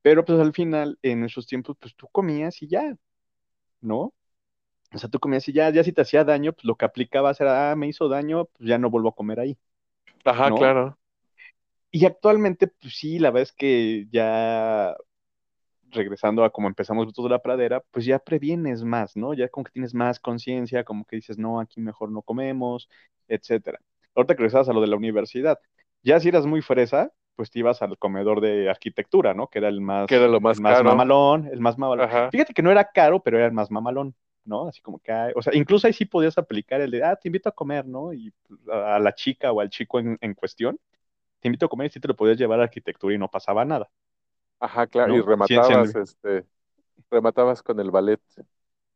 Pero 0.00 0.24
pues 0.24 0.38
al 0.38 0.52
final, 0.52 0.96
en 1.02 1.18
nuestros 1.20 1.48
tiempos, 1.48 1.76
pues 1.80 1.96
tú 1.96 2.06
comías 2.12 2.62
y 2.62 2.68
ya, 2.68 2.96
¿no? 3.80 4.14
O 4.94 4.98
sea, 4.98 5.10
tú 5.10 5.18
comías 5.20 5.48
y 5.48 5.52
ya, 5.52 5.70
ya 5.70 5.84
si 5.84 5.92
te 5.92 6.02
hacía 6.02 6.24
daño, 6.24 6.52
pues 6.52 6.64
lo 6.64 6.76
que 6.76 6.84
aplicabas 6.84 7.40
era, 7.40 7.72
ah, 7.72 7.76
me 7.76 7.88
hizo 7.88 8.08
daño, 8.08 8.44
pues 8.46 8.68
ya 8.68 8.78
no 8.78 8.90
vuelvo 8.90 9.10
a 9.10 9.16
comer 9.16 9.40
ahí, 9.40 9.58
Ajá, 10.24 10.50
¿no? 10.50 10.56
claro. 10.56 10.98
Y 11.90 12.06
actualmente, 12.06 12.68
pues 12.68 12.96
sí, 12.96 13.18
la 13.18 13.30
verdad 13.30 13.42
es 13.50 13.52
que 13.52 14.06
ya 14.10 14.96
regresando 15.92 16.44
a 16.44 16.50
como 16.50 16.68
empezamos 16.68 17.12
toda 17.12 17.28
la 17.30 17.40
pradera, 17.40 17.82
pues 17.90 18.04
ya 18.04 18.18
previenes 18.18 18.82
más, 18.84 19.16
¿no? 19.16 19.34
Ya 19.34 19.48
como 19.48 19.64
que 19.64 19.72
tienes 19.72 19.94
más 19.94 20.20
conciencia, 20.20 20.84
como 20.84 21.04
que 21.04 21.16
dices, 21.16 21.38
no, 21.38 21.60
aquí 21.60 21.80
mejor 21.80 22.10
no 22.10 22.22
comemos, 22.22 22.88
etcétera. 23.28 23.80
Ahorita 24.14 24.34
que 24.34 24.38
regresabas 24.40 24.68
a 24.68 24.72
lo 24.72 24.80
de 24.80 24.88
la 24.88 24.96
universidad, 24.96 25.58
ya 26.02 26.20
si 26.20 26.28
eras 26.28 26.46
muy 26.46 26.62
fresa, 26.62 27.12
pues 27.36 27.50
te 27.50 27.60
ibas 27.60 27.80
al 27.82 27.96
comedor 27.98 28.40
de 28.40 28.68
arquitectura, 28.70 29.34
¿no? 29.34 29.48
Que 29.48 29.58
era 29.58 29.68
el 29.68 29.80
más, 29.80 30.06
Que 30.06 30.16
era 30.16 30.28
lo 30.28 30.40
más 30.40 30.58
el 30.58 30.60
más 30.60 30.82
caro. 30.82 30.84
mamalón, 30.84 31.46
el 31.46 31.60
más 31.60 31.78
mamalón. 31.78 32.06
Ajá. 32.06 32.30
Fíjate 32.30 32.54
que 32.54 32.62
no 32.62 32.70
era 32.70 32.90
caro, 32.92 33.22
pero 33.22 33.38
era 33.38 33.46
el 33.46 33.52
más 33.52 33.70
mamalón, 33.70 34.14
¿no? 34.44 34.68
Así 34.68 34.80
como 34.82 34.98
que, 35.00 35.12
o 35.34 35.42
sea, 35.42 35.54
incluso 35.54 35.86
ahí 35.86 35.92
sí 35.92 36.04
podías 36.04 36.36
aplicar 36.38 36.80
el 36.80 36.90
de, 36.90 37.04
ah, 37.04 37.16
te 37.16 37.28
invito 37.28 37.48
a 37.48 37.52
comer, 37.52 37.86
¿no? 37.86 38.12
Y 38.12 38.32
pues, 38.46 38.60
a 38.70 38.96
a 38.96 38.98
la 38.98 39.14
chica 39.14 39.52
o 39.52 39.60
al 39.60 39.70
chico 39.70 39.98
en, 40.00 40.18
en 40.20 40.34
cuestión, 40.34 40.78
te 41.40 41.48
invito 41.48 41.66
a 41.66 41.68
comer 41.68 41.88
y 41.88 41.90
sí 41.90 42.00
te 42.00 42.08
lo 42.08 42.16
podías 42.16 42.38
llevar 42.38 42.60
a 42.60 42.64
arquitectura 42.64 43.14
y 43.14 43.18
no 43.18 43.30
pasaba 43.30 43.64
nada. 43.64 43.90
Ajá, 44.62 44.86
claro, 44.86 45.16
¿no? 45.16 45.18
y 45.18 45.20
rematabas, 45.20 45.94
Sí, 45.94 45.94
sí. 45.96 45.96
este, 45.96 46.46
rematabas 47.10 47.62
con 47.62 47.80
el 47.80 47.90
ballet. 47.92 48.20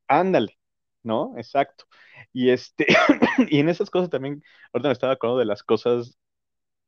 Ándale, 0.09 0.59
¿no? 1.03 1.35
Exacto. 1.37 1.87
Y 2.33 2.51
este, 2.51 2.87
y 3.51 3.59
en 3.61 3.69
esas 3.69 3.91
cosas 3.91 4.11
también, 4.11 4.43
ahorita 4.73 4.89
me 4.89 4.93
estaba 4.93 5.13
acordando 5.15 5.41
de 5.41 5.47
las 5.47 5.63
cosas 5.63 6.19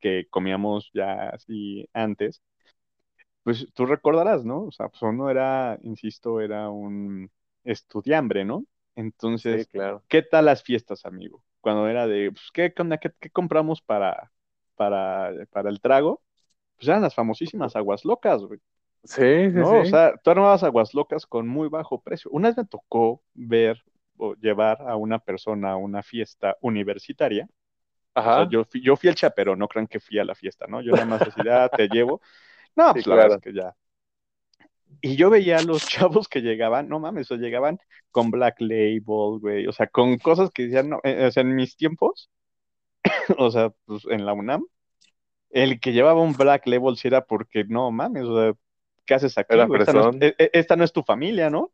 que 0.01 0.27
comíamos 0.31 0.91
ya 0.93 1.29
así 1.31 1.87
antes. 1.93 2.41
Pues 3.43 3.67
tú 3.73 3.85
recordarás, 3.85 4.45
¿no? 4.45 4.63
O 4.65 4.71
sea, 4.71 4.89
pues 4.89 5.01
uno 5.01 5.29
era, 5.29 5.79
insisto, 5.83 6.41
era 6.41 6.69
un 6.69 7.31
estudiambre, 7.63 8.45
¿no? 8.45 8.65
Sí, 9.33 9.65
Entonces, 9.65 9.69
claro. 9.71 10.03
¿qué 10.07 10.21
tal 10.23 10.45
las 10.45 10.63
fiestas, 10.63 11.05
amigo? 11.05 11.43
Cuando 11.61 11.87
era 11.87 12.07
de, 12.07 12.31
pues, 12.31 12.49
¿qué? 12.53 12.73
¿Qué, 13.01 13.11
qué 13.19 13.29
compramos 13.31 13.81
para, 13.81 14.31
para, 14.75 15.31
para 15.51 15.69
el 15.69 15.81
trago? 15.81 16.21
Pues 16.79 16.87
eran 16.89 17.01
las 17.03 17.15
famosísimas 17.15 17.75
aguas 17.75 18.05
locas, 18.05 18.41
güey. 18.43 18.59
Sí, 19.03 19.51
sí, 19.51 19.63
¿no? 19.63 19.81
O 19.81 19.85
sí. 19.85 19.91
sea, 19.91 20.15
tú 20.23 20.31
armabas 20.31 20.63
aguas 20.63 20.93
locas 20.93 21.25
con 21.25 21.47
muy 21.47 21.69
bajo 21.69 22.01
precio. 22.01 22.31
Una 22.31 22.49
vez 22.49 22.57
me 22.57 22.65
tocó 22.65 23.21
ver 23.33 23.83
o 24.17 24.35
llevar 24.35 24.81
a 24.87 24.95
una 24.95 25.19
persona 25.19 25.71
a 25.73 25.77
una 25.77 26.03
fiesta 26.03 26.57
universitaria. 26.61 27.49
O 28.23 28.31
sea, 28.31 28.43
Ajá. 28.43 28.49
yo 28.49 28.65
fui, 28.65 28.81
yo 28.81 28.95
fui 28.97 29.09
el 29.09 29.15
chaperón, 29.15 29.59
no 29.59 29.67
crean 29.67 29.87
que 29.87 29.99
fui 29.99 30.19
a 30.19 30.25
la 30.25 30.35
fiesta, 30.35 30.67
¿no? 30.67 30.81
Yo 30.81 30.95
nada 30.95 31.05
más 31.05 31.21
así, 31.23 31.41
de, 31.41 31.51
ah, 31.53 31.69
te 31.69 31.87
llevo. 31.89 32.21
No, 32.75 32.93
Sí, 32.93 33.03
pues 33.03 33.07
la 33.07 33.15
verdad 33.15 33.37
es 33.37 33.41
que 33.41 33.53
ya. 33.53 33.75
Y 35.01 35.15
yo 35.15 35.29
veía 35.29 35.57
a 35.57 35.63
los 35.63 35.87
chavos 35.87 36.27
que 36.27 36.41
llegaban, 36.41 36.89
no 36.89 36.99
mames, 36.99 37.31
o 37.31 37.35
sea, 37.35 37.43
llegaban 37.43 37.79
con 38.11 38.31
Black 38.31 38.57
Label, 38.61 39.39
güey, 39.39 39.67
o 39.67 39.71
sea, 39.71 39.87
con 39.87 40.17
cosas 40.17 40.51
que 40.51 40.63
decían, 40.63 40.89
no, 40.89 40.99
eh, 41.03 41.25
o 41.27 41.31
sea, 41.31 41.41
en 41.41 41.55
mis 41.55 41.75
tiempos, 41.75 42.29
o 43.37 43.51
sea, 43.51 43.71
pues 43.85 44.05
en 44.09 44.25
la 44.25 44.33
UNAM, 44.33 44.65
el 45.49 45.79
que 45.79 45.91
llevaba 45.93 46.21
un 46.21 46.33
Black 46.33 46.67
Label 46.67 46.97
sí 46.97 47.07
era 47.07 47.25
porque, 47.25 47.63
no 47.63 47.91
mames, 47.91 48.23
o 48.23 48.37
sea, 48.37 48.53
¿qué 49.05 49.13
haces 49.15 49.37
aquí? 49.37 49.55
Esta 49.57 49.93
no 49.93 50.09
es, 50.09 50.15
eh, 50.21 50.35
eh, 50.37 50.49
esta 50.53 50.75
no 50.75 50.83
es 50.83 50.93
tu 50.93 51.03
familia, 51.03 51.49
¿no? 51.49 51.71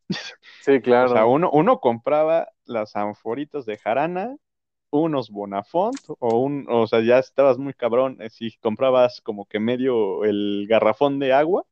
Sí, 0.62 0.72
O 0.80 0.82
sea, 0.82 0.82
claro. 0.82 1.30
uno, 1.30 1.50
uno 1.52 1.80
compraba 1.80 2.50
las 2.66 2.96
anforitas 2.96 3.66
de 3.66 3.78
jarana, 3.78 4.36
unos 4.90 5.30
Bonafont, 5.30 6.00
o 6.20 6.40
un, 6.40 6.66
o 6.70 6.88
sea, 6.88 7.02
ya 7.02 7.20
estabas 7.20 7.58
muy 7.58 7.74
cabrón, 7.74 8.18
eh, 8.22 8.30
si 8.30 8.56
comprabas 8.58 9.20
como 9.22 9.46
que 9.46 9.60
medio 9.60 10.24
el 10.24 10.66
garrafón 10.70 11.20
de 11.20 11.34
agua, 11.34 11.66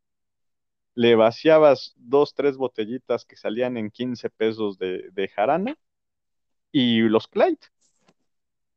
le 0.96 1.16
vaciabas 1.16 1.94
dos, 1.96 2.34
tres 2.34 2.58
botellitas 2.58 3.26
que 3.26 3.36
salían 3.36 3.78
en 3.78 3.90
15 3.90 4.30
pesos 4.30 4.78
de, 4.78 5.10
de 5.12 5.28
jarana 5.28 5.78
y 6.72 7.02
los 7.02 7.28
Clyde, 7.28 7.58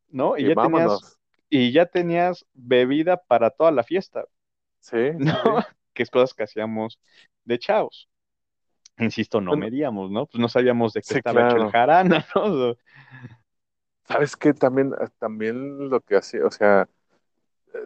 ¿no? 0.09 0.37
Y 0.37 0.45
Y 0.45 0.47
ya 0.49 0.55
tenías. 0.55 1.16
Y 1.49 1.71
ya 1.71 1.85
tenías 1.87 2.45
bebida 2.53 3.17
para 3.17 3.49
toda 3.51 3.71
la 3.71 3.83
fiesta, 3.83 4.25
Sí, 4.79 4.97
¿no? 5.17 5.33
sí. 5.43 5.67
Que 5.93 6.03
es 6.03 6.11
cosas 6.11 6.33
que 6.35 6.43
hacíamos 6.43 6.99
de 7.45 7.59
chavos. 7.59 8.09
Insisto, 8.99 9.41
no 9.41 9.55
Bueno, 9.55 9.57
medíamos, 9.57 10.11
¿no? 10.11 10.25
Pues 10.27 10.39
no 10.41 10.49
sabíamos 10.49 10.93
de 10.93 11.03
qué 11.03 11.13
sí, 11.13 11.15
estaba 11.15 11.41
hecho 11.41 11.57
el 11.57 11.65
claro. 11.65 11.67
jarana, 11.67 12.25
¿no? 12.35 12.75
¿Sabes 14.05 14.35
qué? 14.37 14.53
También, 14.53 14.93
eh, 14.99 15.07
también 15.19 15.89
lo 15.89 15.99
que 16.01 16.15
hacía, 16.17 16.45
o 16.45 16.51
sea, 16.51 16.89
eh, 17.73 17.79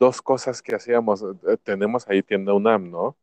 dos 0.00 0.22
cosas 0.22 0.62
que 0.62 0.74
hacíamos. 0.76 1.22
Eh, 1.24 1.56
Tenemos 1.64 2.08
ahí 2.08 2.22
tienda 2.22 2.54
UNAM, 2.54 2.90
¿no? 2.90 3.16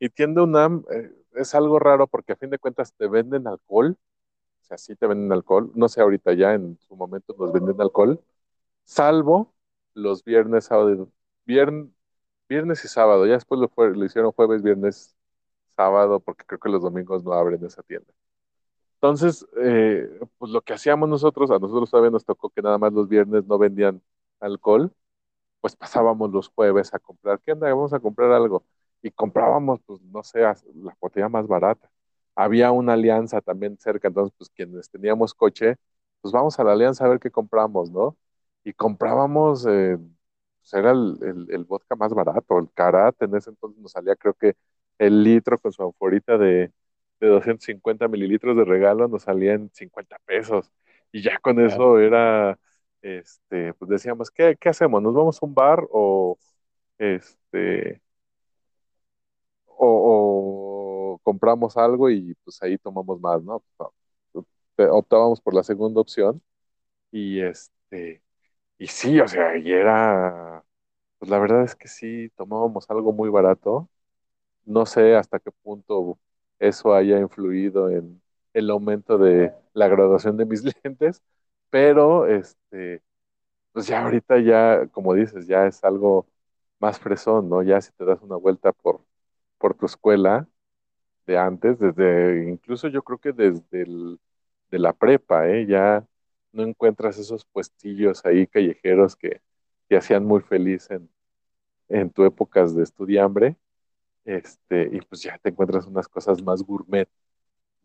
Y 0.00 0.10
tienda 0.10 0.42
UNAM 0.44 0.84
eh, 0.92 1.12
es 1.34 1.54
algo 1.54 1.78
raro 1.78 2.08
porque 2.08 2.32
a 2.34 2.36
fin 2.36 2.50
de 2.50 2.58
cuentas 2.58 2.94
te 2.94 3.08
venden 3.08 3.46
alcohol, 3.48 3.98
o 4.62 4.64
sea, 4.64 4.78
sí 4.78 4.96
te 4.96 5.06
venden 5.08 5.32
alcohol, 5.32 5.72
no 5.74 5.88
sé 5.88 6.00
ahorita 6.02 6.34
ya, 6.34 6.54
en 6.54 6.78
su 6.80 6.96
momento 6.96 7.34
nos 7.38 7.52
venden 7.52 7.80
alcohol, 7.80 8.20
salvo 8.90 9.54
los 9.94 10.24
viernes, 10.24 10.66
sábado, 10.66 11.10
viernes 12.48 12.84
y 12.84 12.88
sábado, 12.88 13.26
ya 13.26 13.34
después 13.34 13.60
lo, 13.60 13.68
fue- 13.68 13.94
lo 13.96 14.04
hicieron 14.04 14.32
jueves, 14.32 14.62
viernes, 14.62 15.14
sábado, 15.76 16.20
porque 16.20 16.44
creo 16.46 16.60
que 16.60 16.68
los 16.70 16.82
domingos 16.82 17.24
no 17.24 17.32
abren 17.32 17.64
esa 17.64 17.82
tienda. 17.82 18.12
Entonces, 18.96 19.46
eh, 19.62 20.08
pues 20.38 20.52
lo 20.52 20.62
que 20.62 20.74
hacíamos 20.74 21.08
nosotros, 21.08 21.50
a 21.50 21.58
nosotros 21.58 21.90
todavía 21.90 22.10
nos 22.10 22.24
tocó 22.24 22.50
que 22.50 22.62
nada 22.62 22.78
más 22.78 22.92
los 22.92 23.08
viernes 23.08 23.46
no 23.46 23.58
vendían 23.58 24.02
alcohol, 24.40 24.92
pues 25.60 25.76
pasábamos 25.76 26.30
los 26.32 26.48
jueves 26.50 26.94
a 26.94 26.98
comprar, 27.00 27.40
¿qué 27.40 27.52
onda? 27.52 27.68
Vamos 27.68 27.92
a 27.94 28.00
comprar 28.00 28.32
algo. 28.32 28.64
Y 29.02 29.10
comprábamos, 29.12 29.80
pues 29.86 30.00
no 30.02 30.22
sé, 30.24 30.40
la 30.40 30.96
botella 31.00 31.28
más 31.28 31.46
barata. 31.48 31.90
Había 32.36 32.72
una 32.72 32.94
alianza 32.94 33.40
también 33.42 33.78
cerca, 33.78 34.08
entonces, 34.08 34.34
pues 34.38 34.50
quienes 34.50 34.90
teníamos 34.90 35.34
coche, 35.34 35.76
pues 36.22 36.32
vamos 36.32 36.58
a 36.60 36.64
la 36.64 36.72
alianza 36.72 37.04
a 37.06 37.08
ver 37.08 37.20
qué 37.20 37.30
compramos, 37.30 37.90
¿no? 37.90 38.16
Y 38.64 38.72
comprábamos, 38.74 39.66
eh, 39.68 39.98
pues 40.60 40.74
era 40.74 40.90
el, 40.92 41.18
el- 41.22 41.46
el 41.50 41.64
vodka 41.64 41.96
más 41.96 42.12
barato, 42.14 42.58
el 42.58 42.70
Karat, 42.74 43.20
en 43.22 43.34
ese 43.36 43.50
entonces 43.50 43.80
nos 43.82 43.92
salía 43.92 44.16
creo 44.16 44.34
que 44.34 44.54
el 44.98 45.22
litro 45.24 45.58
con 45.58 45.72
su 45.72 45.82
anforita 45.82 46.36
de, 46.38 46.72
de 47.20 47.26
250 47.28 48.08
mililitros 48.08 48.56
de 48.56 48.64
regalo 48.64 49.08
nos 49.08 49.22
salía 49.22 49.54
en 49.54 49.70
50 49.72 50.18
pesos. 50.26 50.70
Y 51.12 51.22
ya 51.22 51.38
con 51.38 51.58
claro. 51.58 51.66
eso 51.66 51.98
era, 51.98 52.58
este, 53.02 53.74
pues 53.74 53.88
decíamos, 53.90 54.30
¿qué, 54.30 54.56
qué 54.60 54.68
hacemos? 54.68 55.02
¿Nos 55.02 55.14
vamos 55.14 55.42
a 55.42 55.46
un 55.46 55.54
bar 55.54 55.86
o, 55.90 56.38
este, 56.98 58.02
o, 59.66 61.14
o 61.14 61.18
compramos 61.22 61.76
algo 61.76 62.10
y 62.10 62.34
pues 62.44 62.62
ahí 62.62 62.78
tomamos 62.78 63.20
más, 63.20 63.42
¿no? 63.42 63.62
Pues, 63.76 64.90
optábamos 64.90 65.40
por 65.40 65.54
la 65.54 65.62
segunda 65.62 66.00
opción 66.00 66.42
y 67.12 67.40
este, 67.42 68.22
y 68.80 68.88
sí, 68.88 69.20
o 69.20 69.28
sea, 69.28 69.56
y 69.58 69.72
era, 69.72 70.64
pues 71.18 71.30
la 71.30 71.38
verdad 71.38 71.64
es 71.64 71.76
que 71.76 71.88
sí, 71.88 72.30
tomábamos 72.36 72.90
algo 72.90 73.12
muy 73.12 73.30
barato. 73.30 73.90
No 74.66 74.86
sé 74.86 75.16
hasta 75.16 75.40
qué 75.40 75.50
punto 75.52 76.18
eso 76.60 76.94
haya 76.94 77.18
influido 77.20 77.90
en 77.90 78.22
el 78.54 78.70
aumento 78.70 79.18
de 79.18 79.54
la 79.74 79.88
graduación 79.88 80.36
de 80.38 80.46
mis 80.46 80.62
lentes, 80.84 81.22
pero 81.70 82.26
este, 82.26 83.02
pues 83.72 83.86
ya 83.88 84.04
ahorita 84.04 84.40
ya, 84.40 84.86
como 84.92 85.14
dices, 85.14 85.46
ya 85.48 85.66
es 85.66 85.84
algo 85.84 86.28
más 86.80 86.98
fresón, 87.00 87.48
¿no? 87.50 87.62
Ya 87.62 87.80
si 87.82 87.92
te 87.94 88.04
das 88.06 88.20
una 88.22 88.36
vuelta 88.36 88.72
por, 88.72 89.04
por 89.58 89.74
tu 89.76 89.86
escuela 89.86 90.48
de 91.26 91.38
antes, 91.38 91.78
desde, 91.78 92.50
incluso 92.50 92.88
yo 92.88 93.02
creo 93.02 93.18
que 93.20 93.32
desde 93.32 93.86
de 94.70 94.78
la 94.78 94.92
prepa, 94.92 95.48
¿eh? 95.48 95.66
Ya 95.66 96.06
no 96.52 96.62
encuentras 96.64 97.18
esos 97.18 97.44
puestillos 97.46 98.24
ahí 98.26 98.46
callejeros 98.46 99.16
que 99.16 99.42
te 99.88 99.96
hacían 99.96 100.24
muy 100.24 100.40
feliz 100.40 100.90
en, 100.90 101.10
en 101.88 102.10
tu 102.10 102.24
épocas 102.24 102.74
de 102.74 102.82
estudiambre, 102.84 103.56
este, 104.24 104.90
y 104.92 105.00
pues 105.02 105.22
ya 105.22 105.38
te 105.38 105.50
encuentras 105.50 105.86
unas 105.86 106.08
cosas 106.08 106.42
más 106.42 106.62
gourmet, 106.62 107.08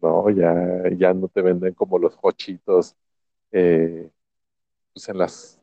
¿no? 0.02 0.30
Ya, 0.32 0.56
ya 0.98 1.14
no 1.14 1.28
te 1.30 1.42
venden 1.42 1.74
como 1.74 2.00
los 2.00 2.18
hochitos, 2.22 2.96
eh, 3.52 4.12
pues 4.94 5.10
en 5.10 5.18
las, 5.18 5.62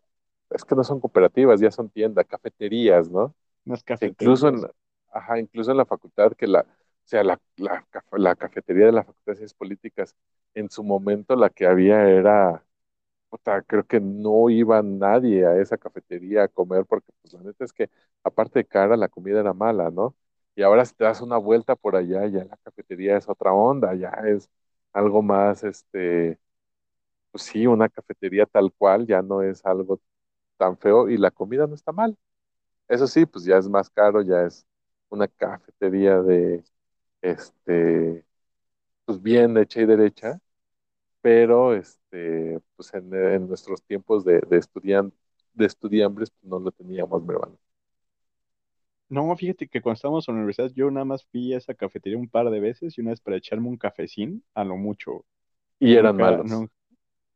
es 0.51 0.65
que 0.65 0.75
no 0.75 0.85
son 0.85 1.01
cooperativas, 1.01 1.61
ya 1.61 1.71
son 1.71 1.91
tiendas, 1.91 2.27
cafeterías, 2.27 3.11
¿no? 3.11 3.35
Que 3.99 4.07
incluso 4.07 4.49
en, 4.49 4.63
cafeterías. 4.63 4.73
ajá, 5.11 5.39
incluso 5.39 5.71
en 5.71 5.79
la 5.79 5.87
facultad, 5.87 6.33
que 6.35 6.47
la, 6.47 6.61
o 6.61 7.09
sea, 7.09 7.25
la, 7.25 7.41
la, 7.57 7.87
la 8.13 8.37
cafetería 8.37 8.87
de 8.87 8.93
la 8.93 9.05
Facultad 9.05 9.33
de 9.33 9.37
Ciencias 9.37 9.55
Políticas, 9.59 10.17
en 10.55 10.71
su 10.71 10.85
momento 10.85 11.37
la 11.37 11.51
que 11.51 11.67
había 11.67 12.09
era, 12.09 12.65
puta, 13.33 13.63
creo 13.63 13.87
que 13.87 14.01
no 14.01 14.51
iba 14.51 14.83
nadie 14.83 15.47
a 15.47 15.57
esa 15.59 15.79
cafetería 15.79 16.45
a 16.45 16.49
comer, 16.49 16.87
porque 16.87 17.13
pues 17.23 17.35
la 17.35 17.43
neta 17.43 17.65
es 17.65 17.73
que 17.75 17.91
aparte 18.25 18.61
de 18.61 18.67
cara, 18.67 18.97
la 18.99 19.09
comida 19.11 19.41
era 19.41 19.55
mala, 19.55 19.91
¿no? 19.91 20.17
Y 20.57 20.63
ahora 20.63 20.85
si 20.87 20.95
te 20.95 21.05
das 21.05 21.23
una 21.23 21.39
vuelta 21.39 21.77
por 21.77 21.97
allá, 21.97 22.27
ya 22.29 22.45
la 22.45 22.59
cafetería 22.59 23.19
es 23.19 23.29
otra 23.29 23.53
onda, 23.55 23.95
ya 23.97 24.11
es 24.27 24.51
algo 24.93 25.23
más, 25.23 25.65
este, 25.65 26.39
pues 27.31 27.45
sí, 27.45 27.67
una 27.67 27.89
cafetería 27.89 28.47
tal 28.47 28.73
cual, 28.73 29.07
ya 29.07 29.23
no 29.23 29.43
es 29.43 29.65
algo 29.67 30.01
tan 30.59 30.79
feo 30.79 31.09
y 31.11 31.19
la 31.19 31.31
comida 31.33 31.67
no 31.69 31.75
está 31.75 31.93
mal. 31.93 32.17
Eso 32.89 33.07
sí, 33.09 33.27
pues 33.27 33.45
ya 33.45 33.59
es 33.59 33.69
más 33.69 33.91
caro, 33.91 34.23
ya 34.23 34.43
es 34.45 34.67
una 35.11 35.29
cafetería 35.29 36.23
de, 36.23 36.65
este, 37.23 38.25
pues 39.07 39.23
bien 39.23 39.57
hecha 39.59 39.81
y 39.83 39.87
derecha, 39.87 40.41
pero, 41.23 41.75
este, 41.75 42.61
pues 42.77 42.93
en, 42.95 43.15
en 43.15 43.49
nuestros 43.49 43.83
tiempos 43.85 44.25
de, 44.25 44.41
de 44.43 44.59
estudian, 44.59 45.13
de 45.55 45.67
estudiambres, 45.67 46.31
pues 46.31 46.45
no 46.51 46.59
lo 46.61 46.73
teníamos, 46.73 47.23
mi 47.25 47.35
hermano. 47.35 47.59
No, 49.09 49.37
fíjate 49.37 49.69
que 49.69 49.83
cuando 49.83 49.95
estábamos 49.97 50.29
en 50.29 50.35
la 50.35 50.39
universidad, 50.41 50.71
yo 50.75 50.91
nada 50.91 51.05
más 51.05 51.25
fui 51.27 51.53
a 51.53 51.59
esa 51.59 51.75
cafetería 51.75 52.19
un 52.19 52.29
par 52.31 52.49
de 52.51 52.61
veces 52.61 52.97
y 52.97 53.01
una 53.03 53.11
vez 53.11 53.21
para 53.21 53.37
echarme 53.37 53.69
un 53.69 53.77
cafecín, 53.77 54.43
a 54.55 54.65
lo 54.65 54.77
mucho. 54.77 55.27
Y 55.79 55.97
eran 55.97 56.17
Nunca, 56.17 56.19
malos. 56.19 56.45
no, 56.45 56.71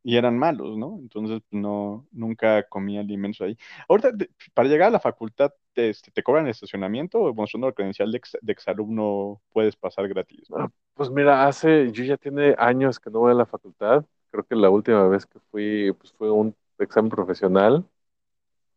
y 0.04 0.16
eran 0.16 0.38
malos, 0.38 0.78
¿no? 0.78 0.98
Entonces 1.00 1.42
no, 1.50 2.08
nunca 2.12 2.68
comía 2.68 3.00
alimentos 3.00 3.42
ahí. 3.42 3.56
Ahorita, 3.88 4.12
para 4.54 4.68
llegar 4.68 4.88
a 4.88 4.92
la 4.92 5.00
facultad, 5.00 5.52
te, 5.74 5.90
este, 5.90 6.10
¿te 6.12 6.22
cobran 6.24 6.46
el 6.46 6.52
estacionamiento 6.52 7.20
o 7.20 7.34
mostrando 7.34 7.68
la 7.68 7.74
credencial 7.74 8.12
de, 8.12 8.18
ex- 8.18 8.38
de 8.42 8.52
exalumno 8.52 9.42
puedes 9.52 9.76
pasar 9.76 10.08
gratis? 10.08 10.48
Ah, 10.56 10.68
Pues 10.97 11.10
mira, 11.10 11.47
hace, 11.47 11.93
yo 11.93 12.05
ya 12.05 12.16
tiene 12.18 12.55
años 12.59 12.98
que 13.01 13.10
no 13.10 13.20
voy 13.20 13.32
a 13.32 13.35
la 13.36 13.47
facultad. 13.47 14.05
Creo 14.31 14.44
que 14.47 14.56
la 14.56 14.70
última 14.70 15.06
vez 15.09 15.27
que 15.27 15.39
fui, 15.51 15.93
pues 15.93 16.12
fue 16.14 16.31
un 16.31 16.56
examen 16.78 17.10
profesional, 17.10 17.86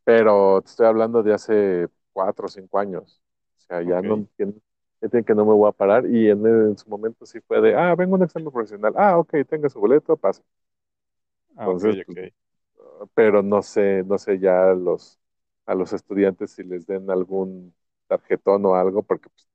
pero 0.03 0.61
te 0.61 0.69
estoy 0.69 0.87
hablando 0.87 1.23
de 1.23 1.33
hace 1.33 1.89
cuatro 2.13 2.47
o 2.47 2.49
cinco 2.49 2.79
años. 2.79 3.21
O 3.57 3.61
sea, 3.61 3.81
ya 3.83 4.01
no 4.01 4.15
entiendo, 4.15 4.61
que 5.25 5.35
no 5.35 5.45
me 5.45 5.53
voy 5.53 5.69
a 5.69 5.73
parar 5.73 6.05
y 6.07 6.29
en, 6.29 6.45
en 6.47 6.77
su 6.77 6.89
momento 6.89 7.25
sí 7.25 7.39
fue 7.41 7.61
de, 7.61 7.75
ah, 7.75 7.95
vengo 7.95 8.15
a 8.15 8.19
un 8.19 8.25
examen 8.25 8.51
profesional. 8.51 8.93
Ah, 8.97 9.17
ok, 9.19 9.33
tenga 9.49 9.69
su 9.69 9.79
boleto, 9.81 10.17
pasa. 10.17 10.43
Ah, 11.55 11.69
Entonces, 11.69 11.97
ok. 11.99 11.99
pues, 12.05 12.19
pero 13.15 13.43
no 13.43 13.61
sé, 13.63 14.03
no 14.05 14.17
sé 14.17 14.39
ya 14.39 14.71
a 14.71 14.75
los, 14.75 15.19
a 15.67 15.75
los 15.75 15.93
estudiantes 15.93 16.51
si 16.53 16.63
les 16.63 16.85
den 16.87 17.09
algún 17.11 17.75
tarjetón 18.07 18.65
o 18.67 18.75
algo, 18.75 19.03
porque 19.03 19.29
pues, 19.29 19.48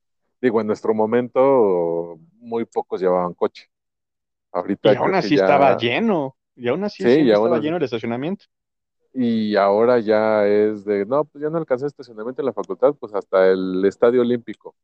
digo, 0.44 0.60
en 0.60 0.66
nuestro 0.66 0.92
momento 0.94 2.18
muy 2.38 2.64
pocos 2.66 3.00
llevaban 3.00 3.32
coche. 3.34 3.68
Ahorita 4.52 4.92
Y 4.92 4.96
aún 4.96 5.14
así 5.14 5.36
ya- 5.36 5.42
estaba 5.44 5.76
lleno. 5.76 6.36
Y 6.54 6.68
aún 6.68 6.84
así 6.84 7.02
Sí, 7.02 7.08
siempre 7.08 7.24
y 7.28 7.32
aún 7.32 7.44
estaba 7.46 7.56
así- 7.56 7.64
lleno 7.64 7.76
el 7.78 7.82
estacionamiento. 7.82 8.44
Y 9.14 9.56
ahora 9.56 10.00
ya 10.00 10.46
es 10.46 10.84
de, 10.84 11.06
no, 11.06 11.24
pues 11.24 11.42
ya 11.42 11.48
no 11.50 11.58
alcancé 11.58 11.86
estacionamiento 11.86 12.42
en 12.42 12.46
la 12.46 12.52
facultad, 12.52 12.94
pues 12.94 13.14
hasta 13.14 13.48
el 13.48 13.84
Estadio 13.86 14.20
Olímpico. 14.20 14.74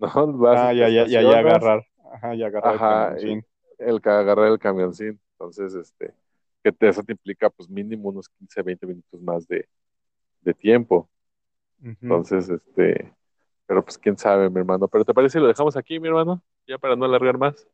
¿No? 0.26 0.32
Vas, 0.38 0.58
Ah, 0.60 0.72
ya, 0.72 0.88
ya, 0.88 1.06
ya, 1.06 1.22
ya 1.22 1.38
agarrar. 1.38 1.86
Ajá, 2.12 2.34
ya 2.34 2.46
agarrar 2.46 2.72
el 2.74 2.80
Ajá, 2.80 3.04
camioncín. 3.14 3.46
el 3.78 4.00
que 4.00 4.10
agarrar 4.10 4.46
el 4.48 4.58
camioncín. 4.58 5.20
Entonces, 5.34 5.74
este, 5.74 6.12
que 6.64 6.72
te- 6.72 6.88
eso 6.88 7.02
te 7.04 7.12
implica 7.12 7.48
pues 7.48 7.68
mínimo 7.70 8.08
unos 8.08 8.28
15, 8.28 8.62
20 8.62 8.86
minutos 8.86 9.20
más 9.22 9.46
de, 9.46 9.68
de 10.42 10.52
tiempo. 10.54 11.08
Entonces, 11.82 12.48
este, 12.50 13.14
pero 13.70 13.84
pues 13.84 13.98
quién 13.98 14.18
sabe, 14.18 14.50
mi 14.50 14.58
hermano. 14.60 14.88
Pero 14.88 15.04
¿te 15.04 15.14
parece 15.14 15.34
si 15.34 15.40
lo 15.40 15.48
dejamos 15.48 15.76
aquí, 15.76 16.00
mi 16.00 16.08
hermano? 16.08 16.42
Ya 16.66 16.78
para 16.78 16.96
no 16.96 17.04
alargar 17.04 17.38
más. 17.38 17.68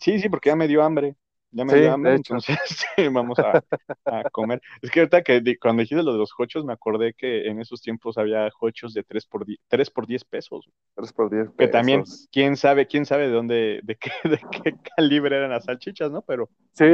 Sí, 0.00 0.18
sí, 0.20 0.28
porque 0.28 0.50
ya 0.50 0.56
me 0.56 0.68
dio 0.68 0.82
hambre. 0.82 1.16
Ya 1.50 1.64
me 1.64 1.74
Sí, 1.74 1.76
dio 1.76 1.92
hambre, 1.92 2.14
entonces 2.14 2.56
sí, 2.96 3.08
vamos 3.12 3.40
a, 3.42 3.62
a 4.06 4.24
comer. 4.26 4.60
Es 4.82 4.90
que 4.90 5.00
ahorita 5.00 5.22
que 5.22 5.42
cuando 5.60 5.80
dijiste 5.82 6.02
lo 6.02 6.12
de 6.12 6.18
los 6.18 6.30
hochos, 6.38 6.64
me 6.64 6.72
acordé 6.72 7.14
que 7.14 7.48
en 7.48 7.60
esos 7.60 7.80
tiempos 7.82 8.18
había 8.18 8.48
hochos 8.60 8.94
de 8.94 9.02
3 9.04 9.26
por 9.26 9.44
10, 9.46 9.58
3 9.68 9.90
por 9.90 10.06
10 10.06 10.24
pesos. 10.24 10.68
3 10.94 11.12
por 11.14 11.30
10 11.30 11.50
Que 11.58 11.68
también, 11.68 12.04
pesos. 12.04 12.28
quién 12.32 12.56
sabe, 12.56 12.86
quién 12.88 13.06
sabe 13.06 13.28
de 13.28 13.32
dónde, 13.34 13.80
de 13.84 13.96
qué, 13.96 14.10
de 14.30 14.38
qué 14.50 14.76
calibre 14.96 15.36
eran 15.36 15.50
las 15.50 15.64
salchichas, 15.64 16.10
¿no? 16.12 16.22
Pero 16.22 16.50
Sí, 16.74 16.84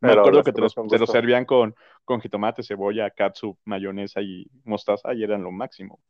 me 0.00 0.10
pero 0.10 0.12
acuerdo 0.12 0.42
que 0.42 0.52
te 0.52 0.60
los, 0.62 0.78
te 0.88 0.98
servían 1.06 1.44
con, 1.44 1.74
con 2.04 2.20
jitomate, 2.20 2.62
cebolla, 2.64 3.10
catsup, 3.10 3.56
mayonesa 3.64 4.20
y 4.20 4.46
mostaza 4.64 5.14
y 5.14 5.22
eran 5.22 5.42
lo 5.44 5.52
máximo. 5.52 6.00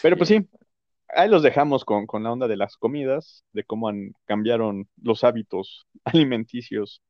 Pero 0.00 0.16
pues 0.16 0.28
sí, 0.28 0.48
ahí 1.14 1.28
los 1.28 1.42
dejamos 1.42 1.84
con, 1.84 2.06
con 2.06 2.22
la 2.24 2.32
onda 2.32 2.48
de 2.48 2.56
las 2.56 2.76
comidas, 2.76 3.44
de 3.52 3.64
cómo 3.64 3.88
han, 3.88 4.14
cambiaron 4.26 4.88
los 5.02 5.24
hábitos 5.24 5.86
alimenticios. 6.04 7.02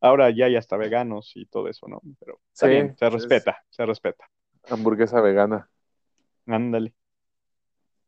Ahora 0.00 0.30
ya 0.30 0.46
hay 0.46 0.56
hasta 0.56 0.76
veganos 0.76 1.32
y 1.36 1.46
todo 1.46 1.68
eso, 1.68 1.88
¿no? 1.88 2.00
Pero 2.20 2.40
está 2.52 2.66
Sí, 2.66 2.68
bien, 2.68 2.96
se 2.96 3.10
es- 3.14 3.14
respeta, 3.14 3.58
se 3.70 3.86
respeta. 3.86 4.26
Hamburguesa 4.68 5.20
vegana. 5.20 5.70
Ándale. 6.46 6.92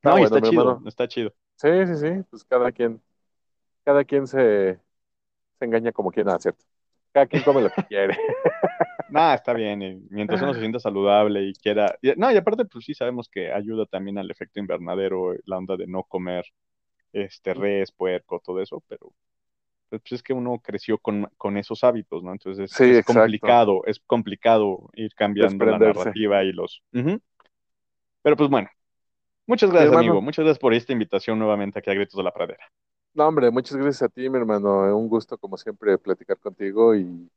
No, 0.02 0.16
bueno, 0.18 0.36
está 0.36 0.40
chido, 0.42 0.62
hermano. 0.62 0.86
está 0.86 1.08
chido. 1.08 1.34
Sí, 1.56 1.68
sí, 1.86 1.96
sí, 1.96 2.24
pues 2.30 2.44
cada 2.44 2.72
quien, 2.72 3.02
cada 3.84 4.04
quien 4.04 4.26
se, 4.26 4.80
se 5.58 5.66
engaña 5.66 5.92
como 5.92 6.12
quiere, 6.12 6.30
no, 6.30 6.36
es 6.36 6.42
cierto. 6.42 6.64
Cada 7.12 7.26
quien 7.26 7.42
come 7.42 7.62
lo 7.62 7.70
que 7.72 7.82
quiere. 7.84 8.18
Nada, 9.14 9.34
está 9.36 9.52
bien, 9.52 9.80
y 9.82 9.94
mientras 10.10 10.42
uno 10.42 10.54
se 10.54 10.60
sienta 10.60 10.80
saludable 10.80 11.44
y 11.44 11.54
quiera. 11.54 11.96
y- 12.02 12.12
no, 12.16 12.32
y 12.32 12.36
aparte, 12.36 12.64
pues 12.64 12.84
sí 12.84 12.94
sabemos 12.94 13.28
que 13.28 13.52
ayuda 13.52 13.86
también 13.86 14.18
al 14.18 14.28
efecto 14.30 14.58
invernadero, 14.58 15.34
la 15.44 15.58
onda 15.58 15.76
de 15.76 15.86
no 15.86 16.02
comer 16.04 16.44
este 17.12 17.54
res, 17.54 17.92
puerco, 17.92 18.40
todo 18.44 18.60
eso, 18.62 18.82
pero 18.88 19.12
pues 19.90 20.02
es 20.12 20.22
que 20.22 20.32
uno 20.34 20.60
creció 20.60 20.98
con, 20.98 21.28
con 21.38 21.56
esos 21.58 21.84
hábitos, 21.84 22.22
¿no? 22.24 22.32
Entonces 22.32 22.72
es, 22.72 22.80
Sí, 22.80 22.84
es 22.84 23.00
exacto. 23.00 23.00
complicado, 23.02 23.82
es 23.86 24.00
complicado 24.00 24.90
ir 24.94 25.14
cambiando 25.14 25.66
la 25.66 25.78
narrativa 25.80 26.44
y 26.44 26.52
los. 26.52 26.82
Ujú. 26.94 27.20
Pero 28.22 28.36
pues 28.36 28.50
bueno, 28.50 28.68
muchas 29.46 29.70
gracias, 29.70 29.92
amigo. 29.92 30.22
Muchas 30.22 30.44
gracias 30.44 30.60
por 30.60 30.74
esta 30.74 30.92
invitación 30.92 31.38
nuevamente 31.38 31.78
aquí 31.80 31.90
a 31.90 31.94
Gritos 31.94 32.16
de 32.18 32.24
la 32.24 32.32
Pradera. 32.32 32.64
No, 33.14 33.28
hombre, 33.28 33.50
muchas 33.52 33.76
gracias 33.76 34.02
a 34.02 34.08
ti, 34.08 34.28
mi 34.28 34.38
hermano. 34.38 34.96
Un 34.96 35.08
gusto, 35.08 35.38
como 35.38 35.56
siempre, 35.56 35.96
platicar 35.98 36.38
contigo. 36.38 36.94
Y 36.96 37.30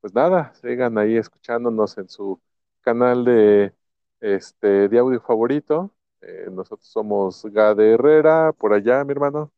pues 0.00 0.14
nada, 0.14 0.52
sigan 0.54 0.98
ahí 0.98 1.16
escuchándonos 1.16 1.96
en 1.98 2.08
su 2.08 2.40
canal 2.80 3.24
de, 3.24 3.72
este, 4.20 4.88
de 4.88 4.98
audio 4.98 5.20
favorito. 5.20 5.90
Eh, 6.20 6.48
nosotros 6.50 6.86
somos 6.88 7.44
Gade 7.46 7.92
Herrera, 7.92 8.52
por 8.52 8.72
allá, 8.72 9.04
mi 9.04 9.12
hermano. 9.12 9.52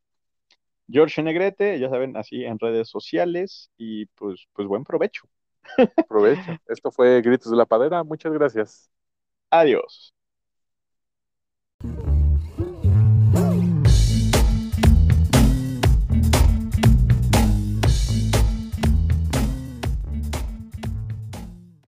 George 0.89 1.21
Negrete, 1.23 1.79
ya 1.79 1.89
saben, 1.89 2.17
así 2.17 2.43
en 2.43 2.59
redes 2.59 2.89
sociales 2.89 3.71
y 3.77 4.05
pues, 4.07 4.47
pues 4.53 4.67
buen 4.67 4.83
provecho. 4.83 5.27
Aprovecha. 5.97 6.59
Esto 6.67 6.91
fue 6.91 7.21
Gritos 7.21 7.51
de 7.51 7.57
la 7.57 7.65
Padera. 7.65 8.03
Muchas 8.03 8.33
gracias. 8.33 8.91
Adiós. 9.49 10.13